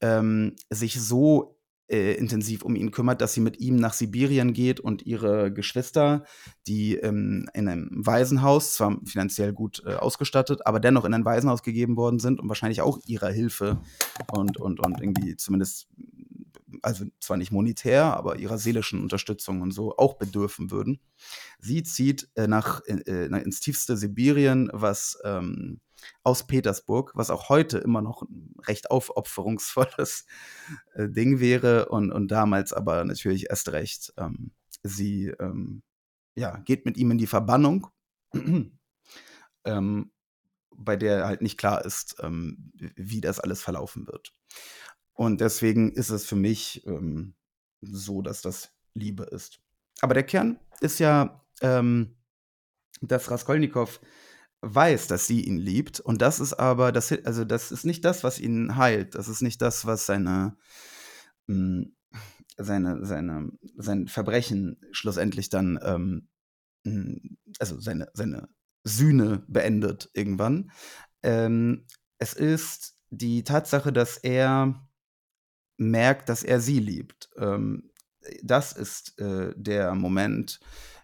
ähm, 0.00 0.54
sich 0.70 1.00
so 1.00 1.58
äh, 1.88 2.14
intensiv 2.14 2.62
um 2.62 2.74
ihn 2.74 2.90
kümmert, 2.90 3.20
dass 3.20 3.34
sie 3.34 3.40
mit 3.40 3.60
ihm 3.60 3.76
nach 3.76 3.92
Sibirien 3.92 4.52
geht 4.52 4.80
und 4.80 5.02
ihre 5.02 5.52
Geschwister, 5.52 6.24
die 6.66 6.94
ähm, 6.94 7.48
in 7.54 7.68
einem 7.68 7.90
Waisenhaus, 7.92 8.74
zwar 8.74 8.98
finanziell 9.04 9.52
gut 9.52 9.82
äh, 9.84 9.94
ausgestattet, 9.94 10.66
aber 10.66 10.80
dennoch 10.80 11.04
in 11.04 11.14
ein 11.14 11.24
Waisenhaus 11.24 11.62
gegeben 11.62 11.96
worden 11.96 12.18
sind 12.18 12.40
und 12.40 12.48
wahrscheinlich 12.48 12.80
auch 12.80 12.98
ihrer 13.06 13.30
Hilfe 13.30 13.80
und, 14.32 14.58
und, 14.58 14.80
und 14.80 15.00
irgendwie 15.00 15.36
zumindest 15.36 15.88
also 16.82 17.06
zwar 17.20 17.36
nicht 17.36 17.52
monetär, 17.52 18.04
aber 18.04 18.36
ihrer 18.36 18.58
seelischen 18.58 19.00
Unterstützung 19.00 19.60
und 19.62 19.70
so 19.70 19.96
auch 19.96 20.14
bedürfen 20.14 20.70
würden. 20.70 21.00
Sie 21.58 21.82
zieht 21.82 22.28
äh, 22.34 22.46
nach, 22.46 22.80
äh, 22.86 23.26
ins 23.26 23.60
tiefste 23.60 23.96
Sibirien, 23.96 24.68
was 24.72 25.18
ähm, 25.24 25.80
aus 26.24 26.46
Petersburg, 26.46 27.12
was 27.14 27.30
auch 27.30 27.48
heute 27.48 27.78
immer 27.78 28.02
noch 28.02 28.22
ein 28.22 28.54
recht 28.66 28.90
aufopferungsvolles 28.90 30.26
äh, 30.94 31.08
Ding 31.08 31.40
wäre 31.40 31.88
und, 31.88 32.10
und 32.12 32.28
damals 32.28 32.72
aber 32.72 33.04
natürlich 33.04 33.48
erst 33.48 33.70
recht. 33.70 34.12
Ähm, 34.16 34.50
sie 34.82 35.28
ähm, 35.38 35.82
ja, 36.34 36.58
geht 36.58 36.84
mit 36.84 36.96
ihm 36.96 37.10
in 37.12 37.18
die 37.18 37.26
Verbannung, 37.26 37.88
ähm, 39.64 40.12
bei 40.74 40.96
der 40.96 41.26
halt 41.26 41.42
nicht 41.42 41.58
klar 41.58 41.84
ist, 41.84 42.16
ähm, 42.20 42.72
wie 42.96 43.20
das 43.20 43.38
alles 43.38 43.62
verlaufen 43.62 44.06
wird. 44.06 44.32
Und 45.14 45.40
deswegen 45.40 45.92
ist 45.92 46.10
es 46.10 46.24
für 46.24 46.36
mich 46.36 46.86
ähm, 46.86 47.34
so, 47.80 48.22
dass 48.22 48.42
das 48.42 48.72
Liebe 48.94 49.24
ist. 49.24 49.60
Aber 50.00 50.14
der 50.14 50.24
Kern 50.24 50.58
ist 50.80 50.98
ja, 50.98 51.44
ähm, 51.60 52.16
dass 53.00 53.30
Raskolnikow 53.30 54.00
weiß, 54.62 55.08
dass 55.08 55.26
sie 55.26 55.42
ihn 55.42 55.58
liebt. 55.58 56.00
Und 56.00 56.22
das 56.22 56.40
ist 56.40 56.54
aber, 56.54 56.92
das, 56.92 57.12
also 57.24 57.44
das 57.44 57.72
ist 57.72 57.84
nicht 57.84 58.04
das, 58.04 58.24
was 58.24 58.38
ihn 58.38 58.76
heilt. 58.76 59.14
Das 59.14 59.28
ist 59.28 59.42
nicht 59.42 59.60
das, 59.60 59.86
was 59.86 60.06
seine, 60.06 60.56
mh, 61.46 61.56
hm, 61.56 61.96
seine, 62.56 63.04
seine, 63.04 63.50
sein 63.76 64.08
Verbrechen 64.08 64.80
schlussendlich 64.92 65.48
dann, 65.48 65.78
ähm, 65.82 66.28
hm, 66.86 67.38
also 67.58 67.80
seine, 67.80 68.08
seine 68.14 68.48
Sühne 68.84 69.44
beendet 69.48 70.10
irgendwann. 70.14 70.70
Ähm, 71.22 71.86
es 72.18 72.32
ist 72.34 72.96
die 73.10 73.44
Tatsache, 73.44 73.92
dass 73.92 74.16
er 74.16 74.88
merkt, 75.76 76.28
dass 76.28 76.42
er 76.42 76.60
sie 76.60 76.78
liebt. 76.78 77.30
Ähm, 77.36 77.90
das 78.42 78.72
ist 78.72 79.18
äh, 79.18 79.52
der 79.56 79.94
Moment, 79.94 80.60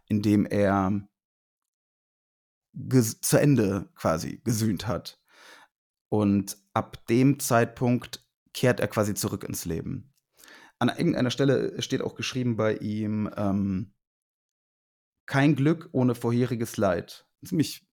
in 0.07 0.23
dem 0.23 0.47
er 0.47 1.09
zu 2.73 3.37
Ende 3.41 3.91
quasi 3.95 4.41
gesühnt 4.45 4.87
hat. 4.87 5.21
Und 6.09 6.57
ab 6.75 7.05
dem 7.07 7.39
Zeitpunkt 7.41 8.27
kehrt 8.55 8.81
er 8.81 8.89
quasi 8.89 9.15
zurück 9.15 9.45
ins 9.45 9.65
Leben. 9.65 10.15
An 10.79 10.89
irgendeiner 10.89 11.31
Stelle 11.31 11.81
steht 11.83 12.03
auch 12.03 12.15
geschrieben 12.15 12.57
bei 12.57 12.77
ihm, 12.77 13.31
ähm, 13.37 13.95
kein 15.27 15.57
Glück 15.57 15.89
ohne 15.93 16.15
vorheriges 16.15 16.77
Leid. 16.77 17.27
Ziemlich, 17.45 17.87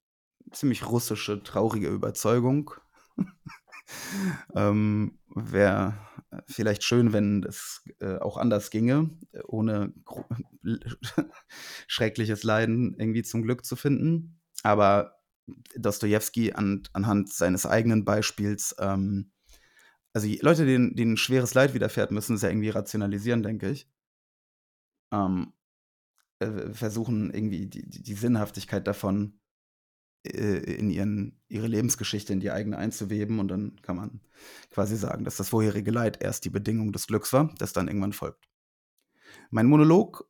ziemlich 0.51 0.85
russische, 0.87 1.43
traurige 1.43 1.89
Überzeugung. 1.89 2.71
ähm, 4.55 5.19
Wäre 5.35 5.97
vielleicht 6.47 6.83
schön, 6.83 7.13
wenn 7.13 7.43
es 7.43 7.83
äh, 7.99 8.17
auch 8.17 8.37
anders 8.37 8.69
ginge, 8.69 9.09
ohne 9.45 9.93
schreckliches 11.87 12.43
Leiden 12.43 12.95
irgendwie 12.97 13.23
zum 13.23 13.43
Glück 13.43 13.65
zu 13.65 13.75
finden. 13.75 14.39
Aber 14.63 15.19
Dostoevsky 15.77 16.53
an, 16.53 16.83
anhand 16.93 17.31
seines 17.31 17.65
eigenen 17.65 18.05
Beispiels, 18.05 18.75
ähm, 18.79 19.31
also 20.13 20.27
Leute, 20.41 20.65
denen, 20.65 20.95
denen 20.95 21.17
schweres 21.17 21.53
Leid 21.53 21.73
widerfährt, 21.73 22.11
müssen 22.11 22.35
es 22.35 22.41
ja 22.41 22.49
irgendwie 22.49 22.69
rationalisieren, 22.69 23.43
denke 23.43 23.69
ich. 23.69 23.89
Ähm, 25.11 25.53
äh, 26.39 26.73
versuchen 26.73 27.33
irgendwie 27.33 27.67
die, 27.67 27.87
die, 27.87 28.13
Sinnhaftigkeit 28.13 28.87
davon 28.87 29.39
äh, 29.39 29.44
in 30.25 30.89
ihren, 30.89 31.39
ihre 31.47 31.67
Lebensgeschichte 31.67 32.33
in 32.33 32.39
die 32.39 32.51
eigene 32.51 32.77
einzuweben 32.77 33.39
und 33.39 33.47
dann 33.47 33.81
kann 33.81 33.95
man 33.95 34.21
quasi 34.71 34.95
sagen, 34.95 35.23
dass 35.23 35.37
das 35.37 35.49
vorherige 35.49 35.91
Leid 35.91 36.21
erst 36.21 36.45
die 36.45 36.49
Bedingung 36.49 36.91
des 36.91 37.07
Glücks 37.07 37.33
war, 37.33 37.53
das 37.57 37.73
dann 37.73 37.87
irgendwann 37.87 38.13
folgt. 38.13 38.47
Mein 39.49 39.67
Monolog 39.67 40.29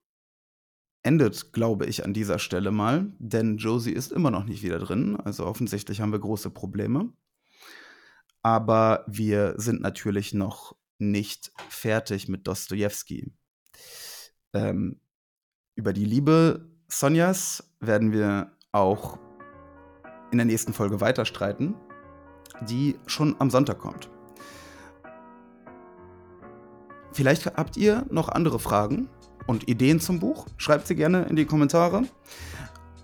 endet, 1.03 1.53
glaube 1.53 1.85
ich, 1.85 2.03
an 2.03 2.13
dieser 2.13 2.39
Stelle 2.39 2.71
mal, 2.71 3.13
denn 3.19 3.57
Josie 3.57 3.91
ist 3.93 4.11
immer 4.11 4.31
noch 4.31 4.45
nicht 4.45 4.63
wieder 4.63 4.79
drin, 4.79 5.15
also 5.15 5.45
offensichtlich 5.45 6.01
haben 6.01 6.11
wir 6.11 6.19
große 6.19 6.49
Probleme. 6.49 7.13
Aber 8.41 9.05
wir 9.07 9.55
sind 9.57 9.81
natürlich 9.81 10.33
noch 10.33 10.75
nicht 10.97 11.51
fertig 11.69 12.27
mit 12.27 12.47
Dostoevsky. 12.47 13.33
Ähm, 14.53 14.99
über 15.75 15.93
die 15.93 16.05
Liebe 16.05 16.69
Sonjas 16.87 17.75
werden 17.79 18.11
wir 18.11 18.55
auch 18.71 19.19
in 20.31 20.37
der 20.37 20.45
nächsten 20.45 20.73
Folge 20.73 21.01
weiter 21.01 21.25
streiten, 21.25 21.75
die 22.61 22.97
schon 23.05 23.35
am 23.39 23.49
Sonntag 23.49 23.79
kommt. 23.79 24.09
Vielleicht 27.11 27.45
habt 27.45 27.77
ihr 27.77 28.05
noch 28.09 28.29
andere 28.29 28.59
Fragen 28.59 29.09
und 29.47 29.69
Ideen 29.69 29.99
zum 29.99 30.19
Buch. 30.19 30.47
Schreibt 30.57 30.87
sie 30.87 30.95
gerne 30.95 31.23
in 31.23 31.35
die 31.35 31.45
Kommentare. 31.45 32.03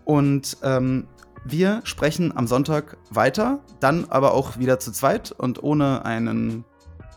Und 0.04 0.58
ähm, 0.64 1.08
wir 1.46 1.82
sprechen 1.86 2.36
am 2.36 2.46
Sonntag 2.46 2.98
weiter, 3.10 3.62
dann 3.80 4.06
aber 4.10 4.34
auch 4.34 4.60
wieder 4.60 4.80
zu 4.80 4.92
zweit 4.92 5.32
und 5.32 5.64
ohne 5.64 6.06
einen 6.06 6.66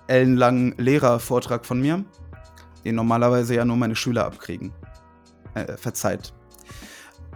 ellenlangen 0.07 0.75
Lehrervortrag 0.79 1.67
von 1.67 1.81
mir, 1.81 2.05
den 2.85 2.95
normalerweise 2.95 3.55
ja 3.55 3.65
nur 3.65 3.77
meine 3.77 3.97
Schüler 3.97 4.27
abkriegen. 4.27 4.73
Äh, 5.55 5.77
verzeiht. 5.77 6.33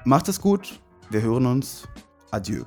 Macht 0.05 0.29
es 0.29 0.41
gut, 0.41 0.81
wir 1.11 1.23
hören 1.23 1.47
uns. 1.47 1.89
Adieu. 2.33 2.65